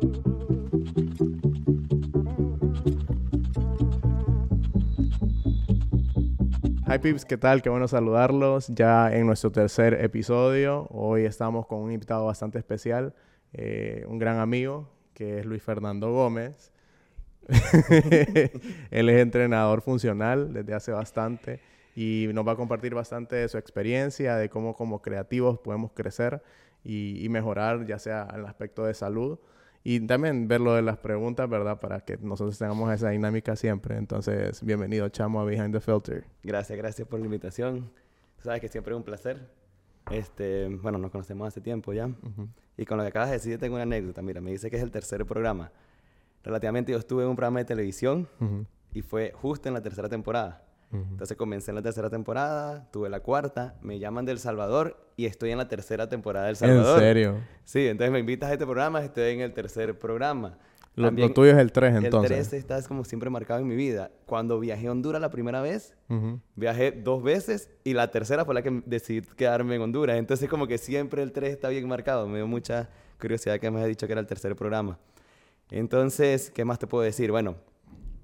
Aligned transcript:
Hi 0.00 0.06
Pips, 7.02 7.26
¿qué 7.26 7.36
tal? 7.36 7.60
Qué 7.60 7.68
bueno 7.68 7.86
saludarlos 7.86 8.68
ya 8.68 9.14
en 9.14 9.26
nuestro 9.26 9.52
tercer 9.52 10.02
episodio. 10.02 10.86
Hoy 10.88 11.26
estamos 11.26 11.66
con 11.66 11.80
un 11.80 11.92
invitado 11.92 12.24
bastante 12.24 12.58
especial, 12.58 13.14
eh, 13.52 14.06
un 14.08 14.18
gran 14.18 14.38
amigo, 14.38 14.88
que 15.12 15.40
es 15.40 15.44
Luis 15.44 15.62
Fernando 15.62 16.10
Gómez. 16.12 16.72
Él 18.90 19.08
es 19.10 19.20
entrenador 19.20 19.82
funcional 19.82 20.54
desde 20.54 20.72
hace 20.72 20.92
bastante 20.92 21.60
y 21.94 22.28
nos 22.32 22.48
va 22.48 22.52
a 22.52 22.56
compartir 22.56 22.94
bastante 22.94 23.36
de 23.36 23.48
su 23.48 23.58
experiencia, 23.58 24.36
de 24.36 24.48
cómo 24.48 24.74
como 24.74 25.02
creativos 25.02 25.58
podemos 25.58 25.92
crecer 25.92 26.42
y, 26.84 27.22
y 27.22 27.28
mejorar, 27.28 27.84
ya 27.84 27.98
sea 27.98 28.26
en 28.32 28.40
el 28.40 28.46
aspecto 28.46 28.86
de 28.86 28.94
salud 28.94 29.38
y 29.82 30.00
también 30.06 30.46
ver 30.46 30.60
lo 30.60 30.74
de 30.74 30.82
las 30.82 30.98
preguntas, 30.98 31.48
¿verdad? 31.48 31.80
Para 31.80 32.00
que 32.00 32.18
nosotros 32.18 32.58
tengamos 32.58 32.92
esa 32.92 33.10
dinámica 33.10 33.56
siempre. 33.56 33.96
Entonces, 33.96 34.62
bienvenido, 34.62 35.08
Chamo, 35.08 35.40
a 35.40 35.44
Behind 35.44 35.72
the 35.72 35.80
Filter. 35.80 36.24
Gracias, 36.42 36.76
gracias 36.76 37.08
por 37.08 37.18
la 37.18 37.24
invitación. 37.24 37.90
Sabes 38.42 38.60
que 38.60 38.68
siempre 38.68 38.92
es 38.92 38.98
un 38.98 39.04
placer. 39.04 39.48
Este, 40.10 40.68
bueno, 40.68 40.98
nos 40.98 41.10
conocemos 41.10 41.48
hace 41.48 41.60
tiempo 41.60 41.92
ya. 41.92 42.10
Y 42.76 42.84
con 42.84 42.98
lo 42.98 43.04
que 43.04 43.08
acabas 43.08 43.30
de 43.30 43.36
decir, 43.36 43.58
tengo 43.58 43.74
una 43.74 43.84
anécdota. 43.84 44.22
Mira, 44.22 44.40
me 44.40 44.50
dice 44.50 44.70
que 44.70 44.76
es 44.76 44.82
el 44.82 44.90
tercer 44.90 45.24
programa. 45.24 45.72
Relativamente 46.42 46.92
yo 46.92 46.98
estuve 46.98 47.22
en 47.22 47.30
un 47.30 47.36
programa 47.36 47.60
de 47.60 47.64
televisión 47.64 48.28
y 48.92 49.02
fue 49.02 49.32
justo 49.32 49.68
en 49.68 49.74
la 49.74 49.82
tercera 49.82 50.08
temporada. 50.08 50.64
Entonces 50.92 51.36
comencé 51.36 51.70
en 51.70 51.76
la 51.76 51.82
tercera 51.82 52.10
temporada, 52.10 52.88
tuve 52.90 53.08
la 53.08 53.20
cuarta, 53.20 53.76
me 53.80 54.00
llaman 54.00 54.24
del 54.24 54.40
Salvador 54.40 54.96
y 55.16 55.26
estoy 55.26 55.52
en 55.52 55.58
la 55.58 55.68
tercera 55.68 56.08
temporada 56.08 56.46
del 56.46 56.56
Salvador. 56.56 56.98
¿En 56.98 57.08
serio? 57.08 57.34
Sí, 57.64 57.86
entonces 57.86 58.10
me 58.10 58.18
invitas 58.18 58.50
a 58.50 58.54
este 58.54 58.64
programa, 58.64 59.02
estoy 59.04 59.34
en 59.34 59.40
el 59.40 59.52
tercer 59.52 59.96
programa. 59.98 60.58
Lo, 60.96 61.32
tuyo 61.32 61.52
es 61.52 61.58
el 61.58 61.70
3 61.70 61.94
entonces. 61.94 62.30
El 62.32 62.48
3 62.48 62.52
está 62.54 62.82
como 62.82 63.04
siempre 63.04 63.30
marcado 63.30 63.60
en 63.60 63.68
mi 63.68 63.76
vida. 63.76 64.10
Cuando 64.26 64.58
viajé 64.58 64.88
a 64.88 64.90
Honduras 64.90 65.20
la 65.20 65.30
primera 65.30 65.62
vez, 65.62 65.94
viajé 66.56 66.90
dos 66.90 67.22
veces 67.22 67.70
y 67.84 67.94
la 67.94 68.10
tercera 68.10 68.44
fue 68.44 68.54
la 68.54 68.62
que 68.62 68.82
decidí 68.84 69.26
quedarme 69.36 69.76
en 69.76 69.82
Honduras. 69.82 70.16
Entonces 70.16 70.48
como 70.48 70.66
que 70.66 70.78
siempre 70.78 71.22
el 71.22 71.32
3 71.32 71.52
está 71.52 71.68
bien 71.68 71.86
marcado. 71.86 72.26
Me 72.26 72.38
dio 72.38 72.48
mucha 72.48 72.90
curiosidad 73.20 73.60
que 73.60 73.70
me 73.70 73.80
has 73.80 73.86
dicho 73.86 74.06
que 74.06 74.12
era 74.12 74.20
el 74.20 74.26
tercer 74.26 74.56
programa. 74.56 74.98
Entonces, 75.70 76.50
¿qué 76.50 76.64
más 76.64 76.80
te 76.80 76.88
puedo 76.88 77.04
decir? 77.04 77.30
Bueno, 77.30 77.54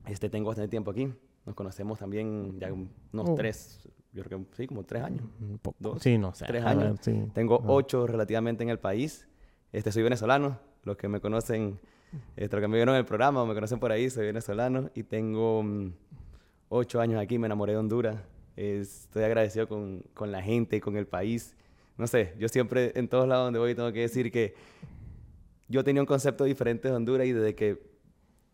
este 0.06 0.28
tengo 0.28 0.48
bastante 0.48 0.68
tiempo 0.68 0.90
aquí. 0.90 1.12
Nos 1.46 1.54
conocemos 1.54 1.98
también 1.98 2.58
ya 2.58 2.72
unos 2.72 3.28
oh. 3.30 3.34
tres, 3.36 3.88
yo 4.12 4.24
creo 4.24 4.40
que 4.50 4.56
sí, 4.56 4.66
como 4.66 4.82
tres 4.82 5.04
años. 5.04 5.22
Un 5.40 5.58
poco. 5.58 5.98
sí, 6.00 6.18
no 6.18 6.34
sé. 6.34 6.44
Tres 6.46 6.64
años. 6.64 6.98
Tengo 7.32 7.62
ocho 7.66 8.06
relativamente 8.06 8.64
en 8.64 8.70
el 8.70 8.80
país. 8.80 9.28
Este, 9.72 9.92
soy 9.92 10.02
venezolano. 10.02 10.58
Los 10.82 10.96
que 10.96 11.06
me 11.08 11.20
conocen, 11.20 11.78
este, 12.34 12.56
los 12.56 12.62
que 12.62 12.68
me 12.68 12.76
vieron 12.76 12.94
en 12.94 13.00
el 13.00 13.04
programa 13.04 13.42
o 13.42 13.46
me 13.46 13.54
conocen 13.54 13.78
por 13.78 13.92
ahí, 13.92 14.10
soy 14.10 14.26
venezolano. 14.26 14.90
Y 14.94 15.04
tengo 15.04 15.62
mm, 15.62 15.92
ocho 16.68 17.00
años 17.00 17.20
aquí, 17.20 17.38
me 17.38 17.46
enamoré 17.46 17.72
de 17.72 17.78
Honduras. 17.78 18.16
estoy 18.56 19.22
agradecido 19.22 19.68
con, 19.68 20.02
con 20.14 20.32
la 20.32 20.42
gente, 20.42 20.80
con 20.80 20.96
el 20.96 21.06
país. 21.06 21.56
No 21.96 22.08
sé, 22.08 22.34
yo 22.38 22.48
siempre 22.48 22.92
en 22.96 23.08
todos 23.08 23.28
lados 23.28 23.46
donde 23.46 23.58
voy 23.60 23.74
tengo 23.74 23.92
que 23.92 24.00
decir 24.00 24.32
que 24.32 24.54
yo 25.68 25.84
tenía 25.84 26.02
un 26.02 26.06
concepto 26.06 26.44
diferente 26.44 26.88
de 26.88 26.94
Honduras 26.94 27.26
y 27.26 27.32
desde 27.32 27.54
que 27.54 27.80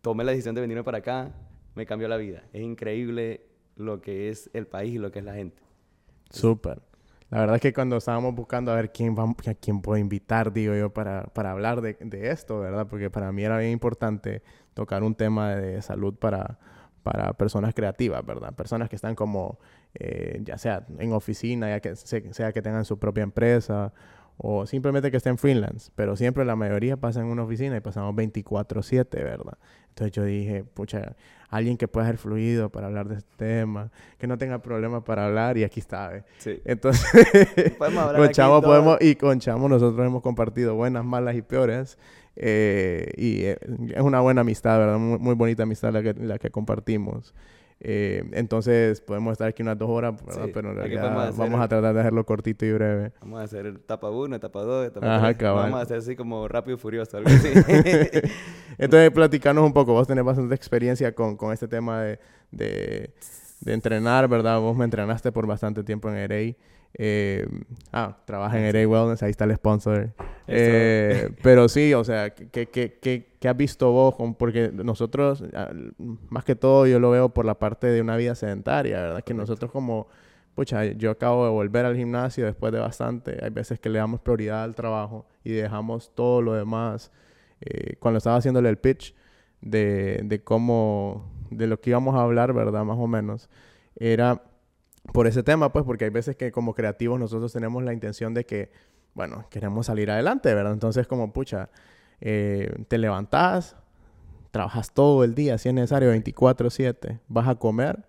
tomé 0.01 0.23
la 0.23 0.31
decisión 0.31 0.53
de 0.53 0.61
venirme 0.61 0.83
para 0.83 0.99
acá, 0.99 1.33
me 1.75 1.85
cambió 1.85 2.07
la 2.07 2.17
vida. 2.17 2.43
Es 2.53 2.61
increíble 2.61 3.45
lo 3.75 4.01
que 4.01 4.29
es 4.29 4.49
el 4.53 4.67
país 4.67 4.95
y 4.95 4.97
lo 4.97 5.11
que 5.11 5.19
es 5.19 5.25
la 5.25 5.33
gente. 5.33 5.61
Súper. 6.29 6.81
La 7.29 7.39
verdad 7.39 7.55
es 7.55 7.61
que 7.61 7.73
cuando 7.73 7.97
estábamos 7.97 8.35
buscando 8.35 8.71
a 8.71 8.75
ver 8.75 8.91
quién, 8.91 9.15
va, 9.17 9.23
a 9.23 9.53
quién 9.55 9.81
puedo 9.81 9.97
invitar, 9.97 10.53
digo 10.53 10.75
yo, 10.75 10.91
para, 10.93 11.23
para 11.23 11.51
hablar 11.51 11.81
de, 11.81 11.97
de, 11.99 12.29
esto, 12.29 12.59
¿verdad? 12.59 12.87
Porque 12.87 13.09
para 13.09 13.31
mí 13.31 13.43
era 13.43 13.57
bien 13.57 13.71
importante 13.71 14.43
tocar 14.75 15.01
un 15.01 15.15
tema 15.15 15.55
de 15.55 15.81
salud 15.81 16.13
para, 16.13 16.59
para 17.01 17.33
personas 17.33 17.73
creativas, 17.73 18.25
¿verdad? 18.25 18.53
Personas 18.53 18.87
que 18.87 18.95
están 18.95 19.15
como, 19.15 19.59
eh, 19.95 20.41
ya 20.43 20.57
sea 20.57 20.85
en 20.99 21.11
oficina, 21.11 21.69
ya 21.69 21.79
que 21.79 21.95
sea 21.95 22.51
que 22.51 22.61
tengan 22.61 22.85
su 22.85 22.99
propia 22.99 23.23
empresa 23.23 23.93
o 24.37 24.65
simplemente 24.65 25.11
que 25.11 25.17
estén 25.17 25.37
freelance, 25.37 25.91
pero 25.95 26.15
siempre 26.15 26.45
la 26.45 26.55
mayoría 26.55 26.97
pasa 26.97 27.21
en 27.21 27.27
una 27.27 27.43
oficina 27.43 27.77
y 27.77 27.81
pasamos 27.81 28.15
24/7, 28.15 29.23
¿verdad? 29.23 29.57
Entonces 29.89 30.11
yo 30.11 30.23
dije, 30.23 30.63
pucha, 30.63 31.15
alguien 31.49 31.77
que 31.77 31.87
pueda 31.87 32.07
ser 32.07 32.17
fluido 32.17 32.69
para 32.69 32.87
hablar 32.87 33.07
de 33.07 33.17
este 33.17 33.35
tema, 33.37 33.91
que 34.17 34.25
no 34.25 34.39
tenga 34.39 34.59
problemas 34.59 35.03
para 35.03 35.25
hablar 35.25 35.57
y 35.57 35.63
aquí 35.63 35.79
está, 35.79 36.15
¿eh? 36.15 36.23
Sí. 36.39 36.59
Entonces, 36.65 37.05
con 37.77 38.29
Chamo 38.29 38.61
podemos, 38.61 38.97
y 39.01 39.15
con 39.15 39.39
Chamo 39.39 39.69
nosotros 39.69 40.05
hemos 40.05 40.23
compartido 40.23 40.73
buenas, 40.73 41.05
malas 41.05 41.35
y 41.35 41.43
peores. 41.43 41.99
Eh, 42.35 43.11
y 43.15 43.43
eh, 43.43 43.59
es 43.93 44.01
una 44.01 44.19
buena 44.21 44.41
amistad, 44.41 44.79
¿verdad? 44.79 44.97
Muy, 44.97 45.19
muy 45.19 45.35
bonita 45.35 45.63
amistad 45.63 45.93
la 45.93 46.01
que, 46.01 46.15
la 46.15 46.39
que 46.39 46.49
compartimos. 46.49 47.35
Eh, 47.85 48.23
entonces 48.31 49.01
podemos 49.01 49.33
estar 49.33 49.49
aquí 49.49 49.61
unas 49.61 49.77
dos 49.77 49.89
horas, 49.89 50.13
pero 50.53 50.69
en 50.69 50.77
realidad 50.77 51.33
vamos 51.35 51.59
a 51.59 51.67
tratar 51.67 51.93
de 51.93 51.99
hacerlo 51.99 52.25
cortito 52.25 52.65
y 52.65 52.71
breve. 52.71 53.11
Vamos 53.19 53.41
a 53.41 53.43
hacer 53.43 53.65
etapa 53.65 54.09
1, 54.09 54.37
etapa 54.37 54.61
2, 54.61 54.87
etapa 54.87 55.33
3. 55.35 55.51
Vamos 55.51 55.79
a 55.79 55.81
hacer 55.81 55.97
así 55.97 56.15
como 56.15 56.47
rápido 56.47 56.77
y 56.77 56.79
furioso, 56.79 57.17
algo 57.17 57.29
así. 57.29 57.49
entonces, 58.77 59.11
platicanos 59.11 59.65
un 59.65 59.73
poco. 59.73 59.91
Vos 59.91 60.07
tenés 60.07 60.23
bastante 60.23 60.55
experiencia 60.55 61.13
con, 61.13 61.35
con 61.35 61.51
este 61.51 61.67
tema 61.67 62.01
de, 62.03 62.19
de, 62.51 63.13
de, 63.59 63.73
entrenar, 63.73 64.29
¿verdad? 64.29 64.61
Vos 64.61 64.77
me 64.77 64.85
entrenaste 64.85 65.33
por 65.33 65.45
bastante 65.45 65.83
tiempo 65.83 66.09
en 66.09 66.15
EREI. 66.15 66.57
Eh, 66.95 67.47
ah, 67.91 68.17
trabaja 68.25 68.59
en 68.59 68.65
EREI 68.65 68.85
Wellness, 68.85 69.23
ahí 69.23 69.31
está 69.31 69.45
el 69.45 69.55
sponsor. 69.55 70.13
Eh, 70.47 71.29
pero 71.41 71.67
sí, 71.67 71.93
o 71.93 72.03
sea, 72.03 72.29
¿qué, 72.31 72.67
qué, 72.67 72.99
qué, 73.01 73.33
qué 73.39 73.49
has 73.49 73.57
visto 73.57 73.91
vos? 73.91 74.15
Porque 74.37 74.71
nosotros, 74.71 75.43
más 76.29 76.43
que 76.43 76.55
todo, 76.55 76.85
yo 76.85 76.99
lo 76.99 77.11
veo 77.11 77.29
por 77.29 77.45
la 77.45 77.57
parte 77.57 77.87
de 77.87 78.01
una 78.01 78.15
vida 78.15 78.35
sedentaria, 78.35 79.01
¿verdad? 79.01 79.23
Que 79.23 79.33
nosotros 79.33 79.71
como, 79.71 80.07
pucha, 80.55 80.85
yo 80.85 81.11
acabo 81.11 81.45
de 81.45 81.51
volver 81.51 81.85
al 81.85 81.95
gimnasio 81.95 82.45
después 82.45 82.71
de 82.71 82.79
bastante. 82.79 83.39
Hay 83.43 83.49
veces 83.49 83.79
que 83.79 83.89
le 83.89 83.99
damos 83.99 84.19
prioridad 84.21 84.63
al 84.63 84.75
trabajo 84.75 85.25
y 85.43 85.51
dejamos 85.51 86.13
todo 86.13 86.41
lo 86.41 86.53
demás. 86.53 87.11
Eh, 87.61 87.95
cuando 87.99 88.17
estaba 88.19 88.37
haciéndole 88.37 88.69
el 88.69 88.77
pitch 88.77 89.15
de, 89.61 90.21
de 90.23 90.43
cómo, 90.43 91.31
de 91.49 91.65
lo 91.67 91.79
que 91.79 91.91
íbamos 91.91 92.15
a 92.15 92.21
hablar, 92.21 92.53
¿verdad? 92.53 92.83
Más 92.83 92.97
o 92.99 93.07
menos, 93.07 93.49
era 93.95 94.41
por 95.11 95.27
ese 95.27 95.43
tema, 95.43 95.71
pues, 95.73 95.85
porque 95.85 96.05
hay 96.05 96.11
veces 96.11 96.35
que 96.35 96.51
como 96.51 96.73
creativos 96.73 97.19
nosotros 97.19 97.51
tenemos 97.51 97.83
la 97.83 97.93
intención 97.93 98.33
de 98.33 98.45
que, 98.45 98.71
bueno, 99.13 99.45
queremos 99.49 99.87
salir 99.87 100.09
adelante, 100.09 100.53
¿verdad? 100.53 100.73
Entonces, 100.73 101.07
como, 101.07 101.33
pucha, 101.33 101.69
eh, 102.21 102.71
te 102.87 102.97
levantás, 102.97 103.75
trabajas 104.51 104.93
todo 104.93 105.23
el 105.23 105.35
día, 105.35 105.57
si 105.57 105.69
es 105.69 105.75
necesario, 105.75 106.11
24/7, 106.11 107.19
vas 107.27 107.47
a 107.47 107.55
comer, 107.55 108.05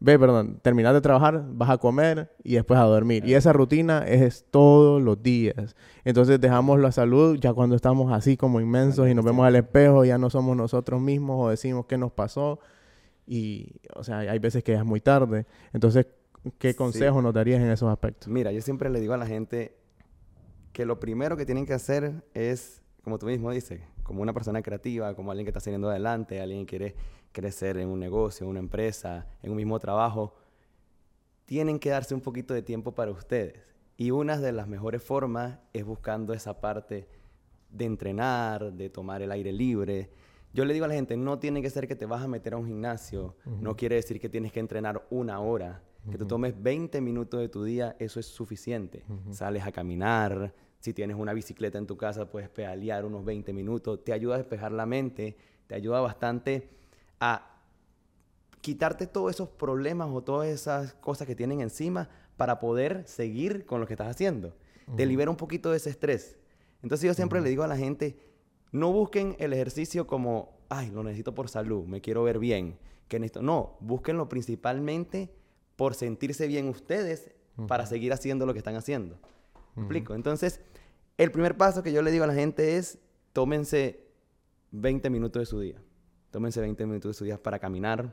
ve, 0.00 0.18
perdón, 0.18 0.60
terminas 0.62 0.94
de 0.94 1.00
trabajar, 1.00 1.44
vas 1.48 1.70
a 1.70 1.78
comer 1.78 2.30
y 2.44 2.54
después 2.54 2.78
a 2.78 2.84
dormir. 2.84 3.24
Y 3.26 3.34
esa 3.34 3.52
rutina 3.52 4.04
es 4.06 4.44
todos 4.50 5.02
los 5.02 5.22
días. 5.22 5.74
Entonces 6.04 6.40
dejamos 6.40 6.78
la 6.80 6.92
salud 6.92 7.36
ya 7.40 7.52
cuando 7.52 7.74
estamos 7.74 8.12
así 8.12 8.36
como 8.36 8.60
inmensos 8.60 9.08
y 9.08 9.14
nos 9.14 9.24
vemos 9.24 9.46
al 9.46 9.56
espejo, 9.56 10.04
ya 10.04 10.18
no 10.18 10.30
somos 10.30 10.56
nosotros 10.56 11.00
mismos 11.00 11.46
o 11.46 11.50
decimos 11.50 11.86
qué 11.86 11.98
nos 11.98 12.12
pasó. 12.12 12.60
Y, 13.26 13.80
o 13.94 14.04
sea, 14.04 14.18
hay 14.18 14.38
veces 14.38 14.62
que 14.62 14.72
ya 14.72 14.78
es 14.78 14.84
muy 14.84 15.00
tarde. 15.00 15.46
Entonces, 15.72 16.06
¿Qué 16.58 16.74
consejo 16.74 17.22
nos 17.22 17.34
darías 17.34 17.60
en 17.60 17.70
esos 17.70 17.90
aspectos? 17.90 18.28
Mira, 18.28 18.52
yo 18.52 18.60
siempre 18.60 18.90
le 18.90 19.00
digo 19.00 19.14
a 19.14 19.16
la 19.16 19.26
gente 19.26 19.76
que 20.72 20.84
lo 20.84 21.00
primero 21.00 21.36
que 21.36 21.44
tienen 21.44 21.66
que 21.66 21.74
hacer 21.74 22.24
es, 22.34 22.82
como 23.02 23.18
tú 23.18 23.26
mismo 23.26 23.50
dices, 23.50 23.80
como 24.02 24.22
una 24.22 24.32
persona 24.32 24.62
creativa, 24.62 25.14
como 25.14 25.30
alguien 25.30 25.44
que 25.44 25.50
está 25.50 25.60
saliendo 25.60 25.90
adelante, 25.90 26.40
alguien 26.40 26.64
que 26.64 26.78
quiere 26.78 26.94
crecer 27.32 27.76
en 27.78 27.88
un 27.88 28.00
negocio, 28.00 28.44
en 28.44 28.50
una 28.50 28.60
empresa, 28.60 29.26
en 29.42 29.50
un 29.50 29.56
mismo 29.56 29.78
trabajo, 29.78 30.34
tienen 31.44 31.78
que 31.78 31.90
darse 31.90 32.14
un 32.14 32.20
poquito 32.20 32.54
de 32.54 32.62
tiempo 32.62 32.92
para 32.92 33.10
ustedes. 33.10 33.54
Y 33.96 34.10
una 34.12 34.38
de 34.38 34.52
las 34.52 34.68
mejores 34.68 35.02
formas 35.02 35.58
es 35.72 35.84
buscando 35.84 36.32
esa 36.32 36.60
parte 36.60 37.08
de 37.70 37.84
entrenar, 37.84 38.72
de 38.72 38.88
tomar 38.90 39.22
el 39.22 39.32
aire 39.32 39.52
libre. 39.52 40.10
Yo 40.52 40.64
le 40.64 40.72
digo 40.72 40.84
a 40.84 40.88
la 40.88 40.94
gente, 40.94 41.16
no 41.16 41.38
tiene 41.38 41.60
que 41.60 41.70
ser 41.70 41.88
que 41.88 41.96
te 41.96 42.06
vas 42.06 42.22
a 42.22 42.28
meter 42.28 42.54
a 42.54 42.56
un 42.56 42.66
gimnasio, 42.66 43.36
no 43.44 43.76
quiere 43.76 43.96
decir 43.96 44.20
que 44.20 44.28
tienes 44.28 44.52
que 44.52 44.60
entrenar 44.60 45.06
una 45.10 45.40
hora. 45.40 45.82
Que 46.10 46.18
tú 46.18 46.26
tomes 46.26 46.54
20 46.60 47.00
minutos 47.00 47.40
de 47.40 47.48
tu 47.48 47.64
día, 47.64 47.96
eso 47.98 48.20
es 48.20 48.26
suficiente. 48.26 49.04
Sales 49.30 49.66
a 49.66 49.72
caminar, 49.72 50.54
si 50.80 50.92
tienes 50.92 51.16
una 51.16 51.32
bicicleta 51.32 51.78
en 51.78 51.86
tu 51.86 51.96
casa, 51.96 52.30
puedes 52.30 52.48
pedalear 52.48 53.04
unos 53.04 53.24
20 53.24 53.52
minutos. 53.52 54.04
Te 54.04 54.12
ayuda 54.12 54.36
a 54.36 54.38
despejar 54.38 54.72
la 54.72 54.86
mente, 54.86 55.36
te 55.66 55.74
ayuda 55.74 56.00
bastante 56.00 56.68
a 57.20 57.58
quitarte 58.60 59.06
todos 59.06 59.32
esos 59.32 59.48
problemas 59.48 60.08
o 60.12 60.22
todas 60.22 60.48
esas 60.48 60.94
cosas 60.94 61.26
que 61.26 61.34
tienen 61.34 61.60
encima 61.60 62.08
para 62.36 62.60
poder 62.60 63.04
seguir 63.06 63.66
con 63.66 63.80
lo 63.80 63.86
que 63.86 63.94
estás 63.94 64.08
haciendo. 64.08 64.54
Te 64.96 65.04
libera 65.04 65.30
un 65.30 65.36
poquito 65.36 65.70
de 65.70 65.76
ese 65.76 65.90
estrés. 65.90 66.38
Entonces 66.82 67.06
yo 67.06 67.14
siempre 67.14 67.40
le 67.40 67.50
digo 67.50 67.62
a 67.62 67.66
la 67.66 67.76
gente, 67.76 68.16
no 68.72 68.92
busquen 68.92 69.36
el 69.38 69.52
ejercicio 69.52 70.06
como, 70.06 70.56
ay, 70.68 70.90
lo 70.90 71.02
necesito 71.02 71.34
por 71.34 71.48
salud, 71.48 71.84
me 71.84 72.00
quiero 72.00 72.22
ver 72.22 72.38
bien. 72.38 72.78
Que 73.08 73.18
necesito. 73.18 73.42
No, 73.42 73.76
búsquenlo 73.80 74.28
principalmente 74.28 75.30
por 75.78 75.94
sentirse 75.94 76.48
bien 76.48 76.66
ustedes 76.66 77.30
para 77.68 77.86
seguir 77.86 78.12
haciendo 78.12 78.46
lo 78.46 78.52
que 78.52 78.58
están 78.58 78.74
haciendo. 78.74 79.16
¿Me 79.76 79.82
explico? 79.82 80.16
Entonces, 80.16 80.60
el 81.16 81.30
primer 81.30 81.56
paso 81.56 81.84
que 81.84 81.92
yo 81.92 82.02
le 82.02 82.10
digo 82.10 82.24
a 82.24 82.26
la 82.26 82.34
gente 82.34 82.78
es, 82.78 82.98
tómense 83.32 84.04
20 84.72 85.08
minutos 85.08 85.40
de 85.40 85.46
su 85.46 85.60
día. 85.60 85.80
Tómense 86.32 86.60
20 86.60 86.84
minutos 86.84 87.10
de 87.10 87.14
su 87.14 87.24
día 87.24 87.40
para 87.40 87.60
caminar, 87.60 88.12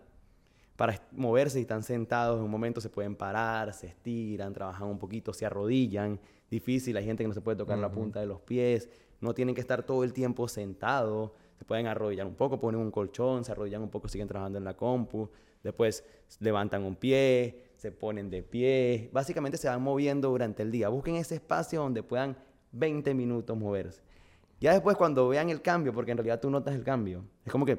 para 0.76 1.02
moverse. 1.12 1.56
Si 1.56 1.62
están 1.62 1.82
sentados 1.82 2.38
en 2.38 2.46
un 2.46 2.52
momento 2.52 2.82
se 2.82 2.90
pueden 2.90 3.16
parar, 3.16 3.74
se 3.74 3.88
estiran, 3.88 4.54
trabajan 4.54 4.88
un 4.88 5.00
poquito, 5.00 5.34
se 5.34 5.48
arrodillan. 5.48 6.20
Difícil, 6.52 6.96
hay 6.98 7.06
gente 7.06 7.24
que 7.24 7.28
no 7.30 7.34
se 7.34 7.42
puede 7.42 7.58
tocar 7.58 7.80
la 7.80 7.92
punta 7.92 8.20
de 8.20 8.28
los 8.28 8.42
pies. 8.42 8.90
No 9.22 9.34
tienen 9.34 9.56
que 9.56 9.62
estar 9.62 9.82
todo 9.82 10.04
el 10.04 10.14
tiempo 10.14 10.48
sentados. 10.48 11.32
Se 11.58 11.66
pueden 11.66 11.88
arrodillar 11.88 12.28
un 12.28 12.36
poco, 12.36 12.60
ponen 12.60 12.82
un 12.82 12.92
colchón, 12.92 13.44
se 13.44 13.52
arrodillan 13.52 13.82
un 13.82 13.90
poco, 13.90 14.08
siguen 14.08 14.28
trabajando 14.28 14.58
en 14.58 14.66
la 14.66 14.76
compu. 14.76 15.30
Después 15.64 16.04
levantan 16.40 16.84
un 16.84 16.96
pie, 16.96 17.72
se 17.76 17.92
ponen 17.92 18.30
de 18.30 18.44
pie. 18.44 19.10
Básicamente 19.12 19.58
se 19.58 19.68
van 19.68 19.82
moviendo 19.82 20.30
durante 20.30 20.64
el 20.64 20.72
día. 20.72 20.90
Busquen 20.90 21.16
ese 21.16 21.36
espacio 21.36 21.82
donde 21.82 22.04
puedan 22.04 22.38
20 22.72 23.14
minutos 23.14 23.58
moverse. 23.58 24.02
Ya 24.60 24.74
después 24.74 24.96
cuando 24.96 25.28
vean 25.28 25.50
el 25.50 25.62
cambio, 25.62 25.94
porque 25.94 26.12
en 26.12 26.18
realidad 26.18 26.40
tú 26.40 26.50
notas 26.50 26.76
el 26.76 26.84
cambio, 26.84 27.26
es 27.44 27.52
como 27.52 27.66
que 27.66 27.76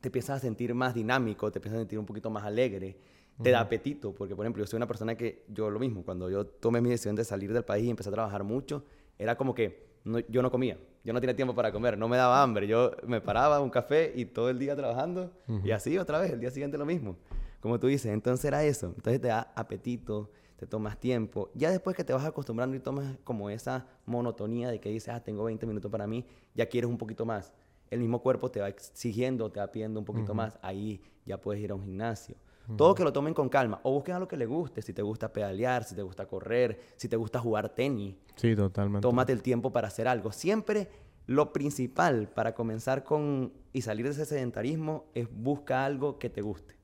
te 0.00 0.08
empiezas 0.08 0.36
a 0.36 0.40
sentir 0.40 0.74
más 0.74 0.94
dinámico, 0.94 1.50
te 1.50 1.58
empiezas 1.58 1.78
a 1.78 1.80
sentir 1.80 1.98
un 1.98 2.04
poquito 2.04 2.30
más 2.30 2.44
alegre, 2.44 2.96
te 3.42 3.50
da 3.50 3.60
apetito, 3.60 4.14
porque 4.14 4.36
por 4.36 4.44
ejemplo 4.44 4.62
yo 4.62 4.66
soy 4.66 4.76
una 4.76 4.86
persona 4.86 5.16
que 5.16 5.44
yo 5.48 5.70
lo 5.70 5.80
mismo, 5.80 6.04
cuando 6.04 6.30
yo 6.30 6.46
tomé 6.46 6.80
mi 6.80 6.90
decisión 6.90 7.16
de 7.16 7.24
salir 7.24 7.52
del 7.52 7.64
país 7.64 7.86
y 7.86 7.90
empecé 7.90 8.10
a 8.10 8.12
trabajar 8.12 8.44
mucho, 8.44 8.84
era 9.18 9.36
como 9.36 9.54
que 9.54 9.86
yo 10.28 10.42
no 10.42 10.50
comía, 10.50 10.78
yo 11.04 11.12
no 11.12 11.20
tenía 11.20 11.36
tiempo 11.36 11.54
para 11.54 11.70
comer, 11.70 11.98
no 11.98 12.08
me 12.08 12.16
daba 12.16 12.42
hambre, 12.42 12.66
yo 12.66 12.92
me 13.06 13.20
paraba 13.20 13.60
un 13.60 13.70
café 13.70 14.12
y 14.16 14.24
todo 14.24 14.50
el 14.50 14.58
día 14.58 14.74
trabajando 14.74 15.30
y 15.62 15.70
así 15.70 15.98
otra 15.98 16.18
vez, 16.18 16.32
el 16.32 16.40
día 16.40 16.50
siguiente 16.50 16.78
lo 16.78 16.86
mismo, 16.86 17.16
como 17.60 17.78
tú 17.78 17.86
dices, 17.86 18.12
entonces 18.12 18.44
era 18.46 18.64
eso, 18.64 18.86
entonces 18.96 19.20
te 19.20 19.28
da 19.28 19.52
apetito, 19.54 20.30
te 20.56 20.66
tomas 20.66 20.98
tiempo. 20.98 21.50
Ya 21.54 21.70
después 21.70 21.96
que 21.96 22.04
te 22.04 22.12
vas 22.12 22.24
acostumbrando 22.24 22.76
y 22.76 22.80
tomas 22.80 23.16
como 23.24 23.50
esa 23.50 23.86
monotonía 24.06 24.70
de 24.70 24.80
que 24.80 24.88
dices, 24.88 25.10
ah, 25.14 25.20
tengo 25.22 25.44
20 25.44 25.66
minutos 25.66 25.90
para 25.90 26.06
mí, 26.06 26.24
ya 26.54 26.66
quieres 26.66 26.88
un 26.88 26.98
poquito 26.98 27.24
más. 27.24 27.52
El 27.90 28.00
mismo 28.00 28.20
cuerpo 28.20 28.50
te 28.50 28.60
va 28.60 28.68
exigiendo, 28.68 29.50
te 29.50 29.60
va 29.60 29.70
pidiendo 29.70 30.00
un 30.00 30.06
poquito 30.06 30.34
más. 30.34 30.58
Ahí 30.62 31.00
ya 31.26 31.40
puedes 31.40 31.62
ir 31.62 31.70
a 31.70 31.74
un 31.74 31.84
gimnasio. 31.84 32.36
Todo 32.76 32.94
que 32.94 33.04
lo 33.04 33.12
tomen 33.12 33.34
con 33.34 33.48
calma. 33.48 33.80
O 33.82 33.92
busquen 33.92 34.14
algo 34.14 34.28
que 34.28 34.36
le 34.36 34.46
guste. 34.46 34.80
Si 34.80 34.92
te 34.92 35.02
gusta 35.02 35.32
pedalear, 35.32 35.84
si 35.84 35.94
te 35.94 36.02
gusta 36.02 36.26
correr, 36.26 36.80
si 36.96 37.08
te 37.08 37.16
gusta 37.16 37.38
jugar 37.38 37.68
tenis. 37.68 38.16
Sí, 38.36 38.56
totalmente. 38.56 39.02
Tómate 39.02 39.32
el 39.32 39.42
tiempo 39.42 39.72
para 39.72 39.88
hacer 39.88 40.08
algo. 40.08 40.32
Siempre 40.32 40.88
lo 41.26 41.52
principal 41.52 42.28
para 42.28 42.54
comenzar 42.54 43.04
con 43.04 43.52
y 43.72 43.82
salir 43.82 44.06
de 44.06 44.12
ese 44.12 44.24
sedentarismo 44.24 45.06
es 45.14 45.28
busca 45.30 45.84
algo 45.84 46.18
que 46.18 46.30
te 46.30 46.42
guste. 46.42 46.74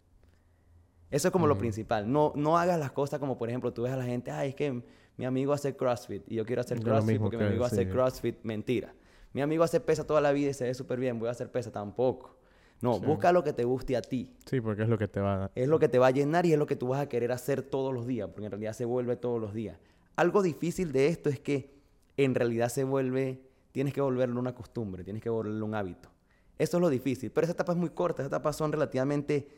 Eso 1.10 1.28
es 1.28 1.32
como 1.32 1.46
lo 1.46 1.58
principal. 1.58 2.10
No, 2.10 2.32
no 2.36 2.56
hagas 2.56 2.78
las 2.78 2.92
cosas 2.92 3.18
como, 3.18 3.36
por 3.36 3.48
ejemplo, 3.48 3.72
tú 3.72 3.82
ves 3.82 3.92
a 3.92 3.96
la 3.96 4.04
gente, 4.04 4.30
ay, 4.30 4.50
es 4.50 4.54
que 4.54 4.82
mi 5.16 5.24
amigo 5.24 5.52
hace 5.52 5.76
CrossFit 5.76 6.22
y 6.28 6.36
yo 6.36 6.46
quiero 6.46 6.60
hacer 6.60 6.80
CrossFit 6.80 7.20
porque 7.20 7.36
mi 7.36 7.44
amigo 7.44 7.64
hace 7.64 7.88
CrossFit. 7.88 8.36
Mentira. 8.42 8.94
Mi 9.32 9.42
amigo 9.42 9.62
hace 9.62 9.80
pesa 9.80 10.06
toda 10.06 10.20
la 10.20 10.32
vida 10.32 10.50
y 10.50 10.54
se 10.54 10.64
ve 10.64 10.74
súper 10.74 10.98
bien, 10.98 11.18
voy 11.18 11.28
a 11.28 11.32
hacer 11.32 11.50
pesa 11.50 11.70
tampoco. 11.70 12.36
No, 12.82 12.98
busca 12.98 13.30
lo 13.32 13.44
que 13.44 13.52
te 13.52 13.64
guste 13.64 13.96
a 13.96 14.02
ti. 14.02 14.34
Sí, 14.46 14.60
porque 14.60 14.82
es 14.82 14.88
lo 14.88 14.96
que 14.96 15.06
te 15.06 15.20
va 15.20 15.44
a... 15.44 15.50
Es 15.54 15.68
lo 15.68 15.78
que 15.78 15.88
te 15.88 15.98
va 15.98 16.06
a 16.06 16.10
llenar 16.10 16.46
y 16.46 16.52
es 16.52 16.58
lo 16.58 16.66
que 16.66 16.76
tú 16.76 16.88
vas 16.88 17.00
a 17.00 17.08
querer 17.08 17.30
hacer 17.30 17.62
todos 17.62 17.92
los 17.92 18.06
días, 18.06 18.28
porque 18.28 18.46
en 18.46 18.50
realidad 18.52 18.72
se 18.72 18.86
vuelve 18.86 19.16
todos 19.16 19.40
los 19.40 19.52
días. 19.52 19.78
Algo 20.16 20.42
difícil 20.42 20.90
de 20.92 21.08
esto 21.08 21.28
es 21.28 21.40
que 21.40 21.74
en 22.16 22.34
realidad 22.34 22.68
se 22.68 22.84
vuelve, 22.84 23.42
tienes 23.72 23.92
que 23.92 24.00
volverlo 24.00 24.40
una 24.40 24.54
costumbre, 24.54 25.04
tienes 25.04 25.22
que 25.22 25.28
volverlo 25.28 25.64
un 25.64 25.74
hábito. 25.74 26.10
Eso 26.58 26.76
es 26.78 26.80
lo 26.80 26.88
difícil, 26.88 27.30
pero 27.30 27.46
esa 27.46 27.52
etapa 27.52 27.72
es 27.72 27.78
muy 27.78 27.90
corta, 27.90 28.22
esa 28.22 28.28
etapa 28.28 28.52
son 28.52 28.72
relativamente 28.72 29.48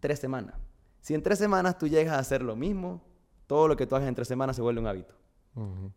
tres 0.00 0.18
semanas. 0.18 0.56
Si 1.00 1.14
en 1.14 1.22
tres 1.22 1.38
semanas 1.38 1.78
tú 1.78 1.88
llegas 1.88 2.14
a 2.14 2.18
hacer 2.18 2.42
lo 2.42 2.56
mismo, 2.56 3.02
todo 3.46 3.68
lo 3.68 3.76
que 3.76 3.86
tú 3.86 3.96
hagas 3.96 4.08
en 4.08 4.14
tres 4.14 4.28
semanas 4.28 4.56
se 4.56 4.62
vuelve 4.62 4.80
un 4.80 4.86
hábito. 4.86 5.14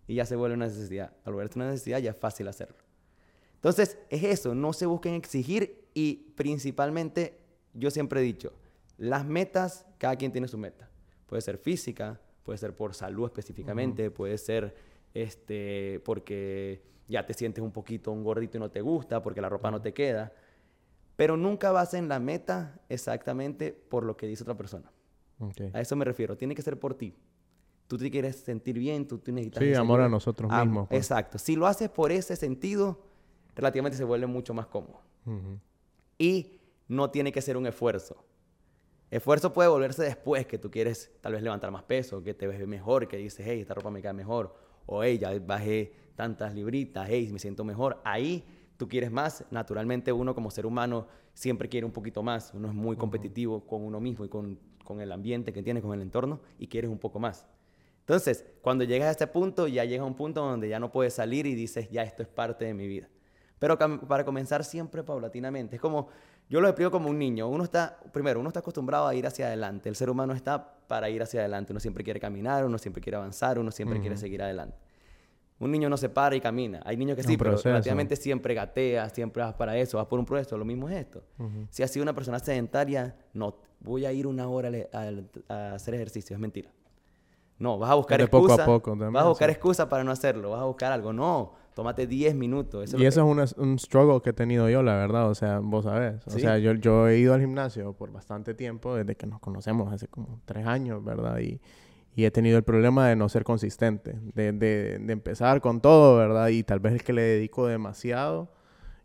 Y 0.08 0.16
ya 0.16 0.26
se 0.26 0.36
vuelve 0.36 0.56
una 0.56 0.66
necesidad. 0.66 1.14
Al 1.24 1.34
volverse 1.34 1.58
una 1.58 1.70
necesidad 1.70 2.00
ya 2.00 2.12
es 2.12 2.18
fácil 2.18 2.48
hacerlo. 2.48 2.78
Entonces, 3.54 3.98
es 4.10 4.24
eso, 4.24 4.54
no 4.54 4.74
se 4.74 4.86
busquen 4.86 5.14
exigir 5.14 5.85
y 5.96 6.34
principalmente, 6.36 7.40
yo 7.74 7.90
siempre 7.90 8.20
he 8.20 8.24
dicho, 8.24 8.54
las 8.98 9.26
metas, 9.26 9.86
cada 9.98 10.18
quien 10.18 10.32
tiene 10.32 10.48
su 10.48 10.58
meta. 10.58 10.90
Puede 11.26 11.42
ser 11.42 11.58
física, 11.58 12.20
puede 12.44 12.58
ser 12.58 12.76
por 12.76 12.94
salud 12.94 13.26
específicamente, 13.26 14.12
puede 14.12 14.38
ser 14.38 14.76
este, 15.14 16.02
porque 16.06 16.84
ya 17.08 17.26
te 17.26 17.34
sientes 17.34 17.64
un 17.64 17.72
poquito 17.72 18.12
un 18.12 18.24
gordito 18.24 18.58
y 18.58 18.60
no 18.60 18.70
te 18.70 18.82
gusta, 18.82 19.24
porque 19.24 19.42
la 19.42 19.48
ropa 19.48 19.72
no 19.72 19.82
te 19.82 19.94
queda. 19.94 20.34
Pero 21.16 21.38
nunca 21.38 21.72
vas 21.72 21.94
en 21.94 22.10
la 22.10 22.20
meta 22.20 22.80
exactamente 22.90 23.72
por 23.72 24.04
lo 24.04 24.18
que 24.18 24.28
dice 24.28 24.44
otra 24.44 24.58
persona. 24.58 24.92
A 25.74 25.80
eso 25.80 25.96
me 25.96 26.04
refiero. 26.04 26.36
Tiene 26.36 26.56
que 26.56 26.62
ser 26.62 26.78
por 26.78 26.96
ti. 26.96 27.16
Tú 27.88 27.98
te 27.98 28.12
quieres 28.12 28.36
sentir 28.36 28.78
bien, 28.78 29.08
tú, 29.08 29.22
necesitas... 29.28 29.64
Sí, 29.64 29.74
amor 29.76 30.02
a 30.02 30.10
nosotros 30.10 30.52
mismos. 30.52 30.90
Pues. 30.90 31.00
Exacto. 31.00 31.38
Si 31.38 31.56
lo 31.56 31.68
haces 31.68 31.90
por 31.90 32.12
ese 32.12 32.36
sentido, 32.36 33.00
relativamente 33.56 33.98
se 33.98 34.04
vuelve 34.04 34.28
mucho 34.28 34.54
más 34.54 34.66
cómodo. 34.68 35.00
Y 36.18 36.60
no 36.88 37.10
tiene 37.10 37.32
que 37.32 37.42
ser 37.42 37.58
un 37.58 37.68
esfuerzo. 37.68 38.26
Esfuerzo 39.12 39.54
puede 39.54 39.70
volverse 39.70 40.04
después 40.04 40.46
que 40.46 40.58
tú 40.58 40.72
quieres 40.72 41.12
tal 41.22 41.34
vez 41.34 41.44
levantar 41.44 41.72
más 41.72 41.84
peso, 41.84 42.24
que 42.24 42.34
te 42.34 42.48
ves 42.48 42.66
mejor, 42.68 43.08
que 43.08 43.18
dices, 43.18 43.46
hey, 43.48 43.62
esta 43.62 43.74
ropa 43.74 43.92
me 43.92 44.02
queda 44.02 44.14
mejor. 44.14 44.56
O, 44.88 45.04
hey, 45.04 45.18
ya 45.18 45.38
bajé 45.40 45.94
tantas 46.16 46.54
libritas, 46.54 47.08
hey, 47.10 47.30
me 47.32 47.40
siento 47.40 47.64
mejor. 47.64 48.02
Ahí 48.04 48.44
tú 48.78 48.88
quieres 48.88 49.12
más. 49.12 49.46
Naturalmente 49.52 50.12
uno 50.12 50.34
como 50.34 50.52
ser 50.52 50.66
humano 50.66 51.08
siempre 51.34 51.70
quiere 51.70 51.86
un 51.86 51.92
poquito 51.92 52.24
más. 52.24 52.54
Uno 52.54 52.68
es 52.68 52.74
muy 52.74 52.96
competitivo 52.96 53.66
con 53.66 53.84
uno 53.84 54.00
mismo 54.00 54.26
y 54.26 54.30
con, 54.30 54.60
con, 54.84 55.02
el 55.02 55.12
ambiente 55.12 55.54
que 55.54 55.62
tiene, 55.62 55.82
con 55.82 55.94
el 55.94 56.02
entorno, 56.02 56.42
y 56.58 56.68
quieres 56.68 56.90
un 56.90 57.00
poco 57.00 57.20
más. 57.20 57.46
Entonces, 58.02 58.46
cuando 58.62 58.84
llegas 58.84 59.08
a 59.08 59.12
este 59.12 59.28
punto, 59.28 59.68
ya 59.68 59.86
llega 59.86 60.04
un 60.04 60.16
punto 60.16 60.42
donde 60.42 60.70
ya 60.70 60.80
no 60.80 60.92
puedes 60.92 61.14
salir 61.14 61.46
y 61.46 61.56
dices, 61.56 61.90
ya 61.90 62.04
esto 62.04 62.22
es 62.22 62.28
parte 62.28 62.66
de 62.66 62.74
mi 62.74 62.88
vida. 62.88 63.08
Pero 63.60 63.78
para 63.78 64.26
comenzar 64.26 64.64
siempre 64.64 65.04
paulatinamente. 65.04 65.78
Es 65.78 65.82
como, 65.82 66.08
yo 66.50 66.62
lo 66.62 66.68
explico 66.68 66.92
como 66.92 67.10
un 67.10 67.18
niño. 67.18 67.48
Uno 67.48 67.64
está, 67.64 67.98
primero, 68.12 68.40
uno 68.40 68.50
está 68.50 68.60
acostumbrado 68.60 69.08
a 69.08 69.16
ir 69.16 69.26
hacia 69.26 69.48
adelante. 69.48 69.90
El 69.90 69.96
ser 69.96 70.10
humano 70.10 70.34
está 70.34 70.76
para 70.88 71.10
ir 71.10 71.22
hacia 71.24 71.40
adelante. 71.40 71.72
Uno 71.74 71.80
siempre 71.80 72.04
quiere 72.04 72.20
caminar, 72.20 72.66
uno 72.66 72.78
siempre 72.78 73.02
quiere 73.02 73.18
avanzar, 73.18 73.58
uno 73.58 73.72
siempre 73.72 74.00
quiere 74.00 74.18
seguir 74.18 74.44
adelante. 74.44 74.78
Un 75.58 75.72
niño 75.72 75.90
no 75.90 75.96
se 75.96 76.10
para 76.10 76.36
y 76.36 76.42
camina. 76.42 76.82
Hay 76.84 76.98
niños 76.98 77.16
que 77.16 77.24
sí, 77.24 77.38
pero 77.38 77.56
relativamente 77.58 78.18
siempre 78.18 78.54
gatea, 78.54 79.10
siempre 79.10 79.42
vas 79.42 79.54
para 79.54 79.78
eso, 79.78 79.98
vas 79.98 80.08
por 80.08 80.20
un 80.20 80.26
proceso. 80.26 80.58
Lo 80.58 80.66
mismo 80.66 80.90
es 80.90 80.98
esto. 80.98 81.24
Si 81.70 81.82
has 81.82 81.92
sido 81.92 82.04
una 82.04 82.14
persona 82.14 82.40
sedentaria, 82.40 83.16
no, 83.34 83.56
voy 83.80 84.06
a 84.06 84.12
ir 84.12 84.28
una 84.28 84.50
hora 84.50 84.70
a, 84.92 85.74
hacer 85.74 85.94
ejercicio, 85.94 86.36
es 86.36 86.40
mentira. 86.40 86.70
No, 87.58 87.78
vas 87.78 87.92
a 87.92 87.96
buscar 87.96 88.22
excusa. 88.22 88.66
vas 88.66 89.24
a 89.24 89.28
buscar 89.28 89.50
excusa 89.50 89.88
para 89.88 90.04
no 90.04 90.12
hacerlo, 90.12 90.52
vas 90.52 90.62
a 90.62 90.66
buscar 90.66 90.92
algo. 90.92 91.14
No, 91.14 91.54
tómate 91.74 92.06
10 92.06 92.36
minutos. 92.36 92.94
y 92.94 93.06
eso 93.06 93.42
es 93.42 93.54
un, 93.54 93.80
struggle 93.80 94.22
que 94.22 94.32
he 94.32 94.34
tenido 94.34 94.70
yo, 94.70 94.84
la 94.84 94.96
verdad. 94.96 95.30
O 95.30 95.36
sea, 95.36 95.60
vos 95.60 95.86
sabés. 95.86 96.26
O 96.28 96.32
sea, 96.32 96.58
yo, 96.58 96.74
yo 96.74 97.08
he 97.08 97.18
ido 97.18 97.34
al 97.34 97.42
gimnasio 97.42 97.94
por 97.94 98.12
bastante 98.12 98.54
tiempo, 98.54 98.96
desde 98.96 99.16
que 99.16 99.28
nos 99.28 99.40
conocemos, 99.40 99.92
hace 99.94 100.08
como 100.08 100.42
tres 100.46 100.68
años, 100.68 101.04
¿verdad? 101.04 101.40
Y 101.40 101.60
y 102.16 102.24
he 102.24 102.32
tenido 102.32 102.58
el 102.58 102.64
problema 102.64 103.10
de 103.10 103.16
no 103.18 103.28
ser 103.28 103.44
consistente, 103.44 104.16
de, 104.34 104.54
de, 104.54 105.00
de, 105.00 105.14
empezar 105.14 105.60
con 105.60 105.82
todo, 105.82 106.18
¿verdad? 106.18 106.48
Y 106.48 106.64
tal 106.64 106.80
vez 106.80 106.94
es 106.94 107.04
que 107.04 107.12
le 107.12 107.22
dedico 107.22 107.68
demasiado 107.68 108.48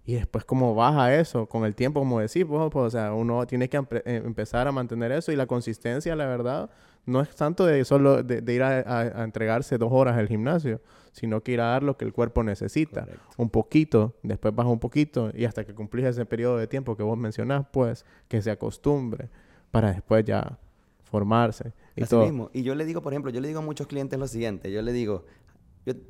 y 0.04 0.14
después 0.14 0.44
como 0.44 0.74
baja 0.74 1.14
eso 1.14 1.46
con 1.46 1.64
el 1.64 1.74
tiempo, 1.74 2.00
como 2.00 2.20
decís, 2.20 2.44
pues, 2.48 2.70
pues, 2.70 2.86
o 2.86 2.90
sea, 2.90 3.12
uno 3.12 3.46
tiene 3.46 3.68
que 3.68 3.78
eh, 3.78 4.22
empezar 4.24 4.68
a 4.68 4.72
mantener 4.72 5.10
eso 5.10 5.32
y 5.32 5.36
la 5.36 5.46
consistencia, 5.46 6.14
la 6.14 6.26
verdad, 6.26 6.70
no 7.06 7.20
es 7.20 7.34
tanto 7.34 7.66
de 7.66 7.84
solo 7.84 8.22
de, 8.22 8.54
ir 8.54 8.62
a, 8.62 9.24
entregarse 9.24 9.78
dos 9.78 9.90
horas 9.92 10.16
al 10.16 10.28
gimnasio, 10.28 10.80
sino 11.12 11.42
que 11.42 11.52
ir 11.52 11.60
a 11.60 11.66
dar 11.66 11.82
lo 11.82 11.96
que 11.96 12.04
el 12.04 12.12
cuerpo 12.12 12.42
necesita, 12.42 13.06
un 13.36 13.50
poquito, 13.50 14.14
después 14.22 14.54
baja 14.54 14.68
un 14.68 14.78
poquito 14.78 15.30
y 15.34 15.44
hasta 15.44 15.64
que 15.64 15.74
cumplís 15.74 16.06
ese 16.06 16.24
periodo 16.26 16.56
de 16.56 16.66
tiempo 16.66 16.96
que 16.96 17.02
vos 17.02 17.18
mencionás, 17.18 17.66
pues, 17.72 18.04
que 18.28 18.40
se 18.42 18.50
acostumbre 18.50 19.28
para 19.70 19.92
después 19.92 20.24
ya 20.24 20.58
formarse 21.04 21.72
y 21.96 22.04
Así 22.04 22.16
mismo. 22.16 22.50
Y 22.52 22.62
yo 22.62 22.74
le 22.74 22.84
digo, 22.84 23.02
por 23.02 23.12
ejemplo, 23.12 23.30
yo 23.30 23.40
le 23.40 23.48
digo 23.48 23.60
a 23.60 23.64
muchos 23.64 23.86
clientes 23.86 24.18
lo 24.18 24.28
siguiente, 24.28 24.70
yo 24.70 24.80
le 24.82 24.92
digo, 24.92 25.24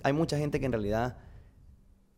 hay 0.02 0.12
mucha 0.12 0.37
gente 0.37 0.61
que 0.61 0.66
en 0.66 0.73
realidad, 0.73 1.16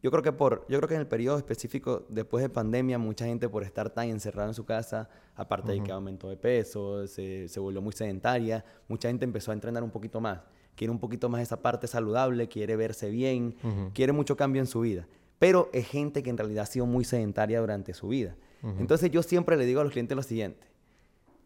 yo 0.02 0.10
creo 0.10 0.22
que 0.22 0.32
por, 0.32 0.66
yo 0.68 0.78
creo 0.78 0.88
que 0.88 0.94
en 0.94 1.00
el 1.00 1.06
periodo 1.06 1.38
específico 1.38 2.04
después 2.08 2.42
de 2.42 2.48
pandemia, 2.48 2.98
mucha 2.98 3.24
gente 3.24 3.48
por 3.48 3.62
estar 3.62 3.88
tan 3.90 4.08
encerrada 4.08 4.48
en 4.48 4.54
su 4.54 4.64
casa, 4.64 5.08
aparte 5.36 5.72
de 5.72 5.82
que 5.82 5.92
aumentó 5.92 6.28
de 6.28 6.36
peso, 6.36 7.06
se, 7.06 7.48
se 7.48 7.60
volvió 7.60 7.80
muy 7.80 7.92
sedentaria, 7.92 8.64
mucha 8.88 9.08
gente 9.08 9.24
empezó 9.24 9.52
a 9.52 9.54
entrenar 9.54 9.84
un 9.84 9.90
poquito 9.90 10.20
más, 10.20 10.40
quiere 10.74 10.90
un 10.90 10.98
poquito 10.98 11.28
más 11.28 11.40
esa 11.40 11.62
parte 11.62 11.86
saludable, 11.86 12.48
quiere 12.48 12.74
verse 12.74 13.10
bien, 13.10 13.54
quiere 13.94 14.12
mucho 14.12 14.36
cambio 14.36 14.60
en 14.60 14.66
su 14.66 14.80
vida. 14.80 15.06
Pero 15.38 15.70
es 15.72 15.86
gente 15.86 16.22
que 16.22 16.30
en 16.30 16.38
realidad 16.38 16.64
ha 16.64 16.66
sido 16.66 16.86
muy 16.86 17.04
sedentaria 17.04 17.60
durante 17.60 17.94
su 17.94 18.08
vida. 18.08 18.36
Entonces 18.78 19.10
yo 19.10 19.22
siempre 19.22 19.56
le 19.56 19.66
digo 19.66 19.80
a 19.80 19.84
los 19.84 19.92
clientes 19.92 20.16
lo 20.16 20.22
siguiente, 20.22 20.66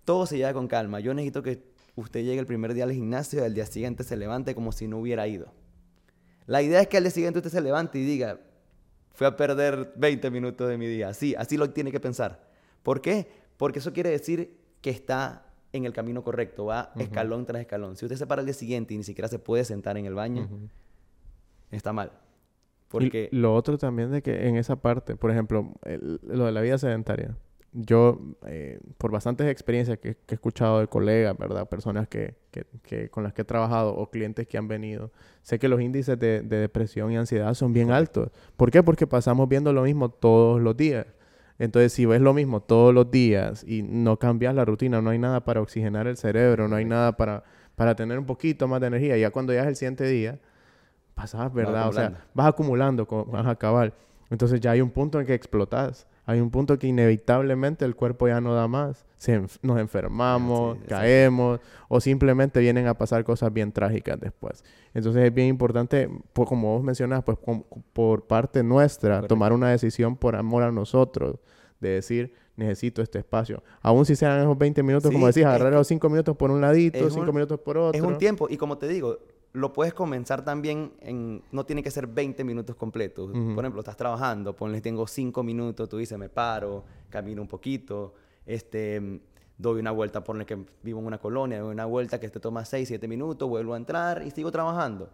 todo 0.05 0.27
se 0.27 0.37
lleva 0.37 0.53
con 0.53 0.69
calma. 0.69 1.01
Yo 1.01 1.13
necesito 1.13 1.43
que 1.43 1.63
usted 1.95 2.21
llegue 2.21 2.39
el 2.39 2.47
primer 2.47 2.73
día 2.73 2.85
al 2.85 2.93
gimnasio 2.93 3.41
y 3.41 3.45
al 3.45 3.55
día 3.55 3.67
siguiente 3.67 4.05
se 4.05 4.17
levante 4.17 4.55
como 4.55 4.73
si 4.73 4.87
no 4.87 4.99
hubiera 4.99 5.27
ido. 5.27 5.53
La 6.47 6.63
idea 6.63 6.81
es 6.81 6.87
que 6.89 6.97
al 6.97 7.03
día 7.03 7.11
siguiente 7.11 7.39
usted 7.39 7.51
se 7.51 7.61
levante 7.61 7.99
y 7.99 8.05
diga, 8.05 8.39
fui 9.17 9.27
a 9.27 9.35
perder 9.35 9.93
20 9.97 10.31
minutos 10.31 10.69
de 10.69 10.77
mi 10.77 10.87
día. 10.87 11.13
Sí, 11.15 11.35
así 11.37 11.57
lo 11.57 11.71
tiene 11.71 11.91
que 11.91 11.99
pensar. 11.99 12.47
¿Por 12.83 13.01
qué? 13.01 13.27
Porque 13.57 13.79
eso 13.79 13.93
quiere 13.93 14.11
decir 14.11 14.61
que 14.83 14.91
está 14.91 15.47
en 15.73 15.87
el 15.87 15.95
camino 15.95 16.23
correcto, 16.23 16.67
va 16.67 16.93
escalón 16.97 17.47
tras 17.47 17.63
escalón. 17.63 17.97
Si 17.97 18.05
usted 18.05 18.17
se 18.17 18.27
para 18.27 18.41
al 18.41 18.47
día 18.47 18.55
siguiente 18.55 18.93
y 18.93 18.99
ni 18.99 19.05
siquiera 19.05 19.27
se 19.29 19.39
puede 19.39 19.65
sentar 19.65 19.97
en 19.97 20.05
el 20.05 20.15
baño, 20.15 20.49
está 21.71 21.95
mal. 21.95 22.13
Porque... 22.89 23.31
lo 23.33 23.55
otro 23.55 23.79
también 23.79 24.11
de 24.11 24.23
que 24.23 24.49
en 24.49 24.57
esa 24.57 24.77
parte, 24.77 25.17
por 25.17 25.31
ejemplo, 25.31 25.73
lo 26.23 26.45
de 26.45 26.53
la 26.53 26.61
vida 26.61 26.77
sedentaria. 26.77 27.37
Yo, 27.79 28.19
eh, 28.47 28.81
por 28.97 29.11
bastantes 29.11 29.47
experiencias 29.49 29.99
que, 29.99 30.17
he 30.29 30.35
escuchado 30.35 30.81
de 30.81 30.87
colegas, 30.87 31.37
¿verdad? 31.37 31.69
Personas 31.69 32.09
que, 32.09 32.35
que, 32.51 33.11
con 33.11 33.23
las 33.23 33.35
que 33.35 33.43
he 33.43 33.45
trabajado 33.45 33.95
o 33.95 34.11
clientes 34.11 34.47
que 34.49 34.57
han 34.57 34.67
venido, 34.67 35.11
sé 35.43 35.59
que 35.59 35.69
los 35.69 35.81
índices 35.81 36.19
de, 36.19 36.41
de 36.41 36.57
depresión 36.57 37.13
y 37.13 37.19
ansiedad 37.19 37.53
son 37.55 37.75
bien 37.75 37.91
altos. 37.91 38.31
¿Por 38.57 38.71
qué? 38.71 38.83
Porque 38.83 39.07
pasamos 39.07 39.49
viendo 39.49 39.73
lo 39.73 39.83
mismo 39.83 40.09
todos 40.09 40.61
los 40.61 40.77
días. 40.77 41.07
Entonces, 41.59 41.93
si 41.93 42.05
ves 42.05 42.21
lo 42.21 42.35
mismo 42.35 42.61
todos 42.61 42.93
los 42.93 43.11
días 43.11 43.65
y 43.67 43.83
no 43.83 44.19
cambias 44.19 44.55
la 44.55 44.65
rutina, 44.65 45.01
no 45.01 45.11
hay 45.11 45.19
nada 45.19 45.45
para 45.45 45.61
oxigenar 45.61 46.07
el 46.07 46.17
cerebro, 46.17 46.69
no 46.69 46.77
hay 46.77 46.85
nada 46.85 47.17
para, 47.17 47.45
para 47.75 47.95
tener 47.95 48.19
un 48.19 48.27
poquito 48.27 48.69
más 48.69 48.81
de 48.81 48.89
energía. 48.89 49.17
Ya 49.17 49.31
cuando 49.31 49.53
ya 49.53 49.63
es 49.63 49.69
el 49.69 49.77
siguiente 49.77 50.05
día, 50.05 50.39
pasas, 51.15 51.53
¿verdad? 51.53 51.89
O 51.89 51.93
sea, 51.93 52.25
vas 52.35 52.49
acumulando, 52.49 53.07
vas 53.29 53.47
a 53.47 53.51
acabar. 53.51 53.95
Entonces 54.31 54.61
ya 54.61 54.73
hay 54.73 54.81
un 54.81 54.91
punto 54.91 55.19
en 55.19 55.27
que 55.27 55.35
explotas. 55.35 56.07
Hay 56.27 56.41
un 56.41 56.51
punto 56.51 56.77
que 56.79 56.89
inevitablemente 56.89 57.85
el 57.85 57.95
cuerpo 57.95 58.27
ya 58.27 58.41
no 58.41 58.53
da 58.53 58.67
más. 58.67 59.07
nos 59.63 59.79
enfermamos, 59.79 60.77
caemos 60.89 61.61
o 61.89 62.01
simplemente 62.01 62.61
vienen 62.61 62.89
a 62.89 62.95
pasar 62.95 63.25
cosas 63.25 63.53
bien 63.53 63.73
trágicas 63.73 64.21
después. 64.21 64.65
Entonces 64.93 65.25
es 65.25 65.33
bien 65.33 65.47
importante, 65.47 66.11
pues, 66.33 66.49
como 66.49 66.75
vos 66.75 66.83
mencionas, 66.83 67.23
pues 67.23 67.39
por 67.93 68.27
parte 68.27 68.63
nuestra, 68.65 69.23
tomar 69.23 69.53
una 69.53 69.71
decisión 69.71 70.17
por 70.17 70.35
amor 70.35 70.65
a 70.65 70.73
nosotros, 70.73 71.39
de 71.81 71.91
decir, 71.91 72.33
necesito 72.57 73.03
este 73.03 73.19
espacio. 73.19 73.63
Aún 73.81 74.05
si 74.05 74.17
sean 74.17 74.41
esos 74.41 74.59
20 74.59 74.83
minutos, 74.83 75.13
como 75.13 75.29
decís, 75.29 75.45
agarrar 75.45 75.73
los 75.73 75.87
5 75.87 76.09
minutos 76.09 76.37
por 76.37 76.51
un 76.51 76.61
ladito, 76.61 77.09
5 77.09 77.33
minutos 77.33 77.61
por 77.61 77.79
otro. 77.79 77.99
Es 77.99 78.05
un 78.05 78.19
tiempo 78.19 78.49
y 78.51 78.57
como 78.57 78.79
te 78.79 78.89
digo, 78.89 79.19
lo 79.57 79.73
puedes 79.73 79.95
comenzar 79.95 80.45
también 80.45 80.93
en, 81.01 81.43
no 81.51 81.65
tiene 81.65 81.83
que 81.83 81.91
ser 81.91 82.07
20 82.07 82.45
minutos 82.45 82.77
completos. 82.77 83.33
Por 83.33 83.65
ejemplo, 83.65 83.81
estás 83.81 83.97
trabajando, 83.97 84.55
ponle, 84.55 84.83
tengo 84.83 85.07
5 85.07 85.43
minutos, 85.43 85.89
tú 85.89 85.97
dices, 85.97 86.19
me 86.19 86.29
paro, 86.29 86.85
camino 87.09 87.41
un 87.41 87.49
poquito, 87.49 88.13
este, 88.45 89.21
doy 89.59 89.81
una 89.81 89.91
vuelta, 89.91 90.23
ponle 90.23 90.45
que 90.45 90.59
vivo 90.83 91.01
en 91.01 91.07
una 91.07 91.19
colonia, 91.19 91.61
doy 91.61 91.73
una 91.73 91.87
vuelta 91.87 92.21
que 92.21 92.29
te 92.29 92.41
toma 92.41 92.65
6, 92.65 92.89
7 92.89 93.09
minutos, 93.09 93.49
vuelvo 93.49 93.75
a 93.75 93.77
entrar 93.77 94.23
y 94.23 94.31
sigo 94.31 94.53
trabajando. 94.53 95.09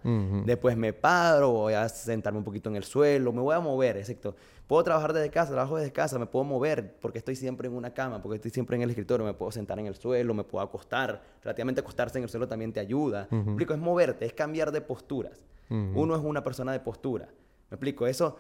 Después 0.44 0.76
me 0.76 0.92
paro, 0.92 1.50
voy 1.50 1.74
a 1.74 1.88
sentarme 1.88 2.38
un 2.38 2.44
poquito 2.44 2.68
en 2.68 2.76
el 2.76 2.84
suelo, 2.84 3.32
me 3.32 3.40
voy 3.40 3.54
a 3.54 3.60
mover, 3.60 3.96
exacto. 3.96 4.34
Puedo 4.66 4.82
trabajar 4.84 5.12
desde 5.12 5.30
casa, 5.30 5.52
trabajo 5.52 5.76
desde 5.76 5.92
casa, 5.92 6.18
me 6.18 6.26
puedo 6.26 6.44
mover 6.44 6.96
porque 7.00 7.18
estoy 7.18 7.36
siempre 7.36 7.68
en 7.68 7.74
una 7.74 7.92
cama, 7.92 8.22
porque 8.22 8.36
estoy 8.36 8.50
siempre 8.50 8.76
en 8.76 8.82
el 8.82 8.90
escritorio, 8.90 9.24
me 9.24 9.34
puedo 9.34 9.52
sentar 9.52 9.78
en 9.78 9.86
el 9.86 9.94
suelo, 9.94 10.34
me 10.34 10.44
puedo 10.44 10.64
acostar. 10.64 11.22
Relativamente 11.42 11.80
acostarse 11.80 12.18
en 12.18 12.24
el 12.24 12.30
suelo 12.30 12.48
también 12.48 12.72
te 12.72 12.80
ayuda. 12.80 13.28
Me 13.30 13.40
explico, 13.40 13.74
es 13.74 13.80
moverte, 13.80 14.24
es 14.24 14.32
cambiar 14.32 14.72
de 14.72 14.80
posturas. 14.80 15.44
Uno 15.68 16.16
es 16.16 16.22
una 16.22 16.42
persona 16.42 16.72
de 16.72 16.80
postura. 16.80 17.28
Me 17.70 17.76
explico, 17.76 18.06
eso 18.06 18.36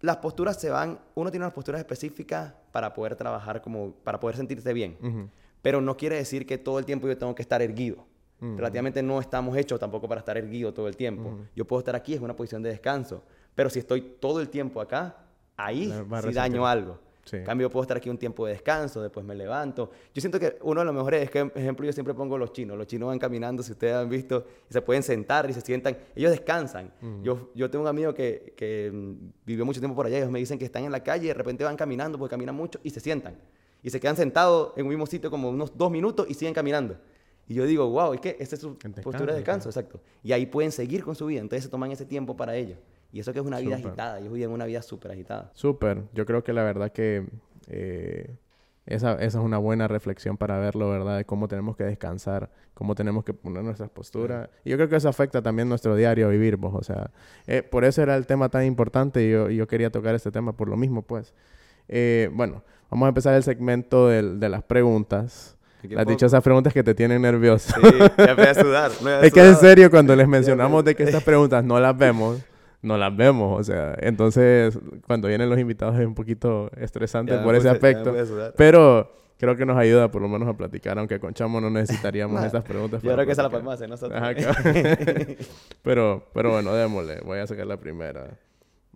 las 0.00 0.18
posturas 0.18 0.60
se 0.60 0.70
van, 0.70 0.98
uno 1.14 1.30
tiene 1.30 1.44
unas 1.44 1.54
posturas 1.54 1.80
específicas 1.80 2.54
para 2.72 2.94
poder 2.94 3.16
trabajar 3.16 3.60
como, 3.62 3.92
para 4.04 4.20
poder 4.20 4.36
sentirse 4.36 4.72
bien. 4.72 5.30
Pero 5.62 5.80
no 5.80 5.96
quiere 5.96 6.16
decir 6.16 6.46
que 6.46 6.56
todo 6.58 6.78
el 6.78 6.84
tiempo 6.84 7.08
yo 7.08 7.18
tengo 7.18 7.34
que 7.34 7.42
estar 7.42 7.60
erguido. 7.62 8.06
Relativamente 8.40 9.02
no 9.02 9.20
estamos 9.20 9.56
hechos 9.56 9.80
tampoco 9.80 10.08
para 10.08 10.20
estar 10.20 10.38
erguido 10.38 10.72
todo 10.72 10.86
el 10.86 10.96
tiempo. 10.96 11.38
Yo 11.56 11.64
puedo 11.64 11.80
estar 11.80 11.96
aquí, 11.96 12.14
es 12.14 12.20
una 12.20 12.36
posición 12.36 12.62
de 12.62 12.70
descanso. 12.70 13.22
Pero 13.54 13.68
si 13.70 13.80
estoy 13.80 14.00
todo 14.20 14.40
el 14.40 14.48
tiempo 14.48 14.80
acá, 14.80 15.16
ahí 15.56 15.92
sí 16.22 16.32
daño 16.32 16.66
algo. 16.66 17.00
En 17.32 17.44
cambio, 17.44 17.70
puedo 17.70 17.82
estar 17.82 17.96
aquí 17.96 18.08
un 18.08 18.18
tiempo 18.18 18.46
de 18.46 18.52
descanso, 18.52 19.02
después 19.02 19.24
me 19.24 19.34
levanto. 19.34 19.90
Yo 20.14 20.20
siento 20.20 20.40
que 20.40 20.58
uno 20.62 20.80
de 20.80 20.86
los 20.86 20.94
mejores 20.94 21.22
es 21.22 21.30
que, 21.30 21.50
ejemplo, 21.54 21.86
yo 21.86 21.92
siempre 21.92 22.14
pongo 22.14 22.38
los 22.38 22.52
chinos. 22.52 22.76
Los 22.76 22.86
chinos 22.86 23.08
van 23.08 23.18
caminando, 23.18 23.62
si 23.62 23.72
ustedes 23.72 23.94
han 23.94 24.08
visto, 24.08 24.46
y 24.68 24.72
se 24.72 24.82
pueden 24.82 25.02
sentar 25.02 25.48
y 25.48 25.52
se 25.52 25.60
sientan. 25.60 25.96
Ellos 26.14 26.30
descansan. 26.30 26.92
yo, 27.22 27.50
yo 27.54 27.70
tengo 27.70 27.82
un 27.82 27.88
amigo 27.88 28.14
que, 28.14 28.54
que 28.56 28.90
mm, 28.92 29.14
vivió 29.44 29.64
mucho 29.64 29.80
tiempo 29.80 29.94
por 29.94 30.06
allá. 30.06 30.18
Ellos 30.18 30.30
me 30.30 30.38
dicen 30.38 30.58
que 30.58 30.64
están 30.64 30.84
en 30.84 30.92
la 30.92 31.02
calle 31.02 31.24
y 31.24 31.28
de 31.28 31.34
repente 31.34 31.64
van 31.64 31.76
caminando 31.76 32.18
porque 32.18 32.30
caminan 32.32 32.54
mucho 32.54 32.80
y 32.82 32.90
se 32.90 33.00
sientan. 33.00 33.36
Y 33.82 33.90
se 33.90 34.00
quedan 34.00 34.16
sentados 34.16 34.72
en 34.76 34.84
un 34.84 34.90
mismo 34.90 35.06
sitio 35.06 35.30
como 35.30 35.50
unos 35.50 35.76
dos 35.76 35.90
minutos 35.90 36.26
y 36.28 36.34
siguen 36.34 36.54
caminando. 36.54 36.96
Y 37.48 37.54
yo 37.54 37.64
digo, 37.64 37.88
wow, 37.88 38.12
es 38.12 38.20
que 38.20 38.36
esta 38.38 38.56
es 38.56 38.60
su 38.60 38.76
postura 38.76 39.32
de 39.32 39.38
descanso, 39.38 39.70
exacto. 39.70 40.00
Y 40.22 40.32
ahí 40.32 40.44
pueden 40.44 40.70
seguir 40.70 41.02
con 41.02 41.14
su 41.14 41.26
vida. 41.26 41.40
Entonces 41.40 41.64
se 41.64 41.70
toman 41.70 41.90
ese 41.90 42.04
tiempo 42.04 42.36
para 42.36 42.54
ello. 42.54 42.76
Y 43.12 43.20
eso 43.20 43.32
que 43.32 43.38
es 43.38 43.44
una 43.44 43.58
vida 43.58 43.76
agitada. 43.76 44.18
Ellos 44.18 44.32
viven 44.32 44.50
una 44.50 44.66
vida 44.66 44.82
súper 44.82 45.12
agitada. 45.12 45.50
Súper. 45.54 46.02
Yo 46.12 46.26
creo 46.26 46.44
que 46.44 46.52
la 46.52 46.62
verdad 46.62 46.92
que 46.92 47.26
eh, 47.68 48.36
esa, 48.86 49.14
esa, 49.14 49.38
es 49.38 49.44
una 49.44 49.58
buena 49.58 49.88
reflexión 49.88 50.36
para 50.36 50.58
verlo, 50.58 50.90
¿verdad? 50.90 51.16
De 51.16 51.24
cómo 51.24 51.48
tenemos 51.48 51.76
que 51.76 51.84
descansar, 51.84 52.50
cómo 52.74 52.94
tenemos 52.94 53.24
que 53.24 53.32
poner 53.34 53.62
nuestras 53.64 53.90
posturas. 53.90 54.48
Y 54.64 54.70
yo 54.70 54.76
creo 54.76 54.88
que 54.88 54.96
eso 54.96 55.08
afecta 55.08 55.42
también 55.42 55.68
nuestro 55.68 55.96
diario 55.96 56.28
vivir, 56.28 56.56
vos. 56.56 56.74
O 56.74 56.82
sea, 56.82 57.10
eh, 57.46 57.62
por 57.62 57.84
eso 57.84 58.02
era 58.02 58.16
el 58.16 58.26
tema 58.26 58.48
tan 58.50 58.64
importante 58.64 59.24
y 59.24 59.30
yo, 59.30 59.50
yo, 59.50 59.66
quería 59.66 59.90
tocar 59.90 60.14
este 60.14 60.30
tema 60.30 60.52
por 60.52 60.68
lo 60.68 60.76
mismo, 60.76 61.02
pues. 61.02 61.34
Eh, 61.88 62.30
bueno, 62.34 62.62
vamos 62.90 63.06
a 63.06 63.08
empezar 63.08 63.34
el 63.34 63.42
segmento 63.42 64.08
de 64.08 64.48
las 64.48 64.62
preguntas. 64.62 65.58
Las 65.82 66.06
dichosas 66.06 66.42
preguntas 66.42 66.72
que 66.72 66.82
te 66.82 66.94
tienen 66.94 67.22
nervioso. 67.22 67.72
Sí, 67.80 67.98
ya 68.18 68.34
voy 68.34 68.46
a 68.46 68.54
sudar. 68.54 68.90
es 69.22 69.32
que 69.32 69.46
en 69.46 69.56
serio, 69.56 69.90
cuando 69.90 70.16
les 70.16 70.26
mencionamos 70.28 70.84
de 70.84 70.94
que 70.94 71.04
estas 71.04 71.22
preguntas 71.22 71.64
no 71.64 71.78
las 71.78 71.96
vemos, 71.96 72.38
no 72.82 72.96
las 72.96 73.16
vemos, 73.16 73.60
o 73.60 73.64
sea, 73.64 73.96
entonces 74.00 74.78
cuando 75.06 75.28
vienen 75.28 75.50
los 75.50 75.58
invitados 75.58 75.98
es 75.98 76.06
un 76.06 76.14
poquito 76.14 76.70
estresante 76.76 77.36
por 77.38 77.54
ese 77.54 77.68
aspecto, 77.68 78.14
pero 78.56 79.10
creo 79.38 79.56
que 79.56 79.66
nos 79.66 79.76
ayuda 79.76 80.10
por 80.10 80.22
lo 80.22 80.28
menos 80.28 80.48
a 80.48 80.54
platicar, 80.54 80.98
aunque 80.98 81.18
con 81.18 81.34
Chamo 81.34 81.60
no 81.60 81.70
necesitaríamos 81.70 82.42
estas 82.44 82.64
preguntas. 82.64 83.02
Yo 83.02 83.12
creo 83.12 83.26
que 83.26 83.32
esa 83.32 83.42
la 83.42 83.50
podemos 83.50 83.74
hacer 83.74 83.88
nosotros. 83.88 84.20
pero, 85.82 86.26
pero 86.32 86.52
bueno, 86.52 86.72
démosle, 86.74 87.20
voy 87.24 87.38
a 87.38 87.46
sacar 87.46 87.66
la 87.66 87.78
primera. 87.78 88.38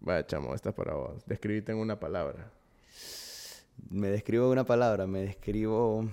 Vaya, 0.00 0.26
Chamo, 0.26 0.54
esta 0.54 0.70
es 0.70 0.74
para 0.74 0.94
vos. 0.94 1.24
Describite 1.26 1.72
en 1.72 1.78
una 1.78 1.98
palabra. 1.98 2.50
Me 3.90 4.08
describo 4.08 4.50
una 4.50 4.64
palabra, 4.64 5.06
me 5.06 5.20
describo 5.20 6.08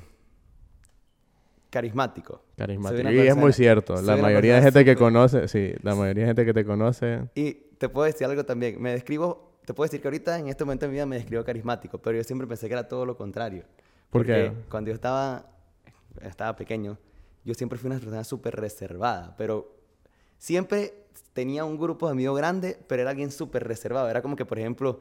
carismático. 1.69 2.43
Carismático. 2.57 3.09
Y 3.11 3.19
es 3.19 3.35
muy 3.35 3.53
cierto. 3.53 4.01
La 4.01 4.17
mayoría 4.17 4.55
de 4.55 4.61
gente 4.61 4.85
que 4.85 4.95
conoce, 4.95 5.47
sí, 5.47 5.73
la 5.81 5.95
mayoría 5.95 6.23
de 6.23 6.29
gente 6.29 6.45
que 6.45 6.53
te 6.53 6.65
conoce. 6.65 7.29
Y 7.35 7.53
te 7.77 7.89
puedo 7.89 8.05
decir 8.05 8.27
algo 8.27 8.43
también. 8.45 8.81
Me 8.81 8.91
describo, 8.91 9.59
te 9.65 9.73
puedo 9.73 9.87
decir 9.87 10.01
que 10.01 10.07
ahorita 10.07 10.39
en 10.39 10.47
este 10.47 10.65
momento 10.65 10.85
de 10.85 10.89
mi 10.89 10.93
vida 10.95 11.05
me 11.05 11.15
describo 11.17 11.43
carismático, 11.43 11.97
pero 11.99 12.17
yo 12.17 12.23
siempre 12.23 12.47
pensé 12.47 12.67
que 12.67 12.73
era 12.73 12.87
todo 12.87 13.05
lo 13.05 13.15
contrario. 13.15 13.63
¿Por 14.09 14.25
qué? 14.25 14.51
Cuando 14.69 14.89
yo 14.89 14.95
estaba, 14.95 15.45
estaba 16.21 16.55
pequeño, 16.55 16.97
yo 17.45 17.53
siempre 17.53 17.77
fui 17.77 17.87
una 17.87 17.99
persona 17.99 18.23
súper 18.23 18.55
reservada, 18.55 19.35
pero 19.37 19.75
siempre 20.37 21.05
tenía 21.33 21.63
un 21.65 21.77
grupo 21.77 22.07
de 22.07 22.13
amigos 22.13 22.37
grande, 22.37 22.77
pero 22.87 23.01
era 23.03 23.11
alguien 23.11 23.31
súper 23.31 23.67
reservado. 23.67 24.09
Era 24.09 24.21
como 24.21 24.35
que, 24.35 24.45
por 24.45 24.57
ejemplo, 24.59 24.99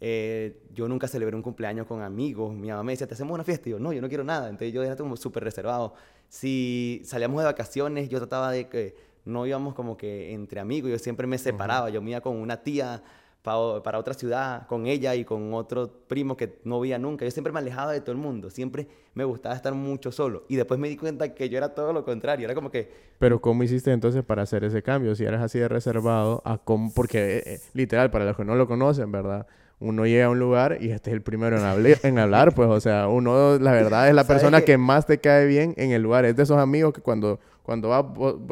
eh, 0.00 0.60
yo 0.72 0.88
nunca 0.88 1.08
celebré 1.08 1.34
un 1.34 1.42
cumpleaños 1.42 1.86
con 1.86 2.02
amigos. 2.02 2.54
Mi 2.54 2.68
mamá 2.68 2.82
me 2.82 2.92
decía, 2.92 3.06
¿te 3.06 3.14
hacemos 3.14 3.34
una 3.34 3.44
fiesta? 3.44 3.68
Y 3.68 3.72
yo, 3.72 3.78
no, 3.78 3.92
yo 3.92 4.00
no 4.00 4.08
quiero 4.08 4.24
nada. 4.24 4.48
Entonces 4.48 4.72
yo 4.72 4.82
era 4.82 4.96
como 4.96 5.16
súper 5.16 5.44
reservado. 5.44 5.94
Si 6.28 7.02
salíamos 7.04 7.40
de 7.40 7.46
vacaciones, 7.46 8.08
yo 8.08 8.18
trataba 8.18 8.52
de 8.52 8.68
que 8.68 8.94
no 9.24 9.46
íbamos 9.46 9.74
como 9.74 9.96
que 9.96 10.32
entre 10.32 10.60
amigos. 10.60 10.90
Yo 10.90 10.98
siempre 10.98 11.26
me 11.26 11.38
separaba. 11.38 11.90
Yo 11.90 12.00
me 12.00 12.10
iba 12.10 12.20
con 12.20 12.36
una 12.36 12.62
tía 12.62 13.02
para, 13.42 13.98
otra 13.98 14.12
ciudad, 14.14 14.66
con 14.66 14.86
ella 14.86 15.14
y 15.14 15.24
con 15.24 15.54
otro 15.54 15.90
primo 16.06 16.36
que 16.36 16.58
no 16.64 16.80
veía 16.80 16.98
nunca. 16.98 17.24
Yo 17.24 17.30
siempre 17.30 17.52
me 17.52 17.58
alejaba 17.58 17.92
de 17.92 18.00
todo 18.00 18.12
el 18.12 18.18
mundo. 18.18 18.50
Siempre 18.50 18.86
me 19.14 19.24
gustaba 19.24 19.54
estar 19.54 19.74
mucho 19.74 20.12
solo. 20.12 20.44
Y 20.48 20.56
después 20.56 20.78
me 20.78 20.88
di 20.88 20.96
cuenta 20.96 21.34
que 21.34 21.48
yo 21.48 21.56
era 21.58 21.74
todo 21.74 21.92
lo 21.92 22.04
contrario. 22.04 22.44
Era 22.44 22.54
como 22.54 22.70
que... 22.70 22.90
Pero 23.18 23.40
¿cómo 23.40 23.62
hiciste 23.62 23.90
entonces 23.90 24.22
para 24.22 24.42
hacer 24.42 24.64
ese 24.64 24.82
cambio? 24.82 25.14
Si 25.14 25.24
eras 25.24 25.42
así 25.42 25.58
de 25.58 25.66
reservado, 25.66 26.42
a 26.44 26.58
cómo... 26.58 26.92
porque 26.94 27.38
eh, 27.38 27.42
eh, 27.46 27.60
literal, 27.72 28.10
para 28.10 28.26
los 28.26 28.36
que 28.36 28.44
no 28.44 28.54
lo 28.54 28.68
conocen, 28.68 29.10
¿verdad? 29.10 29.46
Uno 29.80 30.06
llega 30.06 30.26
a 30.26 30.30
un 30.30 30.40
lugar 30.40 30.78
y 30.80 30.90
este 30.90 31.10
es 31.10 31.14
el 31.14 31.22
primero 31.22 31.56
en, 31.56 31.96
en 32.02 32.18
hablar, 32.18 32.54
pues, 32.54 32.68
o 32.68 32.80
sea, 32.80 33.06
uno, 33.06 33.58
la 33.58 33.72
verdad, 33.72 34.08
es 34.08 34.14
la 34.14 34.24
persona 34.24 34.62
que... 34.62 34.76
más 34.76 35.06
te 35.06 35.18
cae 35.18 35.46
bien 35.46 35.74
en 35.76 35.92
el 35.92 36.02
lugar. 36.02 36.24
Es 36.24 36.36
de 36.36 36.42
esos 36.42 36.58
amigos 36.58 36.92
que 36.92 37.00
cuando, 37.00 37.38
cuando 37.62 37.88
va, 37.88 38.04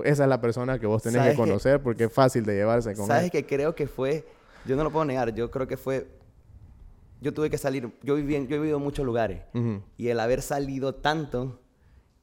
esa 0.04 0.22
es 0.22 0.28
la 0.28 0.40
persona 0.40 0.78
que 0.78 0.86
vos 0.86 1.02
tenés 1.02 1.30
que 1.30 1.34
conocer 1.34 1.82
porque 1.82 2.04
es 2.04 2.12
fácil 2.12 2.44
de 2.44 2.54
llevarse 2.54 2.94
con 2.94 3.06
¿Sabes 3.06 3.30
que 3.30 3.44
creo 3.44 3.74
que 3.74 3.88
fue, 3.88 4.24
yo 4.66 4.76
no 4.76 4.84
lo 4.84 4.92
puedo 4.92 5.04
negar, 5.04 5.34
yo 5.34 5.50
creo 5.50 5.66
que 5.66 5.76
fue, 5.76 6.06
yo 7.20 7.34
tuve 7.34 7.50
que 7.50 7.58
salir, 7.58 7.90
yo, 8.02 8.14
viví 8.14 8.34
yo 8.46 8.56
he 8.56 8.58
vivido 8.58 8.76
en 8.76 8.84
muchos 8.84 9.04
lugares 9.04 9.42
y 9.96 10.08
el 10.08 10.20
haber 10.20 10.42
salido 10.42 10.94
tanto 10.94 11.60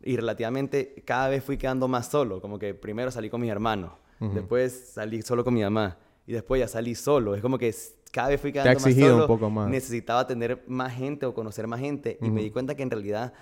y 0.02 0.16
relativamente 0.16 1.04
cada 1.06 1.28
vez 1.28 1.44
fui 1.44 1.58
quedando 1.58 1.90
más 1.90 2.08
solo, 2.08 2.40
como 2.42 2.58
que 2.58 2.74
primero 2.74 3.12
salí 3.12 3.30
con 3.30 3.42
mis 3.42 3.52
hermanos, 3.52 3.92
después 4.20 4.92
salí 4.94 5.22
solo 5.24 5.44
con 5.44 5.54
mi 5.54 5.62
mamá 5.62 5.98
y 6.26 6.32
después 6.32 6.62
ya 6.62 6.70
salí 6.70 6.96
solo, 6.96 7.36
es 7.36 7.42
como 7.42 7.58
que 7.58 7.68
cada 8.14 8.30
vez 8.30 8.40
fui 8.40 8.52
quedando 8.52 8.80
más 8.80 8.94
solo. 8.94 9.22
un 9.22 9.28
poco 9.28 9.50
más. 9.50 9.68
Necesitaba 9.68 10.28
tener 10.28 10.64
más 10.68 10.94
gente 10.94 11.26
o 11.26 11.34
conocer 11.34 11.66
más 11.66 11.80
gente. 11.80 12.20
Y 12.22 12.30
me 12.30 12.44
di 12.44 12.52
cuenta 12.52 12.76
que 12.76 12.84
en 12.84 12.92
realidad 12.92 13.34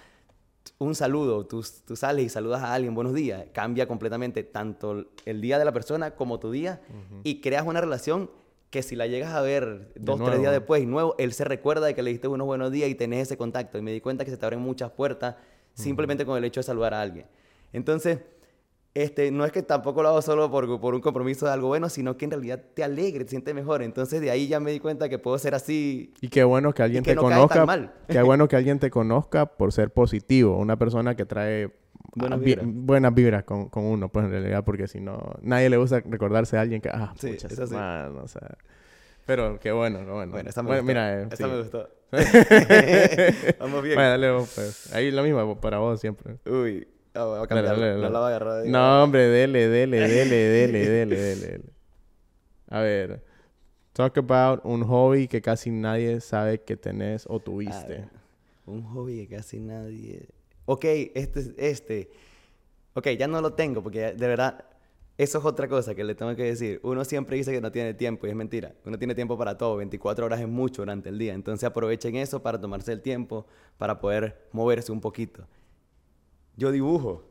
un 0.77 0.95
saludo, 0.95 1.45
tú, 1.45 1.61
tú, 1.85 1.97
sales 1.97 2.25
y 2.25 2.29
saludas 2.29 2.63
a 2.63 2.73
alguien, 2.73 2.95
buenos 2.95 3.13
días, 3.13 3.47
cambia 3.51 3.85
completamente 3.85 4.43
tanto 4.43 5.07
el 5.25 5.41
día 5.41 5.59
de 5.59 5.65
la 5.65 5.73
persona 5.73 6.11
como 6.11 6.39
tu 6.39 6.51
día 6.51 6.81
y 7.23 7.41
creas 7.41 7.65
una 7.67 7.81
relación 7.81 8.31
que 8.69 8.81
si 8.81 8.95
la 8.95 9.07
llegas 9.07 9.33
a 9.33 9.41
ver 9.41 9.91
dos, 9.95 10.23
tres 10.23 10.39
días 10.39 10.53
después 10.53 10.81
y 10.81 10.85
nuevo, 10.85 11.15
él 11.17 11.33
se 11.33 11.43
recuerda 11.43 11.87
de 11.87 11.93
que 11.93 12.01
le 12.01 12.11
diste 12.11 12.29
unos 12.29 12.47
buenos 12.47 12.71
días 12.71 12.89
y 12.89 12.95
tenés 12.95 13.23
ese 13.23 13.35
contacto. 13.35 13.77
Y 13.77 13.81
me 13.81 13.91
di 13.91 13.99
cuenta 13.99 14.23
que 14.23 14.31
se 14.31 14.37
te 14.37 14.45
abren 14.45 14.61
muchas 14.61 14.89
puertas 14.91 15.35
simplemente 15.73 16.25
con 16.25 16.37
el 16.37 16.45
hecho 16.45 16.61
de 16.61 16.63
saludar 16.63 16.93
a 16.93 17.01
alguien. 17.01 17.25
Entonces, 17.73 18.19
este, 18.93 19.31
no 19.31 19.45
es 19.45 19.53
que 19.53 19.63
tampoco 19.63 20.03
lo 20.03 20.09
hago 20.09 20.21
solo 20.21 20.51
por, 20.51 20.79
por, 20.81 20.93
un 20.93 21.01
compromiso 21.01 21.45
de 21.45 21.53
algo 21.53 21.69
bueno, 21.69 21.87
sino 21.87 22.17
que 22.17 22.25
en 22.25 22.31
realidad 22.31 22.61
te 22.73 22.83
alegre, 22.83 23.23
te 23.23 23.29
sientes 23.29 23.55
mejor. 23.55 23.81
Entonces 23.81 24.19
de 24.19 24.31
ahí 24.31 24.47
ya 24.47 24.59
me 24.59 24.71
di 24.71 24.79
cuenta 24.79 25.07
que 25.07 25.17
puedo 25.17 25.37
ser 25.37 25.55
así. 25.55 26.13
Y 26.19 26.27
qué 26.27 26.43
bueno 26.43 26.73
que 26.73 26.83
alguien 26.83 27.03
te 27.03 27.15
conozca. 27.15 27.93
Qué 28.07 28.21
bueno 28.23 28.47
que 28.47 28.57
alguien 28.57 28.79
te 28.79 28.89
conozca 28.89 29.45
por 29.45 29.71
ser 29.71 29.91
positivo. 29.91 30.57
Una 30.57 30.77
persona 30.77 31.15
que 31.15 31.25
trae 31.25 31.71
buenas 32.15 32.41
vibras, 32.41 32.65
buenas 32.67 33.13
vibras 33.13 33.43
con, 33.45 33.69
con, 33.69 33.85
uno, 33.85 34.09
pues 34.09 34.25
en 34.25 34.31
realidad, 34.31 34.65
porque 34.65 34.87
si 34.87 34.99
no, 34.99 35.35
nadie 35.41 35.69
le 35.69 35.77
gusta 35.77 36.01
recordarse 36.01 36.57
a 36.57 36.61
alguien 36.61 36.81
que, 36.81 36.89
ah, 36.89 37.13
sí, 37.17 37.31
pucha, 37.31 37.47
es 37.47 37.71
man, 37.71 38.17
o 38.17 38.27
sea. 38.27 38.57
Pero 39.25 39.59
qué 39.59 39.71
bueno, 39.71 39.99
qué 39.99 40.11
bueno. 40.11 40.31
Bueno, 40.33 40.49
esta 40.49 40.63
me 40.63 40.71
gustó. 40.71 40.83
Mira, 40.83 41.21
eh, 41.21 41.27
me 41.39 41.57
gustó. 41.59 41.89
Vamos 43.59 43.83
bien. 43.83 43.95
Bueno, 43.95 44.09
dale 44.09 44.31
vos, 44.31 44.51
pues. 44.53 44.93
Ahí 44.93 45.11
lo 45.11 45.23
mismo 45.23 45.61
para 45.61 45.77
vos 45.77 46.01
siempre. 46.01 46.39
Uy. 46.45 46.87
Oh, 47.15 47.35
a 47.35 47.47
No 47.47 48.09
la 48.09 48.19
va 48.19 48.25
a 48.25 48.29
agarrar. 48.29 48.65
No, 48.65 49.03
hombre, 49.03 49.27
dele, 49.27 49.67
dele, 49.67 49.99
dele, 49.99 50.35
dele, 50.35 50.89
dele, 50.89 51.15
dele, 51.15 51.61
A 52.69 52.79
ver. 52.79 53.21
Talk 53.93 54.17
about 54.17 54.61
un 54.63 54.83
hobby 54.83 55.27
que 55.27 55.41
casi 55.41 55.69
nadie 55.69 56.21
sabe 56.21 56.61
que 56.61 56.77
tenés 56.77 57.25
o 57.27 57.39
tuviste. 57.39 58.07
un 58.65 58.83
hobby 58.83 59.27
que 59.27 59.35
casi 59.35 59.59
nadie... 59.59 60.29
Ok, 60.65 60.85
este, 61.13 61.53
este... 61.57 62.09
Ok, 62.93 63.07
ya 63.19 63.27
no 63.27 63.41
lo 63.41 63.53
tengo 63.53 63.83
porque 63.83 64.13
de 64.13 64.27
verdad... 64.27 64.65
Eso 65.17 65.37
es 65.37 65.45
otra 65.45 65.67
cosa 65.67 65.93
que 65.93 66.03
le 66.03 66.15
tengo 66.15 66.35
que 66.35 66.43
decir. 66.43 66.79
Uno 66.81 67.03
siempre 67.05 67.35
dice 67.35 67.51
que 67.51 67.61
no 67.61 67.71
tiene 67.71 67.93
tiempo 67.93 68.25
y 68.25 68.31
es 68.31 68.35
mentira. 68.35 68.73
Uno 68.85 68.97
tiene 68.97 69.13
tiempo 69.13 69.37
para 69.37 69.55
todo. 69.55 69.75
24 69.75 70.25
horas 70.25 70.39
es 70.39 70.47
mucho 70.47 70.81
durante 70.81 71.09
el 71.09 71.19
día. 71.19 71.33
Entonces 71.33 71.63
aprovechen 71.65 72.15
eso 72.15 72.41
para 72.41 72.59
tomarse 72.59 72.93
el 72.93 73.01
tiempo, 73.01 73.45
para 73.77 73.99
poder 73.99 74.47
moverse 74.51 74.91
un 74.91 74.99
poquito. 74.99 75.45
Yo 76.61 76.71
dibujo. 76.71 77.23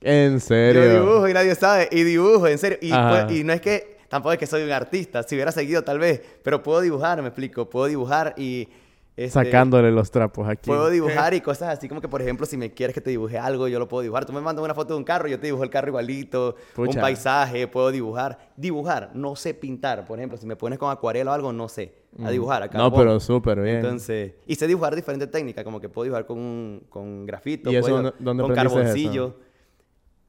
¿En 0.00 0.40
serio? 0.40 0.82
Yo 0.82 1.04
dibujo 1.04 1.28
y 1.28 1.32
nadie 1.32 1.54
sabe. 1.54 1.88
Y 1.92 2.02
dibujo, 2.02 2.48
en 2.48 2.58
serio. 2.58 2.78
Y, 2.80 2.90
pues, 2.90 3.30
y 3.30 3.44
no 3.44 3.52
es 3.52 3.60
que 3.60 3.98
tampoco 4.08 4.32
es 4.32 4.40
que 4.40 4.46
soy 4.48 4.64
un 4.64 4.72
artista. 4.72 5.22
Si 5.22 5.36
hubiera 5.36 5.52
seguido, 5.52 5.84
tal 5.84 6.00
vez. 6.00 6.20
Pero 6.42 6.64
puedo 6.64 6.80
dibujar, 6.80 7.22
me 7.22 7.28
explico. 7.28 7.70
Puedo 7.70 7.86
dibujar 7.86 8.34
y. 8.36 8.68
Este, 9.14 9.44
Sacándole 9.44 9.90
los 9.90 10.10
trapos 10.10 10.48
aquí. 10.48 10.68
Puedo 10.68 10.88
dibujar 10.88 11.34
y 11.34 11.42
cosas 11.42 11.68
así 11.68 11.86
como 11.86 12.00
que, 12.00 12.08
por 12.08 12.22
ejemplo, 12.22 12.46
si 12.46 12.56
me 12.56 12.72
quieres 12.72 12.94
que 12.94 13.00
te 13.02 13.10
dibuje 13.10 13.38
algo, 13.38 13.68
yo 13.68 13.78
lo 13.78 13.86
puedo 13.86 14.00
dibujar. 14.02 14.24
Tú 14.24 14.32
me 14.32 14.40
mandas 14.40 14.64
una 14.64 14.74
foto 14.74 14.94
de 14.94 14.98
un 14.98 15.04
carro, 15.04 15.28
yo 15.28 15.38
te 15.38 15.46
dibujo 15.46 15.64
el 15.64 15.70
carro 15.70 15.88
igualito, 15.88 16.56
un 16.76 16.94
paisaje, 16.94 17.68
puedo 17.68 17.90
dibujar. 17.90 18.38
Dibujar, 18.56 19.10
no 19.12 19.36
sé 19.36 19.52
pintar. 19.52 20.06
Por 20.06 20.18
ejemplo, 20.18 20.38
si 20.38 20.46
me 20.46 20.56
pones 20.56 20.78
con 20.78 20.90
acuarela 20.90 21.30
o 21.30 21.34
algo, 21.34 21.52
no 21.52 21.68
sé. 21.68 21.94
A 22.18 22.22
mm. 22.22 22.30
dibujar 22.30 22.62
acá. 22.62 22.78
No, 22.78 22.92
pero 22.92 23.20
súper 23.20 23.60
bien. 23.60 23.76
Entonces, 23.76 24.32
y 24.46 24.54
sé 24.54 24.66
dibujar 24.66 24.96
diferentes 24.96 25.30
técnicas, 25.30 25.62
como 25.62 25.78
que 25.78 25.90
puedo 25.90 26.04
dibujar 26.04 26.24
con, 26.24 26.82
con 26.88 27.26
grafito, 27.26 27.70
¿Y 27.70 27.76
eso, 27.76 28.14
¿dónde 28.18 28.42
con 28.42 28.54
carboncillo. 28.54 29.36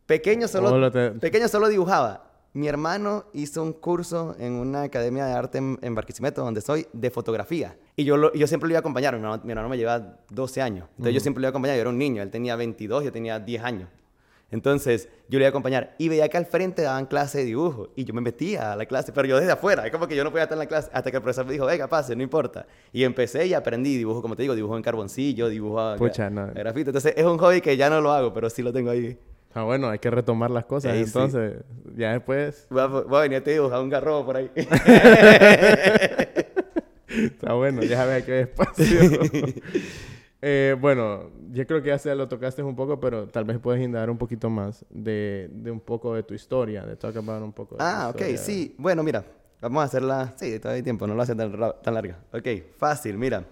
Pequeño 0.06 0.50
solo, 0.50 0.92
pequeño 1.22 1.48
solo 1.48 1.70
dibujaba. 1.70 2.33
Mi 2.55 2.67
hermano 2.67 3.25
hizo 3.33 3.63
un 3.63 3.74
curso 3.74 4.36
en 4.38 4.53
una 4.53 4.83
academia 4.83 5.25
de 5.25 5.33
arte 5.33 5.57
en, 5.57 5.95
Barquisimeto, 5.95 6.43
donde 6.43 6.62
soy, 6.62 6.86
de 6.93 7.10
fotografía. 7.10 7.75
Y 7.95 8.03
yo, 8.03 8.31
yo 8.33 8.45
siempre 8.45 8.67
lo 8.67 8.74
iba 8.74 8.77
a 8.77 8.81
acompañar. 8.81 9.17
Mi 9.43 9.51
hermano, 9.51 9.69
me 9.69 9.77
lleva 9.77 10.19
12 10.29 10.62
años. 10.62 10.88
Entonces 10.91 11.15
yo 11.15 11.19
siempre 11.19 11.41
lo 11.41 11.45
iba 11.45 11.50
a 11.50 11.50
acompañar. 11.50 11.75
Yo 11.77 11.81
era 11.81 11.89
un 11.89 11.98
niño. 11.98 12.22
Él 12.22 12.29
tenía 12.29 12.55
22, 12.55 13.05
yo 13.05 13.12
tenía 13.12 13.39
10 13.39 13.63
años. 13.63 13.89
Entonces 14.51 15.10
yo 15.29 15.39
le 15.39 15.45
iba 15.45 15.48
a 15.48 15.50
acompañar. 15.50 15.95
Y 15.98 16.10
veía 16.10 16.29
que 16.29 16.38
al 16.38 16.45
frente 16.45 16.83
daban 16.83 17.07
clase 17.07 17.39
de 17.39 17.45
dibujo. 17.45 17.89
Y 17.95 18.05
yo 18.05 18.13
me 18.13 18.22
metía 18.22 18.74
a 18.74 18.75
la 18.75 18.86
clase, 18.86 19.12
pero 19.12 19.27
yo 19.27 19.39
desde 19.39 19.53
afuera. 19.53 19.88
Es 19.88 19.91
como 19.91 20.07
que 20.07 20.15
yo 20.15 20.24
no 20.24 20.29
podía 20.29 20.43
estar 20.43 20.55
en 20.55 20.60
la 20.60 20.67
clase. 20.67 20.91
Hasta 20.93 21.10
que 21.10 21.17
el 21.17 21.24
profesor 21.24 21.48
me 21.48 21.53
dijo, 21.53 21.65
venga, 21.65 21.88
pase, 21.88 22.15
no 22.15 22.22
importa. 22.22 22.67
Y 22.91 23.03
empecé 23.03 23.48
y 23.48 23.55
aprendí 23.55 23.98
dibujo, 23.98 24.22
como 24.22 24.36
te 24.36 24.43
digo, 24.43 24.53
dibujo 24.53 24.77
en 24.77 24.83
carboncillo, 24.83 25.50
dibujo 25.50 25.95
Pucha, 25.95 26.29
no. 26.29 26.53
grafito. 26.53 26.91
Entonces 26.91 27.15
es 27.17 27.25
un 27.25 27.39
hobby 27.39 27.62
que 27.62 27.75
ya 27.75 27.89
no 27.89 28.00
lo 28.00 28.12
hago, 28.12 28.31
pero 28.31 28.48
sí 28.51 28.62
lo 28.62 28.72
tengo 28.72 28.91
ahí. 28.91 29.17
Ah, 29.53 29.63
bueno, 29.63 29.89
hay 29.89 30.00
que 30.00 30.10
retomar 30.10 30.50
las 30.50 30.65
cosas. 30.65 30.95
entonces, 30.95 31.63
ya 31.95 32.13
después. 32.13 32.65
Voy 32.69 32.81
a, 32.81 32.88
voy 32.88 33.17
a 33.17 33.22
venir 33.22 33.43
a 33.72 33.81
un 33.81 33.89
garrobo 33.89 34.25
por 34.25 34.38
ahí. 34.38 34.50
Está 37.07 37.53
bueno, 37.53 37.83
ya 37.83 37.98
sabes 37.98 38.24
que 38.25 38.41
espacio. 38.41 39.00
eh, 40.41 40.75
bueno, 40.79 41.29
yo 41.51 41.67
creo 41.67 41.83
que 41.83 41.89
ya 41.89 42.00
se 42.00 42.15
lo 42.15 42.27
tocaste 42.27 42.63
un 42.63 42.75
poco, 42.75 42.99
pero 42.99 43.28
tal 43.28 43.43
vez 43.45 43.60
puedes 43.60 43.84
indagar 43.84 44.10
un 44.10 44.17
poquito 44.17 44.49
más 44.49 44.84
de, 44.89 45.49
de 45.51 45.69
un 45.69 45.80
poco 45.80 46.15
de 46.15 46.23
tu 46.23 46.34
historia, 46.34 46.84
de 46.86 46.95
talk 46.95 47.15
about 47.15 47.43
un 47.43 47.54
poco. 47.54 47.75
De 47.75 47.84
ah, 47.84 48.10
ok, 48.10 48.21
sí. 48.38 48.73
Bueno, 48.80 49.04
mira, 49.04 49.23
vamos 49.62 49.82
a 49.82 49.86
hacerla. 49.86 50.34
Sí, 50.38 50.58
todavía 50.58 50.78
hay 50.78 50.84
tiempo, 50.84 51.06
no 51.06 51.13
lo 51.13 51.21
hace 51.21 51.36
tan, 51.36 51.56
tan 51.84 51.93
larga. 51.93 52.17
Ok, 52.34 52.47
fácil, 52.78 53.19
mira. 53.19 53.45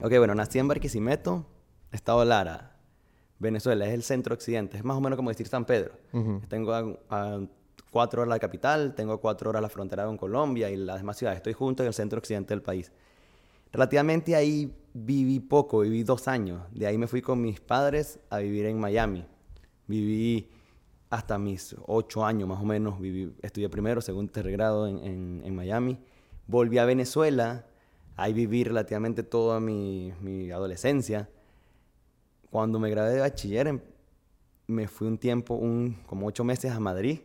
Ok, 0.00 0.16
bueno, 0.18 0.34
nací 0.36 0.60
en 0.60 0.68
Barquisimeto, 0.68 1.44
Estado 1.90 2.24
Lara. 2.24 2.71
Venezuela 3.42 3.84
es 3.86 3.92
el 3.92 4.04
centro 4.04 4.34
occidente, 4.34 4.76
es 4.76 4.84
más 4.84 4.96
o 4.96 5.00
menos 5.00 5.16
como 5.16 5.28
decir 5.28 5.48
San 5.48 5.64
Pedro. 5.64 5.94
Tengo 6.48 6.72
a, 6.72 7.40
cuatro 7.90 8.22
horas 8.22 8.30
la 8.30 8.38
capital, 8.38 8.94
tengo 8.94 9.20
cuatro 9.20 9.50
horas 9.50 9.60
la 9.60 9.68
frontera 9.68 10.06
con 10.06 10.16
Colombia 10.16 10.70
y 10.70 10.76
las 10.76 10.98
demás 10.98 11.18
ciudades. 11.18 11.38
Estoy 11.38 11.52
junto 11.52 11.82
en 11.82 11.88
el 11.88 11.92
centro 11.92 12.20
occidente 12.20 12.54
del 12.54 12.62
país. 12.62 12.92
Relativamente 13.72 14.36
ahí 14.36 14.72
viví 14.94 15.40
poco, 15.40 15.80
viví 15.80 16.04
dos 16.04 16.28
años. 16.28 16.62
De 16.70 16.86
ahí 16.86 16.96
me 16.96 17.08
fui 17.08 17.20
con 17.20 17.40
mis 17.40 17.60
padres 17.60 18.20
a 18.30 18.38
vivir 18.38 18.66
en 18.66 18.78
Miami. 18.78 19.26
Viví 19.88 20.48
hasta 21.10 21.36
mis 21.36 21.74
ocho 21.86 22.24
años 22.24 22.48
más 22.48 22.60
o 22.60 22.64
menos. 22.64 23.00
Viví, 23.00 23.34
estudié 23.42 23.68
primero, 23.68 24.00
segundo, 24.00 24.30
tercer 24.30 24.52
grado 24.52 24.86
en, 24.86 25.42
en, 25.44 25.54
Miami. 25.54 25.98
Volví 26.46 26.78
a 26.78 26.84
Venezuela. 26.84 27.66
Ahí 28.14 28.32
viví 28.32 28.62
relativamente 28.62 29.24
toda 29.24 29.58
mi, 29.58 30.12
mi 30.20 30.52
adolescencia 30.52 31.28
cuando 32.52 32.78
me 32.78 32.90
gradué 32.90 33.14
de 33.14 33.20
bachiller, 33.20 33.66
em, 33.66 33.80
me 34.66 34.86
fui 34.86 35.08
un 35.08 35.16
tiempo, 35.16 35.54
un, 35.54 35.96
como 36.04 36.26
ocho 36.26 36.44
meses 36.44 36.70
a 36.70 36.78
Madrid. 36.78 37.20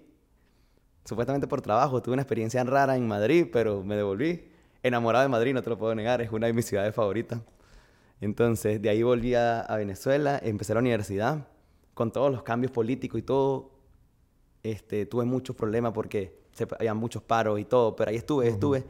Supuestamente 1.04 1.48
por 1.48 1.62
trabajo. 1.62 2.02
Tuve 2.02 2.14
una 2.14 2.22
experiencia 2.22 2.64
rara 2.64 2.96
en 2.96 3.06
Madrid, 3.06 3.48
pero 3.52 3.84
me 3.84 3.98
devolví. 3.98 4.48
Enamorado 4.82 5.24
de 5.24 5.30
Madrid, 5.30 5.54
no 5.54 5.62
te 5.62 5.70
lo 5.70 5.78
puedo 5.78 5.94
negar, 5.96 6.22
es 6.22 6.32
una 6.32 6.48
de 6.48 6.54
mis 6.54 6.66
ciudades 6.66 6.96
favoritas. 6.96 7.42
Entonces, 8.22 8.82
de 8.82 8.88
ahí 8.88 9.04
volví 9.04 9.36
a, 9.36 9.66
Venezuela, 9.76 10.40
empecé 10.42 10.74
la 10.74 10.80
universidad. 10.80 11.46
Con 11.94 12.10
todos 12.10 12.32
los 12.32 12.44
cambios 12.44 12.72
políticos 12.72 13.20
y 13.20 13.24
todo, 13.24 13.72
este, 14.64 15.06
tuve 15.08 15.26
muchos 15.26 15.58
problemas 15.58 15.92
porque 15.92 16.40
se, 16.54 16.66
había 16.80 16.94
muchos 16.94 17.22
paros 17.22 17.60
y 17.60 17.66
todo, 17.66 17.98
pero 17.98 18.12
ahí 18.12 18.16
estuve, 18.16 18.48
estuve. 18.48 18.86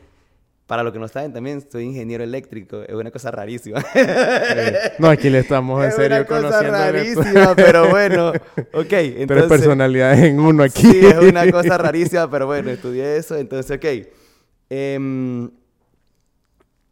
Para 0.68 0.84
los 0.84 0.92
que 0.92 1.00
no 1.00 1.08
saben, 1.08 1.32
también 1.32 1.66
soy 1.72 1.86
ingeniero 1.86 2.26
eléctrico. 2.26 2.82
Es 2.82 2.94
una 2.94 3.10
cosa 3.10 3.32
rarísima. 3.32 3.84
No, 5.00 5.08
aquí 5.08 5.30
le 5.30 5.40
estamos 5.40 5.84
en 5.86 5.92
serio 5.94 6.26
conociendo. 6.28 6.58
Es 6.58 6.62
una 6.62 6.70
cosa 6.70 6.92
rarísima, 6.92 7.56
pero 7.56 7.90
bueno. 7.90 8.32
Ok, 8.74 8.92
entonces... 8.92 9.28
Tres 9.28 9.44
personalidades 9.46 10.26
en 10.26 10.40
uno 10.40 10.64
aquí. 10.64 10.82
Sí, 10.82 11.06
es 11.06 11.18
una 11.18 11.50
cosa 11.50 11.78
rarísima, 11.78 12.30
pero 12.30 12.48
bueno, 12.48 12.70
estudié 12.70 13.16
eso. 13.16 13.38
Entonces, 13.38 13.78
ok. 13.78 14.08
Em, 14.70 15.50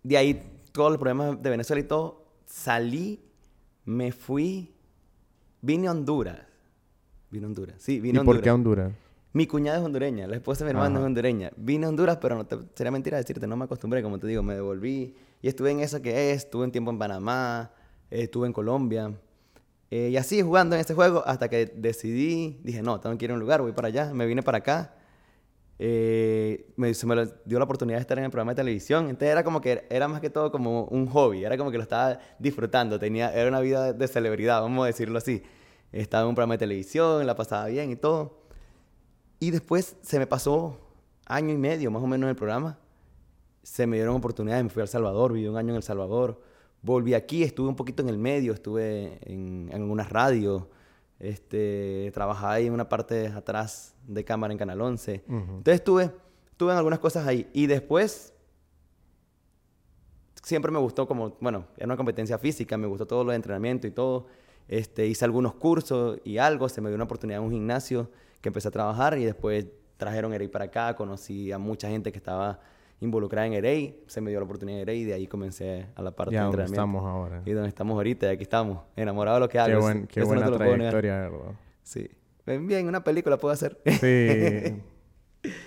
de 0.03 0.17
ahí, 0.17 0.41
todos 0.71 0.91
los 0.91 0.97
problemas 0.97 1.41
de 1.41 1.49
Venezuela 1.49 1.81
y 1.81 1.83
todo. 1.83 2.25
Salí, 2.45 3.19
me 3.83 4.13
fui, 4.13 4.73
vine 5.61 5.87
a 5.87 5.91
Honduras. 5.91 6.39
Vine 7.29 7.45
a 7.45 7.47
Honduras, 7.47 7.75
sí, 7.79 7.99
vine 7.99 8.19
a 8.19 8.21
Honduras. 8.21 8.35
¿Y 8.35 8.39
por 8.39 8.43
qué 8.43 8.49
a 8.49 8.53
Honduras? 8.53 8.91
Mi 9.35 9.47
cuñada 9.47 9.79
es 9.79 9.83
hondureña, 9.83 10.27
la 10.27 10.37
esposa 10.37 10.63
de 10.63 10.71
mi 10.71 10.77
hermano 10.77 10.99
es 10.99 11.05
hondureña. 11.05 11.51
Vine 11.57 11.85
a 11.85 11.89
Honduras, 11.89 12.19
pero 12.21 12.37
no 12.37 12.45
te, 12.45 12.57
sería 12.73 12.89
mentira 12.89 13.17
decirte, 13.17 13.45
no 13.45 13.57
me 13.57 13.65
acostumbré, 13.65 14.01
como 14.01 14.17
te 14.17 14.27
digo, 14.27 14.41
me 14.41 14.55
devolví. 14.55 15.13
Y 15.41 15.47
estuve 15.49 15.71
en 15.71 15.81
eso 15.81 16.01
que 16.01 16.31
es, 16.31 16.45
estuve 16.45 16.63
un 16.63 16.71
tiempo 16.71 16.89
en 16.89 16.97
Panamá, 16.97 17.69
estuve 18.09 18.47
en 18.47 18.53
Colombia. 18.53 19.13
Eh, 19.91 20.07
y 20.13 20.15
así 20.15 20.41
jugando 20.41 20.77
en 20.77 20.79
este 20.79 20.93
juego 20.93 21.21
hasta 21.25 21.49
que 21.49 21.65
decidí, 21.65 22.61
dije, 22.63 22.81
no, 22.81 23.01
tengo 23.01 23.17
que 23.17 23.25
ir 23.25 23.31
a 23.31 23.33
un 23.33 23.41
lugar, 23.41 23.61
voy 23.61 23.73
para 23.73 23.89
allá. 23.89 24.13
Me 24.13 24.25
vine 24.25 24.41
para 24.41 24.59
acá. 24.59 24.95
Eh, 25.79 26.71
me, 26.77 26.93
se 26.93 27.05
me 27.05 27.27
dio 27.43 27.59
la 27.59 27.65
oportunidad 27.65 27.97
de 27.97 28.01
estar 28.03 28.17
en 28.17 28.23
el 28.23 28.31
programa 28.31 28.53
de 28.53 28.55
televisión. 28.55 29.09
Entonces 29.09 29.31
era 29.31 29.43
como 29.43 29.59
que 29.59 29.85
era 29.89 30.07
más 30.07 30.21
que 30.21 30.29
todo 30.29 30.49
como 30.49 30.85
un 30.85 31.07
hobby, 31.07 31.43
era 31.43 31.57
como 31.57 31.71
que 31.71 31.77
lo 31.77 31.83
estaba 31.83 32.19
disfrutando. 32.39 32.97
Tenía, 32.99 33.33
era 33.33 33.49
una 33.49 33.59
vida 33.59 33.91
de 33.91 34.07
celebridad, 34.07 34.61
vamos 34.61 34.85
a 34.85 34.87
decirlo 34.87 35.17
así. 35.17 35.43
Estaba 35.91 36.23
en 36.23 36.29
un 36.29 36.35
programa 36.35 36.53
de 36.53 36.59
televisión, 36.59 37.27
la 37.27 37.35
pasaba 37.35 37.65
bien 37.65 37.91
y 37.91 37.97
todo. 37.97 38.44
Y 39.45 39.51
después 39.51 39.95
se 40.01 40.17
me 40.17 40.25
pasó 40.25 40.75
año 41.27 41.53
y 41.53 41.57
medio 41.57 41.91
más 41.91 42.01
o 42.01 42.07
menos 42.07 42.25
en 42.25 42.29
el 42.29 42.35
programa. 42.35 42.79
Se 43.61 43.85
me 43.85 43.95
dieron 43.95 44.15
oportunidades, 44.15 44.63
me 44.63 44.71
fui 44.71 44.81
a 44.81 44.85
El 44.85 44.89
Salvador, 44.89 45.33
viví 45.33 45.47
un 45.47 45.55
año 45.55 45.69
en 45.69 45.75
El 45.75 45.83
Salvador. 45.83 46.41
Volví 46.81 47.13
aquí, 47.13 47.43
estuve 47.43 47.67
un 47.67 47.75
poquito 47.75 48.01
en 48.01 48.09
el 48.09 48.17
medio, 48.17 48.53
estuve 48.53 49.19
en, 49.21 49.69
en 49.71 49.81
algunas 49.83 50.09
radios. 50.09 50.63
Este, 51.19 52.09
trabajaba 52.11 52.53
ahí 52.53 52.65
en 52.65 52.73
una 52.73 52.89
parte 52.89 53.27
atrás 53.27 53.93
de 54.07 54.25
cámara 54.25 54.51
en 54.51 54.57
Canal 54.57 54.81
11. 54.81 55.25
Entonces 55.27 55.75
estuve, 55.75 56.11
estuve 56.49 56.71
en 56.71 56.77
algunas 56.79 56.97
cosas 56.97 57.27
ahí. 57.27 57.47
Y 57.53 57.67
después 57.67 58.33
siempre 60.41 60.71
me 60.71 60.79
gustó 60.79 61.07
como, 61.07 61.37
bueno, 61.39 61.67
era 61.77 61.85
una 61.85 61.97
competencia 61.97 62.39
física, 62.39 62.79
me 62.79 62.87
gustó 62.87 63.05
todo 63.05 63.23
lo 63.23 63.29
de 63.29 63.35
entrenamiento 63.35 63.85
y 63.85 63.91
todo. 63.91 64.25
Este, 64.67 65.05
hice 65.05 65.23
algunos 65.23 65.53
cursos 65.53 66.17
y 66.23 66.39
algo, 66.39 66.67
se 66.67 66.81
me 66.81 66.89
dio 66.89 66.95
una 66.95 67.03
oportunidad 67.03 67.41
en 67.41 67.45
un 67.45 67.51
gimnasio 67.51 68.09
que 68.41 68.49
empecé 68.49 68.67
a 68.67 68.71
trabajar 68.71 69.17
y 69.17 69.25
después 69.25 69.65
trajeron 69.97 70.33
EREI 70.33 70.47
para 70.47 70.65
acá, 70.65 70.95
conocí 70.95 71.51
a 71.51 71.57
mucha 71.57 71.89
gente 71.89 72.11
que 72.11 72.17
estaba 72.17 72.59
involucrada 72.99 73.47
en 73.47 73.53
EREI, 73.53 74.03
se 74.07 74.21
me 74.21 74.29
dio 74.29 74.39
la 74.39 74.45
oportunidad 74.45 74.77
de 74.77 74.81
EREI 74.83 74.99
y 75.01 75.03
de 75.05 75.13
ahí 75.13 75.27
comencé 75.27 75.87
a 75.95 76.01
la 76.01 76.11
parte 76.11 76.35
de 76.35 76.41
entrenamiento. 76.41 76.73
estamos 76.73 77.05
ahora. 77.05 77.41
Y 77.45 77.51
donde 77.51 77.69
estamos 77.69 77.95
ahorita, 77.95 78.27
y 78.27 78.29
aquí 78.29 78.43
estamos, 78.43 78.79
enamorados 78.95 79.39
de 79.39 79.45
lo 79.45 79.49
que 79.49 79.59
hago. 79.59 79.87
Qué, 79.87 80.07
qué 80.07 80.23
buena 80.23 80.51
trayectoria, 80.51 81.21
¿verdad? 81.21 81.55
Sí. 81.83 82.09
Bien, 82.45 82.87
una 82.87 83.03
película 83.03 83.37
puedo 83.37 83.53
hacer. 83.53 83.79
Sí. 83.99 84.81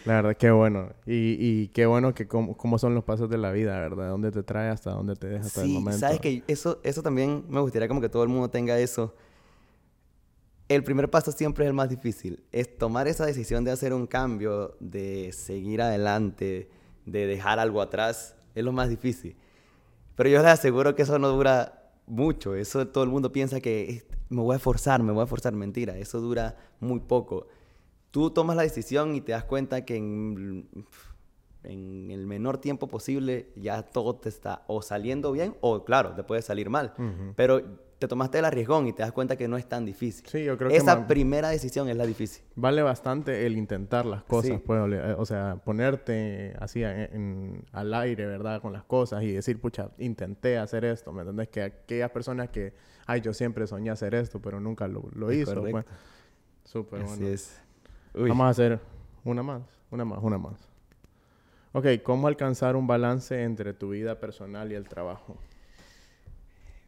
La 0.05 0.15
verdad, 0.15 0.37
qué 0.37 0.51
bueno. 0.51 0.91
Y, 1.07 1.37
y 1.39 1.69
qué 1.69 1.87
bueno 1.87 2.15
que 2.15 2.27
cómo, 2.27 2.57
cómo, 2.57 2.79
son 2.79 2.95
los 2.95 3.05
pasos 3.05 3.29
de 3.31 3.39
la 3.39 3.53
vida, 3.53 3.79
¿verdad? 3.79 4.09
¿Dónde 4.11 4.31
te 4.33 4.43
trae 4.43 4.71
hasta 4.71 4.91
dónde 4.91 5.15
te 5.15 5.29
deja 5.29 5.47
hasta 5.47 5.63
sí, 5.63 5.69
el 5.69 5.75
momento? 5.75 6.01
sabes 6.01 6.21
que 6.21 6.43
eso, 6.49 6.81
eso 6.83 7.03
también 7.03 7.45
me 7.49 7.61
gustaría 7.61 7.87
como 7.87 8.01
que 8.01 8.09
todo 8.09 8.23
el 8.23 8.29
mundo 8.29 8.51
tenga 8.51 8.79
eso. 8.79 9.15
El 10.69 10.85
primer 10.85 11.11
paso 11.11 11.33
siempre 11.33 11.65
es 11.65 11.69
el 11.69 11.75
más 11.75 11.89
difícil. 11.89 12.45
Es 12.53 12.77
tomar 12.77 13.09
esa 13.09 13.25
decisión 13.25 13.65
de 13.65 13.71
hacer 13.71 13.95
un 13.95 14.07
cambio, 14.07 14.77
de 14.81 15.33
seguir 15.33 15.81
adelante, 15.81 16.69
de 17.07 17.27
dejar 17.27 17.59
algo 17.59 17.81
atrás. 17.81 18.37
Es 18.55 18.65
lo 18.65 18.73
más 18.73 18.89
difícil. 18.89 19.37
Pero 20.15 20.29
yo 20.29 20.43
les 20.43 20.53
aseguro 20.53 20.95
que 20.95 21.03
eso 21.03 21.19
no 21.19 21.29
dura 21.29 21.91
mucho. 22.07 22.55
Eso 22.55 22.87
todo 22.89 23.05
el 23.05 23.11
mundo 23.11 23.33
piensa 23.33 23.61
que 23.61 24.07
me 24.29 24.43
voy 24.43 24.57
a 24.57 24.59
forzar, 24.59 25.03
me 25.03 25.13
voy 25.13 25.23
a 25.23 25.27
forzar. 25.27 25.55
Mentira, 25.55 25.97
eso 25.97 26.21
dura 26.21 26.57
muy 26.81 27.01
poco 27.01 27.47
tú 28.11 28.31
tomas 28.31 28.57
la 28.57 28.63
decisión 28.63 29.15
y 29.15 29.21
te 29.21 29.33
das 29.33 29.45
cuenta 29.45 29.85
que 29.85 29.97
en, 29.97 30.69
en, 31.63 32.11
el 32.11 32.27
menor 32.27 32.59
tiempo 32.59 32.89
posible 32.89 33.53
ya 33.57 33.83
todo 33.83 34.17
te 34.17 34.29
está 34.29 34.65
o 34.67 34.83
saliendo 34.83 35.33
bien 35.33 35.57
o, 35.61 35.85
claro, 35.85 36.15
te 36.15 36.23
puede 36.23 36.43
salir 36.43 36.71
mal. 36.71 36.95
Pero 37.37 37.63
te 37.99 38.07
tomaste 38.07 38.39
el 38.39 38.45
arriesgón 38.45 38.87
y 38.87 38.93
te 38.93 39.03
das 39.03 39.13
cuenta 39.13 39.37
que 39.37 39.49
no 39.49 39.57
es 39.57 39.69
tan 39.69 39.85
difícil. 39.85 40.25
Sí, 40.29 40.45
yo 40.45 40.57
creo 40.57 40.71
Esa 40.71 41.01
que 41.01 41.07
primera 41.07 41.49
decisión 41.49 41.89
es 41.89 41.97
la 41.97 42.07
difícil. 42.07 42.45
Vale 42.55 42.83
bastante 42.83 43.45
el 43.45 43.57
intentar 43.57 44.07
las 44.07 44.23
cosas, 44.23 44.61
pues, 44.65 44.81
o 45.17 45.27
sea, 45.27 45.57
ponerte 45.65 46.55
así 46.61 46.85
en, 46.85 47.65
al 47.73 47.93
aire, 47.95 48.27
¿verdad? 48.27 48.63
Con 48.63 48.73
las 48.73 48.85
cosas 48.85 49.25
y 49.25 49.33
decir, 49.33 49.61
pucha, 49.61 49.91
intenté 49.99 50.59
hacer 50.59 50.85
esto, 50.85 51.13
¿me 51.13 51.23
entiendes? 51.23 51.49
Que 51.49 51.63
aquellas 51.63 52.11
personas 52.11 52.51
que, 52.51 52.73
ay, 53.07 53.21
yo 53.21 53.35
siempre 53.35 53.67
soñé 53.67 53.91
hacer 53.91 54.15
esto, 54.15 54.41
pero 54.41 54.61
nunca 54.61 54.87
lo, 54.87 55.09
lo 55.15 55.33
hizo, 55.33 55.61
pues. 55.63 55.85
Súper 56.65 57.01
bueno. 57.01 57.15
Así 57.15 57.27
es. 57.27 57.61
Vamos 58.15 58.47
a 58.47 58.49
hacer 58.51 58.79
una 59.25 59.43
más, 59.43 59.63
una 59.91 60.05
más, 60.05 60.19
una 60.23 60.39
más. 60.39 60.69
Ok, 61.73 61.87
¿cómo 62.03 62.29
alcanzar 62.29 62.77
un 62.77 62.87
balance 62.87 63.43
entre 63.43 63.75
tu 63.75 63.91
vida 63.91 64.21
personal 64.21 64.71
y 64.71 64.75
el 64.75 64.89
trabajo? 64.89 65.37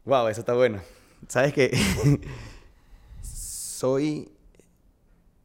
Wow, 0.05 0.29
eso 0.29 0.41
está 0.41 0.55
bueno. 0.55 0.81
Sabes 1.29 1.53
que 1.53 1.71
soy, 3.23 4.31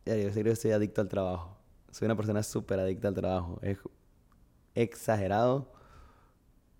ya 0.05 0.15
yo 0.15 0.31
sé 0.31 0.55
soy 0.55 0.71
adicto 0.71 1.01
al 1.01 1.07
trabajo. 1.07 1.57
Soy 1.91 2.05
una 2.05 2.15
persona 2.15 2.43
súper 2.43 2.79
adicta 2.79 3.07
al 3.07 3.13
trabajo. 3.13 3.59
Es 3.61 3.77
exagerado 4.73 5.71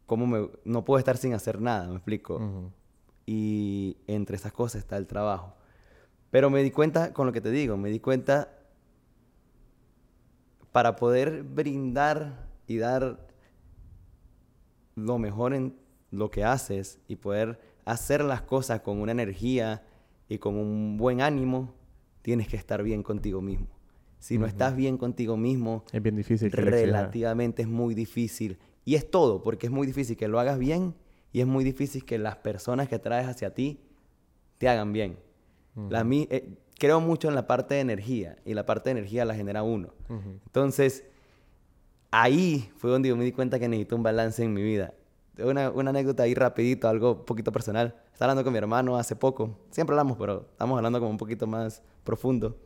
cómo 0.05 0.27
me, 0.27 0.49
no 0.65 0.83
puedo 0.85 0.99
estar 0.99 1.17
sin 1.17 1.33
hacer 1.33 1.61
nada, 1.61 1.87
me 1.87 1.95
explico. 1.95 2.71
Y 3.25 3.97
entre 4.07 4.35
esas 4.35 4.51
cosas 4.51 4.79
está 4.79 4.97
el 4.97 5.07
trabajo. 5.07 5.53
Pero 6.31 6.49
me 6.49 6.61
di 6.63 6.71
cuenta, 6.71 7.13
con 7.13 7.25
lo 7.25 7.33
que 7.33 7.41
te 7.41 7.51
digo, 7.51 7.77
me 7.77 7.89
di 7.89 7.99
cuenta 7.99 8.51
para 10.71 10.97
poder 10.97 11.43
brindar 11.43 12.49
y 12.67 12.77
dar 12.77 13.25
lo 14.95 15.17
mejor 15.17 15.53
en 15.53 15.77
lo 16.11 16.29
que 16.31 16.43
haces 16.43 16.99
y 17.07 17.15
poder 17.15 17.59
hacer 17.85 18.23
las 18.23 18.41
cosas 18.41 18.81
con 18.81 18.99
una 18.99 19.11
energía 19.11 19.83
y 20.27 20.39
con 20.39 20.55
un 20.55 20.97
buen 20.97 21.21
ánimo, 21.21 21.73
tienes 22.21 22.47
que 22.47 22.57
estar 22.57 22.83
bien 22.83 23.03
contigo 23.03 23.41
mismo. 23.41 23.67
Si 24.19 24.39
no 24.39 24.47
estás 24.47 24.75
bien 24.75 24.97
contigo 24.97 25.37
mismo, 25.37 25.83
es 25.91 26.01
bien 26.01 26.15
difícil. 26.15 26.51
relativamente 26.51 27.61
es 27.61 27.67
muy 27.67 27.93
difícil. 27.93 28.57
Y 28.83 28.95
es 28.95 29.09
todo, 29.09 29.43
porque 29.43 29.67
es 29.67 29.71
muy 29.71 29.85
difícil 29.85 30.17
que 30.17 30.27
lo 30.27 30.39
hagas 30.39 30.57
bien 30.57 30.95
y 31.31 31.41
es 31.41 31.47
muy 31.47 31.63
difícil 31.63 32.05
que 32.05 32.17
las 32.17 32.37
personas 32.37 32.87
que 32.89 32.97
traes 32.97 33.27
hacia 33.27 33.53
ti 33.53 33.79
te 34.57 34.67
hagan 34.67 34.93
bien. 34.93 35.17
la, 35.89 36.03
eh, 36.09 36.57
creo 36.79 37.01
mucho 37.01 37.27
en 37.27 37.35
la 37.35 37.45
parte 37.45 37.75
de 37.75 37.81
energía 37.81 38.37
y 38.45 38.53
la 38.53 38.65
parte 38.65 38.89
de 38.89 38.99
energía 38.99 39.25
la 39.25 39.35
genera 39.35 39.61
uno. 39.61 39.89
Entonces, 40.09 41.03
ahí 42.09 42.71
fue 42.77 42.89
donde 42.89 43.09
yo 43.09 43.17
me 43.17 43.25
di 43.25 43.31
cuenta 43.31 43.59
que 43.59 43.67
necesito 43.67 43.95
un 43.95 44.03
balance 44.03 44.43
en 44.43 44.53
mi 44.53 44.63
vida. 44.63 44.93
Una, 45.37 45.69
una 45.69 45.89
anécdota 45.89 46.23
ahí 46.23 46.33
rapidito, 46.33 46.87
algo 46.87 47.11
un 47.13 47.25
poquito 47.25 47.51
personal. 47.51 47.95
Estaba 48.13 48.31
hablando 48.31 48.43
con 48.43 48.53
mi 48.53 48.57
hermano 48.57 48.97
hace 48.97 49.15
poco. 49.15 49.57
Siempre 49.71 49.93
hablamos, 49.93 50.17
pero 50.17 50.47
estamos 50.51 50.77
hablando 50.77 50.99
como 50.99 51.11
un 51.11 51.17
poquito 51.17 51.47
más 51.47 51.81
profundo. 52.03 52.57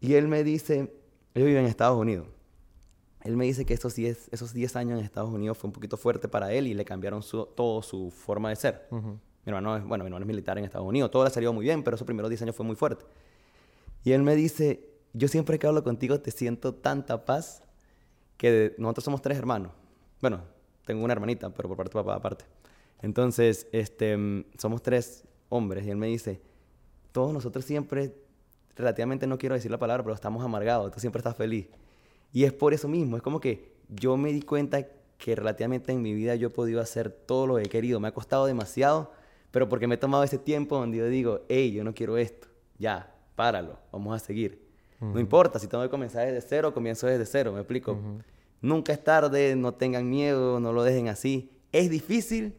Y 0.00 0.14
él 0.14 0.28
me 0.28 0.44
dice, 0.44 0.94
yo 1.34 1.44
vivo 1.44 1.58
en 1.58 1.66
Estados 1.66 1.98
Unidos. 1.98 2.28
Él 3.22 3.36
me 3.36 3.44
dice 3.44 3.64
que 3.64 3.74
esos 3.74 3.94
10 3.96 4.28
esos 4.30 4.52
diez 4.52 4.76
años 4.76 5.00
en 5.00 5.04
Estados 5.04 5.30
Unidos 5.30 5.58
fue 5.58 5.66
un 5.66 5.72
poquito 5.72 5.96
fuerte 5.96 6.28
para 6.28 6.52
él 6.52 6.68
y 6.68 6.74
le 6.74 6.84
cambiaron 6.84 7.22
su, 7.24 7.44
todo 7.44 7.82
su 7.82 8.12
forma 8.12 8.50
de 8.50 8.56
ser. 8.56 8.86
Mi 8.92 9.18
hermano 9.46 9.76
es, 9.76 9.84
bueno, 9.84 10.04
mi 10.04 10.08
hermano 10.08 10.24
es 10.24 10.28
militar 10.28 10.58
en 10.58 10.64
Estados 10.64 10.86
Unidos, 10.86 11.10
todo 11.10 11.24
le 11.24 11.30
salió 11.30 11.52
muy 11.52 11.64
bien, 11.64 11.82
pero 11.82 11.96
esos 11.96 12.06
primeros 12.06 12.28
10 12.28 12.42
años 12.42 12.56
fue 12.56 12.64
muy 12.64 12.76
fuerte. 12.76 13.04
Y 14.04 14.12
él 14.12 14.22
me 14.22 14.36
dice, 14.36 14.88
yo 15.12 15.26
siempre 15.26 15.58
que 15.58 15.66
hablo 15.66 15.82
contigo 15.82 16.20
te 16.20 16.30
siento 16.30 16.74
tanta 16.74 17.24
paz 17.24 17.64
que 18.36 18.76
nosotros 18.78 19.04
somos 19.04 19.22
tres 19.22 19.36
hermanos. 19.38 19.72
Bueno, 20.20 20.42
tengo 20.86 21.04
una 21.04 21.12
hermanita, 21.12 21.50
pero 21.50 21.68
por 21.68 21.76
parte 21.76 21.90
de 21.90 22.04
papá 22.04 22.14
aparte. 22.14 22.44
Entonces, 23.02 23.66
este, 23.72 24.16
mm, 24.16 24.44
somos 24.56 24.80
tres 24.82 25.24
hombres 25.50 25.84
y 25.84 25.90
él 25.90 25.96
me 25.96 26.06
dice, 26.06 26.40
todos 27.12 27.34
nosotros 27.34 27.64
siempre, 27.64 28.14
relativamente 28.74 29.26
no 29.26 29.36
quiero 29.36 29.54
decir 29.54 29.70
la 29.70 29.78
palabra, 29.78 30.02
pero 30.02 30.14
estamos 30.14 30.42
amargados, 30.44 30.90
tú 30.92 31.00
siempre 31.00 31.20
estás 31.20 31.36
feliz. 31.36 31.66
Y 32.32 32.44
es 32.44 32.52
por 32.52 32.72
eso 32.72 32.88
mismo, 32.88 33.16
es 33.16 33.22
como 33.22 33.40
que 33.40 33.74
yo 33.88 34.16
me 34.16 34.32
di 34.32 34.42
cuenta 34.42 34.86
que 35.18 35.34
relativamente 35.34 35.92
en 35.92 36.02
mi 36.02 36.14
vida 36.14 36.34
yo 36.36 36.48
he 36.48 36.50
podido 36.50 36.80
hacer 36.80 37.10
todo 37.10 37.46
lo 37.46 37.56
que 37.56 37.62
he 37.62 37.68
querido. 37.68 38.00
Me 38.00 38.08
ha 38.08 38.12
costado 38.12 38.46
demasiado, 38.46 39.12
pero 39.50 39.68
porque 39.68 39.86
me 39.86 39.94
he 39.94 39.98
tomado 39.98 40.22
ese 40.24 40.38
tiempo 40.38 40.76
donde 40.76 40.98
yo 40.98 41.08
digo, 41.08 41.40
hey, 41.48 41.72
yo 41.72 41.84
no 41.84 41.94
quiero 41.94 42.18
esto, 42.18 42.48
ya, 42.78 43.14
páralo, 43.34 43.78
vamos 43.92 44.14
a 44.14 44.24
seguir. 44.24 44.64
No 45.00 45.20
importa, 45.20 45.58
si 45.58 45.66
tengo 45.66 45.84
que 45.84 45.90
comenzar 45.90 46.26
desde 46.26 46.40
cero, 46.40 46.72
comienzo 46.72 47.06
desde 47.06 47.26
cero, 47.26 47.52
me 47.52 47.60
explico. 47.60 47.98
Nunca 48.66 48.92
es 48.92 49.04
tarde, 49.04 49.54
no 49.54 49.74
tengan 49.74 50.10
miedo, 50.10 50.58
no 50.58 50.72
lo 50.72 50.82
dejen 50.82 51.06
así. 51.06 51.52
Es 51.70 51.88
difícil. 51.88 52.56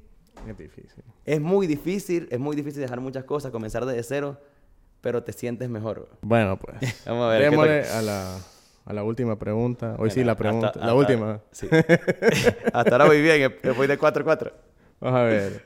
Es 0.48 0.58
difícil. 0.58 1.04
Es 1.26 1.41
muy 1.41 1.67
difícil, 1.67 2.30
es 2.32 2.39
muy 2.39 2.56
difícil 2.56 2.82
dejar 2.82 3.02
muchas 3.02 3.26
cosas, 3.26 3.52
comenzar 3.52 3.86
desde 3.86 4.04
cero, 4.04 4.39
pero 5.02 5.22
te 5.24 5.34
sientes 5.34 5.67
mejor. 5.67 6.08
Bueno, 6.22 6.58
pues. 6.58 7.04
Vamos 7.06 7.26
a 7.26 7.30
ver. 7.32 7.41
Démosle 7.41 7.84
a 7.89 8.02
la, 8.02 8.38
a 8.86 8.93
la 8.93 9.04
última 9.04 9.38
pregunta. 9.38 9.98
Hoy 10.00 10.10
sí, 10.10 10.24
la 10.24 10.38
pregunta. 10.38 10.72
la 10.76 10.93
última. 10.93 11.41
Sí. 11.52 11.67
hasta 12.74 12.91
ahora 12.91 13.06
voy 13.08 13.22
bien, 13.22 13.54
voy 13.76 13.88
de 13.88 14.00
4-4. 14.00 14.54
Vamos 15.02 15.20
a 15.20 15.24
ver. 15.24 15.65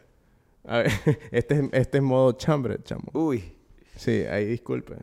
A 0.66 0.78
ver, 0.80 0.92
este, 1.32 1.54
es, 1.54 1.70
este 1.72 1.98
es 2.00 2.04
modo 2.04 2.32
chambre, 2.32 2.80
chamo. 2.82 3.12
Uy. 3.14 3.56
Sí, 3.96 4.24
ahí 4.24 4.46
disculpe. 4.46 4.96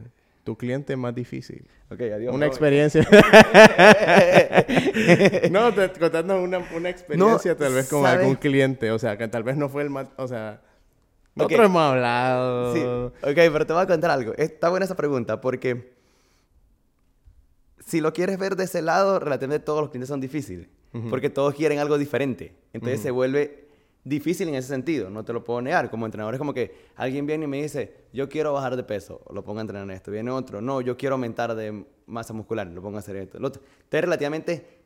Tu 0.49 0.57
cliente 0.57 0.97
más 0.97 1.15
difícil. 1.15 1.69
Ok, 1.91 2.01
adiós. 2.01 2.35
Una 2.35 2.47
experiencia. 2.47 3.03
no, 5.51 5.75
te, 5.75 5.91
contando 5.91 6.41
una, 6.41 6.67
una 6.75 6.89
experiencia 6.89 7.55
tal 7.55 7.75
vez 7.75 7.91
con 7.91 8.07
algún 8.07 8.37
cliente. 8.37 8.91
O 8.91 8.99
sea, 8.99 9.19
que 9.19 9.29
tal 9.29 9.43
vez 9.43 9.59
no 9.59 9.69
fue 9.69 9.83
el 9.83 9.91
más... 9.91 10.09
O 10.17 10.27
sea... 10.27 10.63
Nosotros 11.35 11.67
hemos 11.67 11.83
hablado. 11.83 12.75
Sí. 12.75 12.81
Ok, 12.81 13.35
pero 13.35 13.67
te 13.67 13.75
voy 13.75 13.83
a 13.83 13.87
contar 13.87 14.11
algo. 14.11 14.33
Está 14.39 14.71
buena 14.71 14.87
esa 14.87 14.97
pregunta 14.97 15.43
porque... 15.43 15.93
Si 17.85 18.01
lo 18.01 18.15
quieres 18.15 18.39
ver 18.39 18.57
de 18.57 18.65
ese 18.65 18.81
lado, 18.81 19.19
relativamente 19.19 19.67
todos 19.67 19.83
los 19.83 19.91
clientes 19.91 20.09
son 20.09 20.23
difíciles. 20.23 20.67
Porque 21.11 21.29
todos 21.29 21.55
quieren 21.55 21.79
algo 21.79 21.99
diferente. 21.99 22.55
Entonces 22.73 23.03
se 23.03 23.11
vuelve 23.11 23.68
difícil 24.09 24.49
en 24.49 24.55
ese 24.55 24.69
sentido, 24.69 25.11
no 25.11 25.25
te 25.25 25.33
lo 25.33 25.45
puedo 25.45 25.61
negar. 25.61 25.91
Como 25.91 26.07
entrenador 26.07 26.35
es 26.35 26.39
como 26.39 26.55
que 26.55 26.75
alguien 26.97 27.27
viene 27.27 27.45
y 27.45 27.49
me 27.49 27.63
dice, 27.63 28.07
yo 28.13 28.29
quiero 28.29 28.53
bajar 28.53 28.77
de 28.77 28.83
peso, 28.83 29.21
lo 29.33 29.45
pongo 29.45 29.59
a 29.59 29.63
entrenar 29.63 29.85
en 29.85 29.91
esto. 29.91 30.11
Viene 30.11 30.31
otro, 30.31 30.61
no, 30.61 30.81
yo 30.81 30.97
quiero 30.97 31.15
aumentar 31.15 31.55
de 31.55 31.85
masa 32.07 32.33
muscular, 32.33 32.67
lo 32.67 32.81
pongo 32.81 32.97
a 32.97 33.01
hacer 33.01 33.17
esto. 33.17 33.37
Entonces, 33.37 33.63
relativamente 33.91 34.79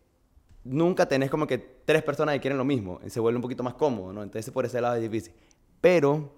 nunca 0.65 1.07
tenés 1.07 1.31
como 1.31 1.47
que 1.47 1.59
tres 1.59 2.03
personas 2.03 2.35
que 2.35 2.41
quieren 2.41 2.59
lo 2.59 2.65
mismo, 2.65 3.01
se 3.07 3.21
vuelve 3.21 3.37
un 3.37 3.43
poquito 3.43 3.63
más 3.63 3.75
cómodo, 3.75 4.13
¿no? 4.13 4.23
Entonces 4.23 4.53
por 4.53 4.65
ese 4.65 4.81
lado 4.81 4.97
es 4.97 5.03
difícil. 5.03 5.33
Pero 5.81 6.33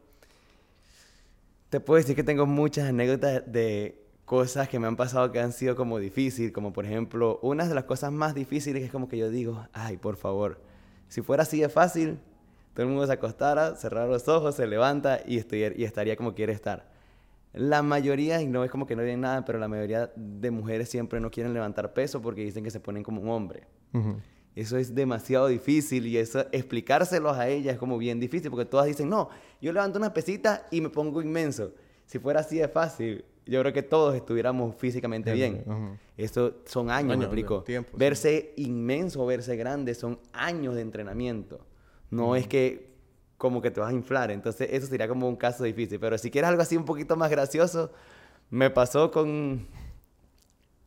te 1.69 1.81
puedo 1.81 1.99
decir 1.99 2.17
que 2.17 2.25
tengo 2.25 2.47
muchas 2.47 2.89
anécdotas 2.89 3.43
de 3.51 4.03
cosas 4.25 4.69
que 4.69 4.79
me 4.79 4.87
han 4.87 4.97
pasado 4.97 5.31
que 5.33 5.41
han 5.41 5.53
sido 5.53 5.77
como 5.77 5.99
difícil, 5.99 6.53
como 6.53 6.73
por 6.73 6.87
ejemplo, 6.87 7.39
una 7.43 7.69
de 7.69 7.75
las 7.75 7.85
cosas 7.85 8.13
más 8.13 8.35
difíciles 8.35 8.81
que 8.81 8.87
es 8.87 8.93
como 8.93 9.09
que 9.09 9.19
yo 9.19 9.29
digo, 9.29 9.67
ay, 9.73 9.99
por 9.99 10.17
favor, 10.17 10.61
si 11.09 11.21
fuera 11.21 11.43
así 11.43 11.61
de 11.61 11.69
fácil, 11.69 12.19
todo 12.75 12.83
el 12.85 12.89
mundo 12.89 13.07
se 13.07 13.13
acostara, 13.13 13.77
cerrar 13.77 14.09
los 14.09 14.29
ojos, 14.29 14.57
se 14.57 14.67
levanta 14.67 15.21
y, 15.25 15.37
y 15.37 15.85
estaría 15.85 16.17
como 16.17 16.35
quiere 16.35 16.53
estar. 16.53 16.93
La 17.53 17.83
mayoría, 17.83 18.43
y 18.43 18.49
no 18.49 18.65
es 18.65 18.71
como 18.71 18.85
que 18.85 18.97
no 18.97 19.03
tienen 19.03 19.21
nada, 19.21 19.45
pero 19.45 19.61
la 19.61 19.69
mayoría 19.69 20.11
de 20.17 20.51
mujeres 20.51 20.89
siempre 20.89 21.21
no 21.21 21.31
quieren 21.31 21.55
levantar 21.55 21.93
peso 21.93 22.21
porque 22.21 22.43
dicen 22.43 22.65
que 22.65 22.71
se 22.71 22.81
ponen 22.81 23.05
como 23.05 23.21
un 23.23 23.29
hombre. 23.31 23.63
Eso 24.57 24.77
es 24.77 24.95
demasiado 24.95 25.47
difícil 25.47 26.07
y 26.07 26.17
eso 26.17 26.47
explicárselos 26.53 27.37
a 27.37 27.49
ellas 27.49 27.75
es 27.75 27.79
como 27.79 27.97
bien 27.97 28.19
difícil 28.21 28.51
porque 28.51 28.65
todas 28.65 28.87
dicen, 28.87 29.09
no, 29.09 29.29
yo 29.61 29.73
levanto 29.73 29.99
una 29.99 30.13
pesita 30.13 30.67
y 30.71 30.81
me 30.81 30.91
pongo 30.91 31.23
inmenso. 31.23 31.73
Si 32.07 32.19
fuera 32.19 32.41
así 32.41 32.59
de 32.59 32.69
fácil, 32.69 33.25
yo 33.47 33.61
creo 33.61 33.73
que 33.73 33.83
todos 33.83 34.15
estuviéramos 34.17 34.75
físicamente 34.77 35.33
bien. 35.33 35.65
Eso 36.17 36.55
son 36.67 36.91
años, 36.91 37.17
me 37.19 37.25
explico. 37.25 37.63
verse 37.97 38.53
inmenso, 38.57 39.25
verse 39.27 39.57
grande, 39.57 39.95
son 39.95 40.19
años 40.33 40.75
de 40.75 40.81
entrenamiento. 40.83 41.61
No 42.15 42.37
es 42.37 42.47
que 42.47 42.95
como 43.39 43.61
que 43.61 43.71
te 43.71 43.81
vas 43.81 43.91
a 43.91 43.93
inflar. 43.95 44.31
Entonces, 44.31 44.69
eso 44.71 44.87
sería 44.87 45.09
como 45.09 45.29
un 45.29 45.37
caso 45.37 45.65
difícil. 45.65 45.99
Pero 46.01 46.17
si 46.19 46.31
quieres 46.31 46.49
algo 46.49 46.63
así 46.63 46.77
un 46.77 46.85
poquito 46.85 47.17
más 47.17 47.31
gracioso, 47.31 47.91
Me 48.51 48.71
pasó 48.71 49.11
con... 49.11 49.67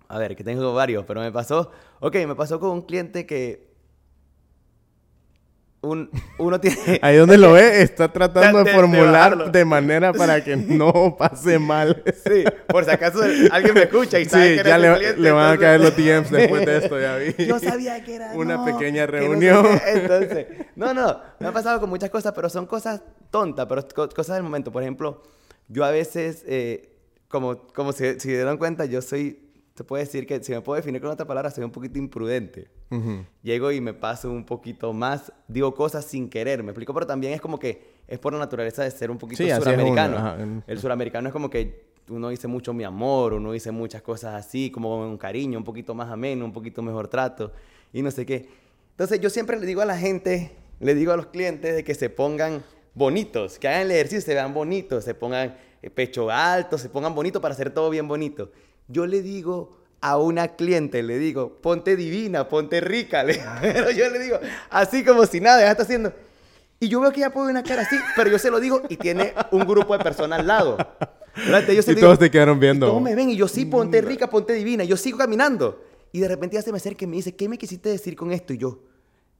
A 0.07 0.19
ver, 0.19 0.35
que 0.35 0.43
tengo 0.43 0.73
varios, 0.73 1.05
pero 1.05 1.21
me 1.21 1.31
pasó... 1.31 1.71
Ok, 1.99 2.15
me 2.27 2.35
pasó 2.35 2.59
con 2.59 2.71
un 2.71 2.81
cliente 2.83 3.25
que... 3.25 3.66
Un, 5.81 6.09
uno 6.39 6.59
tiene... 6.59 6.77
Ahí 7.01 7.17
donde 7.17 7.37
lo 7.37 7.53
ve, 7.53 7.81
está 7.81 8.11
tratando 8.11 8.63
de, 8.63 8.71
formular 8.73 9.51
de, 9.51 9.65
manera 9.65 10.11
para 10.11 10.43
que 10.43 10.55
no 10.57 11.15
pase 11.17 11.59
mal. 11.59 12.03
Sí, 12.25 12.43
por 12.67 12.83
si 12.83 12.89
acaso 12.91 13.19
alguien 13.51 13.75
me 13.75 13.83
escucha 13.83 14.19
y 14.19 14.25
sabe 14.25 14.57
sí, 14.57 14.63
que 14.63 14.67
ya 14.67 14.77
le, 14.77 15.31
van 15.31 15.53
a 15.53 15.57
caer 15.59 15.79
los 15.79 15.95
DMs 15.95 16.31
después 16.31 16.65
de 16.65 16.77
esto, 16.77 16.99
ya 16.99 17.17
vi. 17.17 17.45
Yo 17.45 17.59
sabía 17.59 18.03
que 18.03 18.15
era 18.15 18.31
Una 18.33 18.57
no, 18.57 18.65
pequeña 18.65 19.05
que 19.05 19.11
no 19.11 19.19
sé 19.19 19.27
reunión. 19.27 19.65
Entonces, 19.87 20.47
no, 20.75 20.93
no, 20.93 21.21
me 21.39 21.47
ha 21.47 21.51
pasado 21.51 21.79
con 21.79 21.89
muchas 21.89 22.09
cosas, 22.09 22.33
pero 22.33 22.49
son 22.49 22.65
cosas 22.65 23.01
tontas, 23.29 23.67
pero 23.67 23.87
co- 23.87 24.09
cosas 24.09 24.35
del 24.35 24.43
momento. 24.43 24.71
Por 24.71 24.81
ejemplo, 24.81 25.21
yo 25.67 25.85
a 25.85 25.91
veces, 25.91 26.43
eh, 26.47 26.89
como, 27.27 27.67
como 27.67 27.91
si, 27.93 28.19
si 28.19 28.29
dieron 28.29 28.57
cuenta, 28.57 28.85
yo 28.85 29.01
soy, 29.01 29.46
se 29.77 29.83
puede 29.83 30.05
decir 30.05 30.25
que, 30.25 30.43
si 30.43 30.51
me 30.51 30.61
puedo 30.61 30.75
definir 30.77 30.99
con 30.99 31.11
otra 31.11 31.27
palabra, 31.27 31.51
soy 31.51 31.63
un 31.63 31.69
poquito 31.69 31.99
imprudente. 31.99 32.67
Ujú. 32.89 33.23
Llego 33.43 33.71
y 33.71 33.79
me 33.79 33.93
paso 33.93 34.31
un 34.31 34.43
poquito 34.43 34.91
más, 34.91 35.31
digo 35.47 35.75
cosas 35.75 36.03
sin 36.03 36.29
querer, 36.29 36.63
me 36.63 36.71
explico, 36.71 36.95
pero 36.95 37.05
también 37.05 37.33
es 37.33 37.41
como 37.41 37.59
que 37.59 37.97
es 38.07 38.17
por 38.17 38.33
la 38.33 38.39
naturaleza 38.39 38.83
de 38.83 38.89
ser 38.89 39.11
un 39.11 39.19
poquito 39.19 39.43
Sí, 39.43 39.51
suramericano. 39.51 40.63
El 40.65 40.79
suramericano 40.79 41.27
es 41.27 41.33
como 41.33 41.51
que 41.51 41.91
uno 42.09 42.29
dice 42.29 42.47
mucho 42.47 42.73
mi 42.73 42.85
amor, 42.85 43.33
uno 43.33 43.51
dice 43.51 43.69
muchas 43.69 44.01
cosas 44.01 44.33
así, 44.33 44.71
como 44.71 45.07
un 45.07 45.17
cariño, 45.17 45.59
un 45.59 45.63
poquito 45.63 45.93
más 45.93 46.09
ameno, 46.09 46.43
un 46.43 46.53
poquito 46.53 46.81
mejor 46.81 47.07
trato 47.07 47.51
y 47.93 48.01
no 48.01 48.09
sé 48.09 48.25
qué. 48.25 48.49
Entonces 48.91 49.19
yo 49.19 49.29
siempre 49.29 49.59
le 49.59 49.67
digo 49.67 49.81
a 49.81 49.85
la 49.85 49.97
gente, 49.97 50.53
le 50.79 50.95
digo 50.95 51.11
a 51.11 51.17
los 51.17 51.27
clientes 51.27 51.75
de 51.75 51.83
que 51.83 51.93
se 51.93 52.09
pongan 52.09 52.63
bonitos, 52.95 53.59
que 53.59 53.67
hagan 53.67 53.81
el 53.81 53.91
ejercicio, 53.91 54.21
se 54.21 54.33
vean 54.33 54.55
bonitos, 54.55 55.03
se 55.03 55.13
pongan 55.13 55.55
eh, 55.83 55.91
pecho 55.91 56.31
alto, 56.31 56.79
se 56.79 56.89
pongan 56.89 57.13
bonitos 57.13 57.39
para 57.39 57.53
hacer 57.53 57.69
todo 57.69 57.91
bien 57.91 58.07
bonito. 58.07 58.51
Yo 58.87 59.05
le 59.05 59.21
digo 59.21 59.77
a 60.01 60.17
una 60.17 60.49
cliente, 60.55 61.01
le 61.03 61.17
digo, 61.17 61.57
ponte 61.61 61.95
divina, 61.95 62.47
ponte 62.47 62.79
rica, 62.81 63.23
le- 63.25 63.41
pero 63.61 63.91
yo 63.91 64.09
le 64.09 64.19
digo, 64.19 64.39
así 64.69 65.03
como 65.03 65.25
si 65.25 65.39
nada, 65.41 65.61
ya 65.61 65.71
está 65.71 65.83
haciendo. 65.83 66.13
Y 66.79 66.89
yo 66.89 67.01
veo 67.01 67.11
que 67.11 67.19
ella 67.21 67.31
pone 67.31 67.49
una 67.49 67.63
cara 67.63 67.81
así, 67.81 67.95
pero 68.15 68.29
yo 68.29 68.37
se 68.37 68.51
lo 68.51 68.59
digo 68.59 68.83
y 68.87 68.97
tiene 68.97 69.33
un 69.51 69.65
grupo 69.65 69.97
de 69.97 70.03
personas 70.03 70.39
al 70.41 70.47
lado. 70.47 70.77
Yo 71.73 71.81
se 71.81 71.91
Y 71.91 71.95
lo 71.95 72.01
todos 72.01 72.19
te 72.19 72.29
quedaron 72.31 72.59
viendo. 72.59 72.87
Todos 72.87 73.01
me 73.01 73.15
ven 73.15 73.29
y 73.31 73.35
yo 73.35 73.47
sí, 73.47 73.65
ponte 73.65 74.01
rica, 74.01 74.29
ponte 74.29 74.53
divina. 74.53 74.83
Y 74.83 74.87
yo 74.87 74.97
sigo 74.97 75.17
caminando. 75.17 75.83
Y 76.11 76.19
de 76.19 76.27
repente 76.27 76.55
ella 76.55 76.63
se 76.63 76.71
me 76.71 76.77
acerca 76.77 77.05
y 77.05 77.07
me 77.07 77.15
dice, 77.17 77.35
¿qué 77.35 77.49
me 77.49 77.57
quisiste 77.57 77.89
decir 77.89 78.15
con 78.15 78.31
esto? 78.31 78.53
Y 78.53 78.59
yo, 78.59 78.79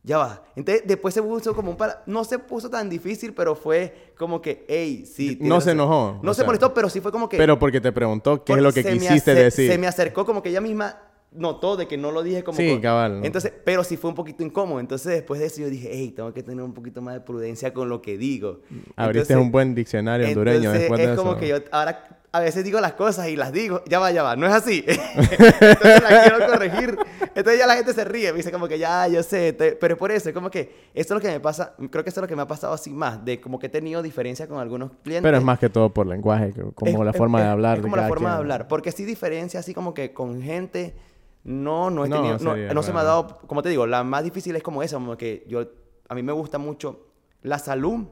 ya 0.08 0.18
va. 0.18 0.44
Entonces 0.56 0.84
después 0.88 1.14
se 1.14 1.22
puso 1.22 1.54
como 1.54 1.72
un 1.72 1.78
para... 1.78 2.02
No 2.06 2.24
se 2.24 2.40
puso 2.40 2.70
tan 2.70 2.90
difícil, 2.90 3.34
pero 3.34 3.56
fue 3.56 4.14
como 4.18 4.42
que, 4.42 4.66
hey, 4.70 5.06
sí. 5.06 5.38
No 5.42 5.60
se 5.62 5.72
razón". 5.72 5.72
enojó, 5.72 6.20
No 6.24 6.34
se 6.34 6.38
sea. 6.38 6.46
molestó, 6.46 6.74
pero 6.74 6.90
sí 6.90 7.02
fue 7.02 7.12
como 7.12 7.28
que... 7.28 7.38
Pero 7.38 7.60
porque 7.60 7.82
te 7.82 7.92
preguntó 7.92 8.44
qué 8.44 8.54
es 8.54 8.60
lo 8.62 8.72
que 8.72 8.84
quisiste 8.84 9.36
decir. 9.36 9.70
Se 9.70 9.78
me 9.78 9.86
acercó 9.86 10.26
como 10.26 10.42
que 10.42 10.50
ella 10.50 10.62
misma 10.62 10.98
notó 11.34 11.76
de 11.76 11.88
que 11.90 11.98
no 11.98 12.12
lo 12.12 12.24
dije 12.24 12.42
como... 12.44 12.58
Sí, 12.58 12.70
con- 12.72 12.82
cabal, 12.82 13.20
¿no? 13.20 13.26
Entonces, 13.26 13.52
pero 13.66 13.84
sí 13.84 13.98
fue 13.98 14.10
un 14.10 14.16
poquito 14.16 14.44
incómodo. 14.44 14.80
Entonces 14.80 15.12
después 15.12 15.42
de 15.42 15.48
eso 15.48 15.60
yo 15.62 15.70
dije, 15.70 15.90
hey, 15.92 16.14
tengo 16.16 16.34
que 16.34 16.42
tener 16.42 16.64
un 16.64 16.74
poquito 16.74 17.02
más 17.02 17.14
de 17.14 17.20
prudencia 17.20 17.74
con 17.74 17.90
lo 17.90 18.02
que 18.02 18.18
digo. 18.18 18.62
Abriste 18.96 19.34
Entonces- 19.34 19.38
un 19.38 19.52
buen 19.52 19.76
diccionario 19.76 20.26
hondureño 20.28 20.72
después 20.72 20.98
de 21.00 21.04
es 21.06 21.12
eso. 21.12 21.22
como 21.22 21.38
que 21.38 21.50
yo 21.50 21.58
ahora 21.72 22.08
a 22.32 22.40
veces 22.42 22.64
digo 22.64 22.80
las 22.82 22.94
cosas 22.94 23.30
y 23.30 23.36
las 23.36 23.52
digo, 23.52 23.82
ya 23.88 24.00
va, 24.00 24.12
ya 24.12 24.22
va, 24.22 24.36
no 24.36 24.46
es 24.48 24.54
así. 24.54 24.84
Entonces 24.88 26.02
la 26.04 26.22
quiero 26.24 26.46
corregir. 26.48 26.98
Entonces 27.36 27.60
ya 27.60 27.68
la 27.68 27.76
gente 27.76 27.94
se 27.94 28.04
ríe, 28.04 28.32
me 28.32 28.38
dice 28.38 28.52
como 28.52 28.68
que 28.68 28.78
ya, 28.80 29.08
yo 29.08 29.24
sé, 29.24 29.54
te- 29.54 29.74
pero 29.74 29.98
por 29.98 30.12
eso, 30.12 30.30
es 30.30 30.36
como 30.36 30.50
que 30.50 30.90
esto 30.94 31.14
es 31.14 31.16
lo 31.16 31.22
que 31.22 31.34
me 31.34 31.40
pasa, 31.40 31.74
creo 31.90 32.04
que 32.04 32.10
esto 32.10 32.20
es 32.20 32.24
lo 32.24 32.28
que 32.28 32.36
me 32.36 32.42
ha 32.42 32.48
pasado 32.48 32.74
así 32.74 32.92
más, 32.92 33.24
de 33.24 33.40
como 33.40 33.60
que 33.60 33.68
he 33.68 33.70
tenido 33.70 34.02
diferencia 34.02 34.48
con 34.48 34.60
algunos 34.60 34.92
clientes. 35.04 35.24
Pero 35.24 35.38
es 35.38 35.44
más 35.44 35.60
que 35.60 35.70
todo 35.70 35.90
por 35.94 36.06
lenguaje, 36.08 36.54
como 36.76 36.92
Es- 36.92 37.00
la 37.06 37.12
es- 37.12 37.18
forma 37.18 37.40
de 37.40 37.46
es- 37.46 37.52
hablar. 37.52 37.78
Es 37.78 37.84
como 37.84 37.96
de 37.96 38.02
la 38.02 38.08
forma 38.08 38.30
de 38.30 38.34
quien. 38.36 38.40
hablar. 38.42 38.68
Porque 38.68 38.92
sí 38.92 39.06
diferencia 39.06 39.60
así 39.60 39.74
como 39.74 39.94
que 39.94 40.14
con 40.14 40.42
gente 40.42 40.96
no, 41.44 41.90
no 41.90 42.06
he 42.06 42.10
No, 42.10 42.16
tenido, 42.18 42.34
no, 42.40 42.54
sería 42.54 42.74
no 42.74 42.84
se 42.84 42.92
me 42.94 43.00
ha 43.00 43.04
dado, 43.04 43.40
como 43.48 43.62
te 43.64 43.70
digo, 43.70 43.88
la 43.88 44.04
más 44.04 44.24
difícil 44.24 44.56
es 44.56 44.64
como 44.64 44.84
esa, 44.84 44.98
como 44.98 45.16
que 45.18 45.46
yo, 45.48 45.66
a 46.10 46.16
mí 46.16 46.24
me 46.24 46.34
gusta 46.34 46.58
mucho 46.58 47.06
la 47.42 47.58
salud. 47.60 48.06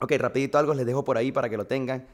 Ok, 0.00 0.12
rapidito 0.18 0.58
algo 0.58 0.74
les 0.74 0.86
dejo 0.86 1.04
por 1.04 1.16
ahí 1.16 1.30
para 1.32 1.48
que 1.48 1.56
lo 1.56 1.66
tengan. 1.66 2.06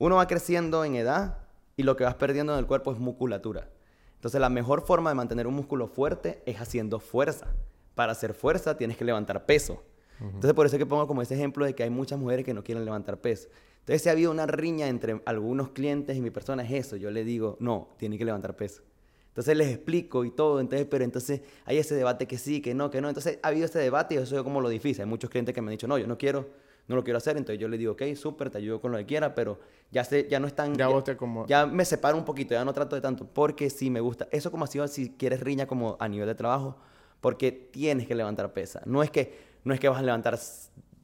Uno 0.00 0.16
va 0.16 0.26
creciendo 0.26 0.82
en 0.82 0.94
edad 0.94 1.36
y 1.76 1.82
lo 1.82 1.94
que 1.94 2.04
vas 2.04 2.14
perdiendo 2.14 2.54
en 2.54 2.58
el 2.58 2.66
cuerpo 2.66 2.90
es 2.90 2.98
musculatura. 2.98 3.68
Entonces 4.14 4.40
la 4.40 4.48
mejor 4.48 4.80
forma 4.80 5.10
de 5.10 5.14
mantener 5.14 5.46
un 5.46 5.52
músculo 5.52 5.88
fuerte 5.88 6.42
es 6.46 6.58
haciendo 6.58 7.00
fuerza. 7.00 7.48
Para 7.94 8.12
hacer 8.12 8.32
fuerza 8.32 8.78
tienes 8.78 8.96
que 8.96 9.04
levantar 9.04 9.44
peso. 9.44 9.82
Entonces 10.18 10.54
por 10.54 10.64
eso 10.64 10.76
es 10.76 10.78
que 10.78 10.86
pongo 10.86 11.06
como 11.06 11.20
ese 11.20 11.34
ejemplo 11.34 11.66
de 11.66 11.74
que 11.74 11.82
hay 11.82 11.90
muchas 11.90 12.18
mujeres 12.18 12.46
que 12.46 12.54
no 12.54 12.64
quieren 12.64 12.82
levantar 12.86 13.18
peso. 13.18 13.50
Entonces 13.80 14.00
si 14.00 14.08
ha 14.08 14.12
habido 14.12 14.30
una 14.30 14.46
riña 14.46 14.88
entre 14.88 15.20
algunos 15.26 15.68
clientes 15.68 16.16
y 16.16 16.22
mi 16.22 16.30
persona 16.30 16.62
es 16.62 16.70
eso. 16.72 16.96
Yo 16.96 17.10
le 17.10 17.22
digo, 17.22 17.58
no, 17.60 17.90
tiene 17.98 18.16
que 18.16 18.24
levantar 18.24 18.56
peso. 18.56 18.82
Entonces 19.28 19.54
les 19.54 19.68
explico 19.68 20.24
y 20.24 20.30
todo, 20.30 20.60
entonces, 20.60 20.88
pero 20.90 21.04
entonces 21.04 21.42
hay 21.66 21.76
ese 21.76 21.94
debate 21.94 22.26
que 22.26 22.38
sí, 22.38 22.62
que 22.62 22.74
no, 22.74 22.90
que 22.90 23.02
no. 23.02 23.08
Entonces 23.08 23.38
ha 23.42 23.48
habido 23.48 23.66
ese 23.66 23.78
debate 23.78 24.14
y 24.14 24.18
eso 24.18 24.34
es 24.34 24.42
como 24.42 24.62
lo 24.62 24.70
difícil. 24.70 25.02
Hay 25.02 25.08
muchos 25.08 25.28
clientes 25.28 25.54
que 25.54 25.60
me 25.60 25.68
han 25.68 25.72
dicho, 25.72 25.86
no, 25.86 25.98
yo 25.98 26.06
no 26.06 26.16
quiero, 26.16 26.48
no 26.88 26.96
lo 26.96 27.04
quiero 27.04 27.18
hacer. 27.18 27.36
Entonces 27.36 27.60
yo 27.60 27.68
le 27.68 27.78
digo, 27.78 27.92
ok, 27.92 28.02
súper, 28.14 28.50
te 28.50 28.58
ayudo 28.58 28.80
con 28.80 28.92
lo 28.92 28.98
que 28.98 29.06
quiera, 29.06 29.34
pero 29.34 29.58
ya, 29.90 30.04
sé, 30.04 30.26
ya 30.30 30.40
no 30.40 30.46
están... 30.46 30.74
Ya 30.74 30.88
vos 30.88 31.04
te 31.04 31.16
como- 31.16 31.46
ya 31.46 31.66
me 31.66 31.84
separo 31.84 32.16
un 32.16 32.24
poquito, 32.24 32.54
ya 32.54 32.64
no 32.64 32.72
trato 32.72 32.96
de 32.96 33.02
tanto, 33.02 33.26
porque 33.26 33.70
sí 33.70 33.90
me 33.90 34.00
gusta. 34.00 34.28
Eso 34.30 34.50
como 34.50 34.64
ha 34.64 34.66
sido 34.66 34.86
si 34.88 35.10
quieres 35.10 35.40
riña 35.40 35.66
como 35.66 35.96
a 36.00 36.08
nivel 36.08 36.26
de 36.26 36.34
trabajo, 36.34 36.76
porque 37.20 37.52
tienes 37.52 38.06
que 38.06 38.14
levantar 38.14 38.52
pesa. 38.52 38.82
No 38.86 39.02
es 39.02 39.10
que, 39.10 39.34
no 39.64 39.74
es 39.74 39.80
que 39.80 39.88
vas 39.88 39.98
a 39.98 40.02
levantar 40.02 40.38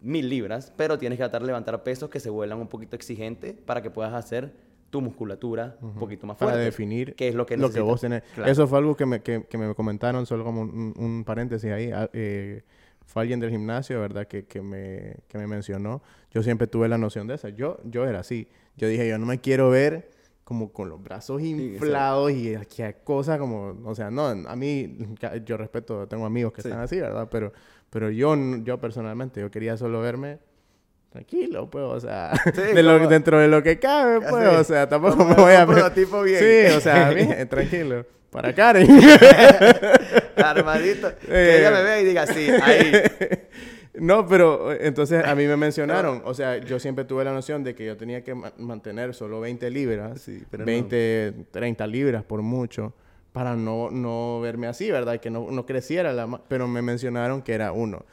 mil 0.01 0.29
libras, 0.29 0.73
pero 0.77 0.99
tienes 0.99 1.17
que 1.19 1.23
tratar 1.23 1.41
de 1.43 1.49
levantar 1.49 1.83
pesos 1.83 2.09
que 2.11 2.21
se 2.21 2.31
vuelvan 2.31 2.61
un 2.61 2.69
poquito 2.69 2.97
exigentes 2.97 3.55
para 3.55 3.83
que 3.83 3.91
puedas 3.91 4.13
hacer 4.15 4.53
tu 4.91 5.01
musculatura 5.01 5.77
un 5.81 5.95
poquito 5.95 6.27
más 6.27 6.39
fuerte. 6.39 6.55
Para 6.55 6.65
definir 6.65 7.15
qué 7.17 7.29
es 7.29 7.35
lo 7.35 7.45
que, 7.45 7.57
lo 7.57 7.71
que 7.71 7.81
vos 7.81 8.01
tenés. 8.01 8.23
Claro. 8.35 8.51
Eso 8.51 8.69
fue 8.69 8.79
algo 8.79 8.95
que 8.97 9.05
me, 9.05 9.21
que, 9.21 9.45
que 9.45 9.59
me 9.59 9.75
comentaron, 9.75 10.27
solo 10.27 10.45
como 10.45 10.63
un, 10.63 10.95
un 10.97 11.25
paréntesis 11.25 11.71
ahí. 11.73 11.91
ah, 11.93 12.09
eh, 12.13 12.63
fue 13.07 13.23
alguien 13.23 13.41
del 13.41 13.51
gimnasio, 13.51 14.01
¿verdad? 14.01 14.27
Que, 14.29 14.45
que, 14.45 14.61
me, 14.61 15.17
que 15.29 15.39
me 15.39 15.47
mencionó. 15.47 16.03
Yo 16.31 16.43
siempre 16.43 16.67
tuve 16.67 16.89
la 16.89 16.99
noción 16.99 17.27
de 17.27 17.35
esa. 17.37 17.49
Yo, 17.49 17.79
yo 17.85 18.05
era 18.05 18.21
así. 18.21 18.49
Yo 18.77 18.89
dije, 18.89 19.09
yo 19.09 19.17
no 19.19 19.25
me 19.27 19.41
quiero 19.41 19.71
ver 19.71 20.11
como 20.45 20.73
con 20.73 20.89
los 20.89 21.03
brazos 21.03 21.41
inflados 21.43 22.31
y 22.33 22.55
aquí 22.55 22.83
hay 22.83 22.95
cosas 23.03 23.39
como... 23.39 23.75
O 23.85 23.95
sea, 23.95 24.11
no, 24.11 24.27
a 24.27 24.55
mí... 24.57 24.97
Yo 25.45 25.57
respeto, 25.57 26.07
tengo 26.07 26.27
amigos 26.27 26.53
que 26.53 26.63
Sí. 26.63 26.69
están 26.69 26.83
así, 26.83 27.01
¿verdad? 27.01 27.29
Pero, 27.31 27.53
pero 27.91 28.11
yo, 28.11 28.37
yo 28.63 28.79
personalmente, 28.79 29.41
yo 29.41 29.51
quería 29.51 29.77
solo 29.77 30.01
verme... 30.01 30.39
Tranquilo, 31.11 31.71
pues, 31.71 31.85
o 31.85 31.99
sea, 32.01 32.33
Sí, 32.55 32.61
de 32.75 32.83
lo- 32.83 32.99
como- 32.99 33.09
dentro 33.09 33.39
de 33.39 33.49
lo 33.49 33.63
que 33.63 33.79
cabe, 33.79 34.21
pues, 34.21 34.49
o 34.49 34.65
sea, 34.65 34.87
tampoco 34.89 35.17
como 35.17 35.31
me 35.31 35.35
voy 35.37 35.55
a... 35.55 35.65
prototipo 35.67 36.23
bien. 36.23 36.39
Sí, 36.41 36.75
o 36.77 36.81
sea, 36.81 37.11
bien, 37.11 37.49
tranquilo. 37.49 38.05
Para 38.37 38.55
Karen. 38.55 38.87
Armadito. 40.37 41.09
Eh. 41.09 41.15
que 41.29 41.59
ella 41.59 41.71
me 41.71 41.83
vea 41.83 42.01
y 42.01 42.05
diga, 42.05 42.27
sí, 42.27 42.49
ahí. 42.63 42.93
no, 43.95 44.27
pero 44.27 44.73
eh, 44.73 44.79
entonces 44.83 45.25
a 45.25 45.35
mí 45.35 45.47
me 45.47 45.57
mencionaron, 45.57 46.21
o 46.25 46.35
sea, 46.35 46.59
yo 46.59 46.79
siempre 46.79 47.05
tuve 47.05 47.25
la 47.25 47.33
noción 47.33 47.65
de 47.65 47.75
que 47.75 47.87
yo 47.87 47.97
tenía 47.97 48.23
que 48.23 48.35
ma- 48.35 48.53
mantener 48.59 49.15
solo 49.15 49.41
20 49.41 49.71
libras, 49.71 50.21
Sí, 50.21 50.43
pero 50.51 50.63
no. 50.65 50.67
20, 50.67 51.35
30 51.51 51.87
libras 51.87 52.25
por 52.25 52.43
mucho, 52.43 52.93
para 53.33 53.57
no, 53.57 53.91
no 53.91 54.41
verme 54.41 54.67
así, 54.67 54.91
¿verdad? 54.91 55.19
Que 55.19 55.31
no, 55.31 55.51
no 55.51 55.65
creciera 55.67 56.13
la... 56.13 56.27
Pero 56.49 56.69
me 56.69 56.83
mencionaron 56.83 57.41
que 57.43 57.55
era 57.55 57.73
uno. 57.73 58.05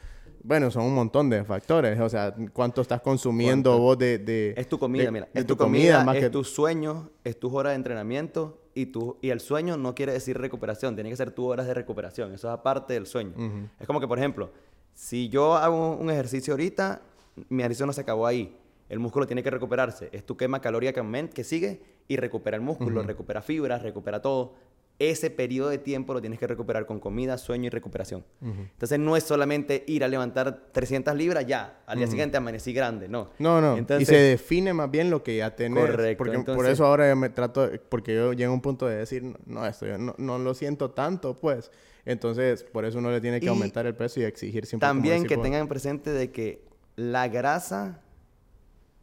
Bueno, 0.42 0.70
son 0.70 0.84
un 0.84 0.94
montón 0.94 1.30
de 1.30 1.42
factores, 1.44 1.98
o 2.00 2.08
sea, 2.08 2.34
cuánto 2.52 2.82
estás 2.82 3.00
consumiendo 3.00 3.70
¿Cuánto? 3.72 3.82
vos 3.82 3.98
de, 3.98 4.18
de... 4.18 4.54
Es 4.56 4.68
tu 4.68 4.78
comida, 4.78 5.04
de- 5.04 5.10
mira. 5.10 5.28
de 5.32 5.40
es 5.40 5.46
tu 5.46 5.54
tu 5.54 5.64
comida, 5.64 6.02
más 6.04 6.16
es 6.16 6.22
que... 6.24 6.30
tu 6.30 6.44
sueño, 6.44 7.10
es 7.24 7.38
tus 7.38 7.52
horas 7.52 7.72
de 7.72 7.76
entrenamiento 7.76 8.60
y, 8.74 8.86
tu, 8.86 9.16
y 9.22 9.30
el 9.30 9.40
sueño 9.40 9.76
no 9.76 9.94
quiere 9.94 10.12
decir 10.12 10.36
recuperación, 10.38 10.94
tiene 10.94 11.10
que 11.10 11.16
ser 11.16 11.30
tus 11.30 11.46
horas 11.46 11.66
de 11.66 11.74
recuperación. 11.74 12.32
Eso 12.32 12.48
es 12.48 12.54
aparte 12.54 12.94
del 12.94 13.06
sueño. 13.06 13.32
Es 13.78 13.86
como 13.86 14.00
que, 14.00 14.08
por 14.08 14.18
ejemplo, 14.18 14.50
si 14.92 15.28
yo 15.28 15.54
hago 15.54 15.96
un 15.96 16.10
ejercicio 16.10 16.54
ahorita, 16.54 17.00
mi 17.48 17.62
ejercicio 17.62 17.86
no 17.86 17.92
se 17.92 18.00
acabó 18.00 18.26
ahí. 18.26 18.56
El 18.88 18.98
músculo 18.98 19.26
tiene 19.26 19.42
que 19.42 19.50
recuperarse. 19.50 20.08
Es 20.12 20.24
tu 20.26 20.36
quema 20.36 20.60
que, 20.92 21.00
aument- 21.00 21.30
que 21.32 21.42
sigue 21.44 21.82
y 22.06 22.16
recupera 22.16 22.56
el 22.56 22.62
músculo, 22.62 23.02
recupera 23.06 23.40
fibras, 23.42 23.82
recupera 23.82 24.20
todo. 24.20 24.54
Ese 25.00 25.28
periodo 25.28 25.70
de 25.70 25.78
tiempo 25.78 26.14
lo 26.14 26.20
tienes 26.20 26.38
que 26.38 26.46
recuperar 26.46 26.86
con 26.86 27.00
comida, 27.00 27.36
sueño 27.36 27.66
y 27.66 27.70
recuperación. 27.70 28.24
Entonces 28.40 28.98
no 28.98 29.16
es 29.16 29.24
solamente 29.24 29.82
ir 29.88 30.04
a 30.04 30.08
levantar 30.08 30.68
300 30.70 31.16
libras 31.16 31.44
ya, 31.46 31.80
al 31.86 31.98
día 31.98 32.06
siguiente 32.06 32.36
amanecí 32.36 32.72
grande, 32.72 33.08
no. 33.08 33.30
No, 33.40 33.60
no. 33.60 33.76
Entonces, 33.76 34.08
y 34.08 34.12
se 34.12 34.16
define 34.16 34.72
más 34.72 34.88
bien 34.88 35.10
lo 35.10 35.24
que 35.24 35.36
ya 35.36 35.56
tenés. 35.56 35.84
Correcto, 35.84 36.24
Porque 36.24 36.38
por 36.38 36.66
eso 36.66 36.86
ahora 36.86 37.08
yo 37.08 37.16
me 37.16 37.28
trato... 37.28 37.68
Porque 37.88 38.14
yo 38.14 38.32
llego 38.34 38.52
a 38.52 38.54
un 38.54 38.62
punto 38.62 38.86
de 38.86 38.96
decir, 38.96 39.24
no, 39.46 39.66
esto 39.66 39.86
yo 39.86 39.98
no, 39.98 40.14
no 40.16 40.38
lo 40.38 40.54
siento 40.54 40.92
tanto, 40.92 41.34
pues. 41.34 41.72
Entonces, 42.04 42.62
por 42.62 42.84
eso 42.84 42.98
uno 42.98 43.10
le 43.10 43.20
tiene 43.20 43.40
que 43.40 43.48
aumentar 43.48 43.86
el 43.86 43.96
peso 43.96 44.20
y 44.20 44.24
exigir 44.24 44.64
siempre... 44.64 44.86
También 44.86 45.24
que 45.24 45.36
tengan 45.36 45.66
presente 45.66 46.10
de 46.10 46.30
que 46.30 46.64
la 46.94 47.26
grasa 47.26 48.00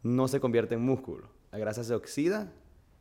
no 0.02 0.26
se 0.26 0.40
convierte 0.40 0.74
en 0.74 0.80
músculo. 0.80 1.28
La 1.50 1.58
grasa 1.58 1.84
se 1.84 1.94
oxida 1.94 2.50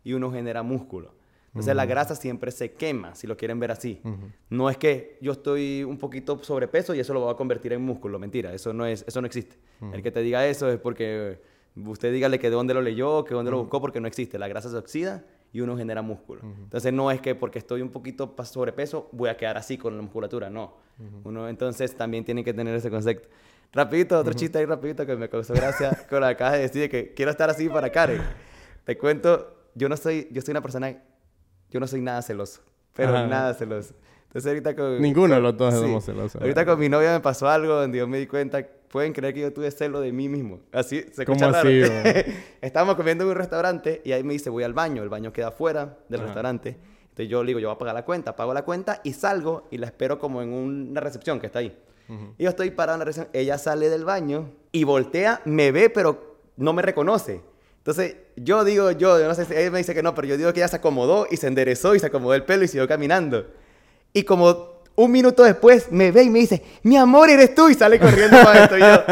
y 0.04 0.12
uno 0.12 0.30
genera 0.32 0.62
músculo. 0.62 1.21
Entonces 1.52 1.76
la 1.76 1.86
grasa 1.86 2.16
siempre 2.16 2.50
se 2.52 2.72
quema, 2.74 3.14
si 3.14 3.28
lo 3.28 3.36
quieren 3.36 3.60
ver 3.60 3.72
así. 3.72 4.02
No 4.50 4.70
es 4.70 4.78
que 4.78 5.18
yo 5.22 5.34
estoy 5.34 5.84
un 5.84 5.98
poquito 5.98 6.42
sobrepeso 6.44 6.96
y 6.96 7.00
eso 7.00 7.14
lo 7.14 7.22
voy 7.22 7.34
a 7.34 7.36
convertir 7.36 7.74
en 7.74 7.82
músculo. 7.82 8.20
Mentira, 8.20 8.54
eso 8.54 8.74
no, 8.74 8.86
es, 8.86 9.04
eso 9.08 9.22
no 9.22 9.28
existe. 9.28 9.58
El 9.94 10.02
que 10.02 10.12
te 10.12 10.22
diga 10.22 10.46
eso 10.48 10.70
es 10.70 10.80
porque 10.80 11.40
Usted 11.76 12.12
dígale 12.12 12.38
que 12.38 12.50
de 12.50 12.56
dónde 12.56 12.74
lo 12.74 12.82
leyó, 12.82 13.24
que 13.24 13.34
dónde 13.34 13.52
lo 13.52 13.60
buscó, 13.60 13.80
porque 13.80 14.02
no 14.02 14.08
existe. 14.08 14.38
La 14.38 14.48
grasa 14.48 14.70
se 14.70 14.76
oxida 14.76 15.24
y 15.54 15.62
uno 15.62 15.78
genera 15.78 16.02
músculo. 16.02 16.42
Entonces 16.44 16.92
no 16.92 17.12
es 17.12 17.22
que 17.22 17.34
porque 17.34 17.60
estoy 17.60 17.82
un 17.82 17.90
poquito 17.90 18.36
sobrepeso 18.44 19.08
voy 19.12 19.30
a 19.30 19.38
quedar 19.38 19.58
así 19.58 19.78
con 19.78 19.96
la 19.96 20.02
musculatura, 20.02 20.50
no. 20.50 20.76
Uno 21.24 21.48
entonces 21.48 21.96
también 21.96 22.26
tiene 22.26 22.44
que 22.44 22.54
tener 22.54 22.76
ese 22.76 22.90
concepto. 22.90 23.30
Rapidito, 23.74 24.20
otro 24.20 24.34
chiste 24.34 24.58
ahí 24.58 24.66
rapidito 24.66 25.06
que 25.06 25.16
me 25.16 25.30
causó 25.30 25.54
gracia 25.54 26.06
con 26.10 26.20
la 26.20 26.36
caja 26.36 26.56
de 26.56 26.64
decir 26.64 26.90
que 26.90 27.14
quiero 27.14 27.32
estar 27.32 27.50
así 27.50 27.70
para 27.70 27.90
Karen. 27.90 28.22
Te 28.84 28.98
cuento, 28.98 29.56
yo 29.76 29.88
no 29.88 29.96
soy, 29.96 30.28
yo 30.30 30.42
soy 30.42 30.52
una 30.52 30.62
persona, 30.62 31.02
yo 31.72 31.80
no 31.80 31.88
soy 31.88 32.02
nada 32.02 32.22
celoso, 32.22 32.62
pero 32.94 33.26
nada 33.28 33.54
celoso. 33.54 33.96
Entonces 34.28 34.48
ahorita 34.48 34.76
con... 34.76 35.02
Ninguno 35.02 35.36
de 35.36 35.42
los 35.42 35.58
dos 35.58 35.74
somos 35.74 36.06
celosos. 36.06 36.42
Ahorita 36.42 36.66
con 36.66 36.80
mi 36.80 36.88
novia 36.88 37.12
me 37.12 37.20
pasó 37.20 37.50
algo 37.50 37.74
donde 37.74 37.98
yo 37.98 38.08
me 38.08 38.18
di 38.18 38.28
cuenta, 38.28 38.66
pueden 38.90 39.14
creer 39.14 39.34
que 39.34 39.42
yo 39.42 39.54
tuve 39.54 39.72
celo 39.72 40.00
de 40.00 40.12
mí 40.12 40.30
mismo. 40.30 40.60
Así, 40.72 41.04
se 41.12 41.26
¿Cómo 41.26 41.46
así? 41.46 41.82
Estábamos 42.62 42.96
comiendo 42.96 43.24
en 43.24 43.32
un 43.32 43.36
restaurante 43.36 44.02
y 44.06 44.12
ahí 44.12 44.24
me 44.24 44.34
dice, 44.34 44.50
voy 44.50 44.64
al 44.64 44.74
baño. 44.74 45.04
El 45.04 45.10
baño 45.10 45.34
queda 45.34 45.50
afuera 45.50 45.98
del 46.08 46.22
restaurante. 46.22 46.78
Entonces 47.04 47.28
yo 47.28 47.44
le 47.44 47.48
digo, 47.48 47.60
yo 47.60 47.68
voy 47.68 47.76
a 47.76 47.78
pagar 47.78 47.96
la 47.96 48.06
cuenta. 48.06 48.36
Pago 48.36 48.54
la 48.54 48.64
cuenta 48.64 49.02
y 49.04 49.14
salgo 49.14 49.68
y 49.70 49.78
la 49.78 49.88
espero 49.88 50.20
como 50.20 50.42
en 50.42 50.54
una 50.54 51.02
recepción 51.02 51.40
que 51.40 51.48
está 51.48 51.60
ahí. 51.60 51.78
Y 52.38 52.44
yo 52.44 52.50
estoy 52.50 52.72
parado 52.72 52.96
en 52.96 53.00
la 53.00 53.06
recepción. 53.06 53.32
Ella 53.34 53.58
sale 53.58 53.90
del 53.90 54.04
baño 54.04 54.50
y 54.74 54.84
voltea, 54.84 55.42
me 55.46 55.72
ve, 55.72 55.90
pero 55.90 56.38
no 56.58 56.74
me 56.74 56.82
reconoce. 56.82 57.42
Entonces, 57.82 58.16
yo 58.36 58.64
digo, 58.64 58.92
yo, 58.92 59.20
yo 59.20 59.28
no 59.28 59.34
sé 59.34 59.44
si 59.46 59.56
ella 59.56 59.72
me 59.72 59.80
dice 59.80 59.96
que 59.96 60.04
no, 60.04 60.14
pero 60.14 60.28
yo 60.28 60.38
digo 60.38 60.54
que 60.54 60.60
ella 60.60 60.68
se 60.68 60.76
acomodó 60.76 61.26
y 61.32 61.38
se 61.38 61.48
enderezó 61.48 61.96
y 61.96 62.00
se 62.00 62.06
acomodó 62.06 62.36
el 62.36 62.44
pelo 62.44 62.64
y 62.64 62.68
siguió 62.68 62.88
caminando. 62.88 63.48
Y 64.14 64.24
como 64.24 64.82
un 64.94 65.12
minuto 65.12 65.44
después 65.44 65.92
me 65.92 66.12
ve 66.12 66.22
y 66.22 66.30
me 66.30 66.38
dice, 66.38 66.62
mi 66.84 66.96
amor, 66.96 67.32
eres 67.32 67.56
tú, 67.56 67.70
y 67.70 67.74
sale 67.74 67.98
corriendo 68.00 68.38
para 68.44 68.66
esto. 68.66 68.78
Y 68.78 68.82
yo, 68.82 69.04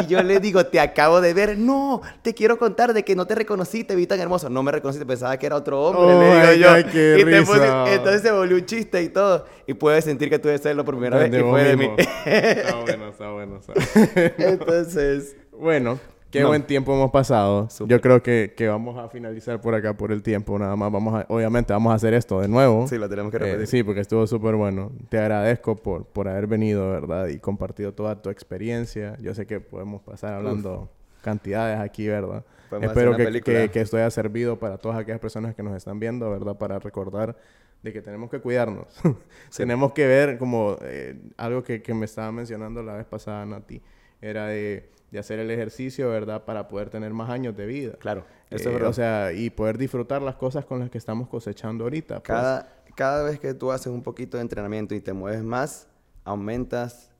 y 0.02 0.06
yo 0.06 0.22
le 0.22 0.38
digo, 0.38 0.64
te 0.66 0.78
acabo 0.78 1.20
de 1.20 1.34
ver. 1.34 1.58
No, 1.58 2.02
te 2.22 2.34
quiero 2.34 2.56
contar 2.56 2.94
de 2.94 3.02
que 3.02 3.16
no 3.16 3.26
te 3.26 3.34
reconocí, 3.34 3.82
te 3.82 3.96
vi 3.96 4.06
tan 4.06 4.20
hermoso. 4.20 4.48
No 4.48 4.62
me 4.62 4.70
reconociste, 4.70 5.04
pensaba 5.04 5.36
que 5.36 5.46
era 5.46 5.56
otro 5.56 5.82
hombre, 5.82 6.16
le 6.16 6.56
digo 6.56 6.68
yo. 6.68 6.90
qué 6.92 7.16
y 7.18 7.94
entonces 7.94 8.22
se 8.22 8.30
volvió 8.30 8.56
un 8.56 8.66
chiste 8.66 9.02
y 9.02 9.08
todo. 9.08 9.44
Y 9.66 9.74
puedes 9.74 10.04
sentir 10.04 10.30
que 10.30 10.38
tú 10.38 10.46
debes 10.46 10.60
serlo 10.60 10.84
por 10.84 10.94
primera 10.94 11.18
vez. 11.18 11.32
Y 11.34 11.40
fue 11.40 11.64
de 11.64 11.76
mí. 11.76 11.90
está 12.26 12.76
bueno, 12.76 13.08
está 13.08 13.30
bueno. 13.32 13.60
Está. 13.60 14.34
entonces... 14.38 15.36
Bueno, 15.56 15.98
Qué 16.40 16.44
buen 16.44 16.62
tiempo 16.64 16.92
hemos 16.94 17.10
pasado. 17.10 17.68
Yo 17.86 18.00
creo 18.00 18.22
que, 18.22 18.54
que, 18.56 18.68
vamos 18.68 18.98
a 18.98 19.08
finalizar 19.08 19.60
por 19.60 19.74
acá 19.74 19.96
por 19.96 20.12
el 20.12 20.22
tiempo. 20.22 20.58
Nada 20.58 20.74
más 20.76 20.90
vamos 20.90 21.14
a, 21.14 21.26
obviamente 21.28 21.72
vamos 21.72 21.92
a 21.92 21.96
hacer 21.96 22.14
esto 22.14 22.40
de 22.40 22.48
nuevo. 22.48 22.88
Sí, 22.88 22.98
lo 22.98 23.08
tenemos 23.08 23.30
que 23.30 23.38
repetir. 23.38 23.62
Eh, 23.62 23.66
sí, 23.66 23.82
porque 23.82 24.00
estuvo 24.00 24.26
súper 24.26 24.54
bueno. 24.56 24.92
Te 25.08 25.18
agradezco 25.18 25.76
por, 25.76 26.06
por 26.06 26.28
haber 26.28 26.46
venido, 26.46 26.90
¿verdad? 26.90 27.28
Y 27.28 27.38
compartido 27.38 27.92
toda 27.92 28.20
tu 28.20 28.30
experiencia. 28.30 29.16
Yo 29.20 29.34
sé 29.34 29.46
que 29.46 29.60
podemos 29.60 30.02
pasar 30.02 30.34
hablando 30.34 30.90
cantidades 31.22 31.80
aquí, 31.80 32.06
¿verdad? 32.06 32.44
Espero 32.80 33.16
que, 33.16 33.40
que, 33.40 33.70
que, 33.70 33.80
esto 33.80 33.96
haya 33.96 34.10
servido 34.10 34.58
para 34.58 34.78
todas 34.78 34.98
aquellas 34.98 35.20
personas 35.20 35.54
que 35.54 35.62
nos 35.62 35.76
están 35.76 36.00
viendo, 36.00 36.28
¿verdad? 36.30 36.58
Para 36.58 36.78
recordar 36.80 37.36
de 37.82 37.92
que 37.92 38.02
tenemos 38.02 38.30
que 38.30 38.40
cuidarnos. 38.40 38.86
tenemos 39.56 39.92
que 39.92 40.06
ver 40.06 40.38
como 40.38 40.76
eh, 40.82 41.16
algo 41.36 41.62
que, 41.62 41.82
que 41.82 41.94
me 41.94 42.06
estaba 42.06 42.32
mencionando 42.32 42.82
la 42.82 42.94
vez 42.94 43.06
pasada, 43.06 43.46
Nati. 43.46 43.80
Era 44.20 44.46
de 44.46 44.94
de 45.14 45.20
hacer 45.20 45.38
el 45.38 45.48
ejercicio, 45.48 46.10
¿verdad? 46.10 46.44
Para 46.44 46.66
poder 46.66 46.90
tener 46.90 47.12
más 47.12 47.30
años 47.30 47.56
de 47.56 47.66
vida. 47.66 47.92
Claro, 48.00 48.24
eso 48.50 48.68
es 48.70 48.80
eh, 48.80 48.84
O 48.84 48.92
sea, 48.92 49.32
y 49.32 49.48
poder 49.48 49.78
disfrutar 49.78 50.20
las 50.20 50.34
cosas 50.34 50.64
con 50.64 50.80
las 50.80 50.90
que 50.90 50.98
estamos 50.98 51.28
cosechando 51.28 51.84
ahorita. 51.84 52.16
Pues. 52.16 52.26
Cada, 52.26 52.82
cada 52.96 53.22
vez 53.22 53.38
que 53.38 53.54
tú 53.54 53.70
haces 53.70 53.86
un 53.86 54.02
poquito 54.02 54.38
de 54.38 54.40
entrenamiento 54.40 54.92
y 54.92 55.00
te 55.00 55.12
mueves 55.12 55.44
más, 55.44 55.86
aumentas 56.24 57.12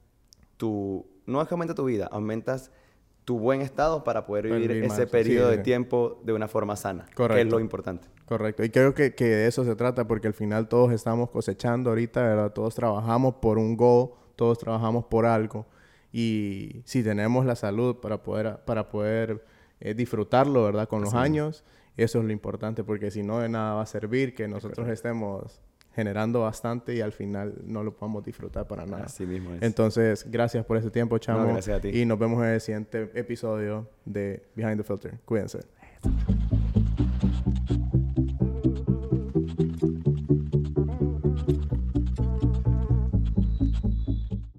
tu... 0.57 1.07
No 1.25 1.41
es 1.41 1.47
que 1.47 1.53
aumenta 1.53 1.73
tu 1.73 1.85
vida, 1.85 2.09
aumentas 2.11 2.69
tu 3.23 3.39
buen 3.39 3.61
estado 3.61 4.03
para 4.03 4.25
poder 4.25 4.47
vivir, 4.47 4.71
ese 4.83 5.07
periodo 5.07 5.49
de 5.49 5.59
tiempo 5.59 6.21
de 6.25 6.33
una 6.33 6.49
forma 6.49 6.75
sana. 6.75 7.05
Correcto. 7.15 7.35
Que 7.35 7.41
es 7.43 7.47
lo 7.47 7.61
importante. 7.61 8.09
Correcto. 8.25 8.65
Y 8.65 8.71
creo 8.71 8.93
que, 8.93 9.15
que, 9.15 9.23
de 9.23 9.47
eso 9.47 9.63
se 9.63 9.73
trata 9.77 10.05
porque 10.05 10.27
al 10.27 10.33
final 10.33 10.67
todos 10.67 10.91
estamos 10.91 11.29
cosechando 11.29 11.91
ahorita, 11.91 12.21
¿verdad? 12.21 12.51
Todos 12.51 12.75
trabajamos 12.75 13.35
por 13.35 13.57
un 13.57 13.77
goal, 13.77 14.09
todos 14.35 14.57
trabajamos 14.57 15.05
por 15.05 15.25
algo. 15.25 15.65
Y 16.17 16.81
si 16.85 17.03
tenemos 17.03 17.45
la 17.45 17.57
salud 17.57 17.97
para 17.97 18.23
poder, 18.23 18.59
para 18.63 18.87
poder 18.87 19.43
eh, 19.81 19.93
disfrutarlo, 19.93 20.63
¿verdad? 20.63 20.87
Con 20.87 21.01
los 21.01 21.13
años, 21.13 21.65
eso 21.97 22.19
es 22.19 22.25
lo 22.25 22.31
importante, 22.31 22.85
porque 22.85 23.11
si 23.11 23.21
no, 23.21 23.41
de 23.41 23.49
nada 23.49 23.73
va 23.73 23.81
a 23.81 23.85
servir 23.85 24.33
que 24.33 24.47
nosotros 24.47 24.87
estemos 24.87 25.61
generando 25.93 26.39
bastante 26.39 26.95
y 26.95 27.01
al 27.01 27.11
final 27.11 27.55
no 27.65 27.83
lo 27.83 27.97
podamos 27.97 28.23
disfrutar 28.23 28.65
para 28.65 28.85
nada. 28.85 29.03
Así 29.07 29.25
mismo 29.25 29.55
es. 29.55 29.61
Entonces, 29.61 30.25
gracias 30.31 30.63
por 30.63 30.77
ese 30.77 30.89
tiempo, 30.89 31.17
chamo. 31.17 31.47
gracias 31.47 31.79
a 31.79 31.81
ti. 31.81 31.89
Y 31.89 32.05
nos 32.05 32.17
vemos 32.17 32.41
en 32.45 32.51
el 32.51 32.61
siguiente 32.61 33.11
episodio 33.13 33.89
de 34.05 34.41
Behind 34.55 34.77
the 34.77 34.83
Filter. 34.83 35.19
Cuídense. 35.25 35.65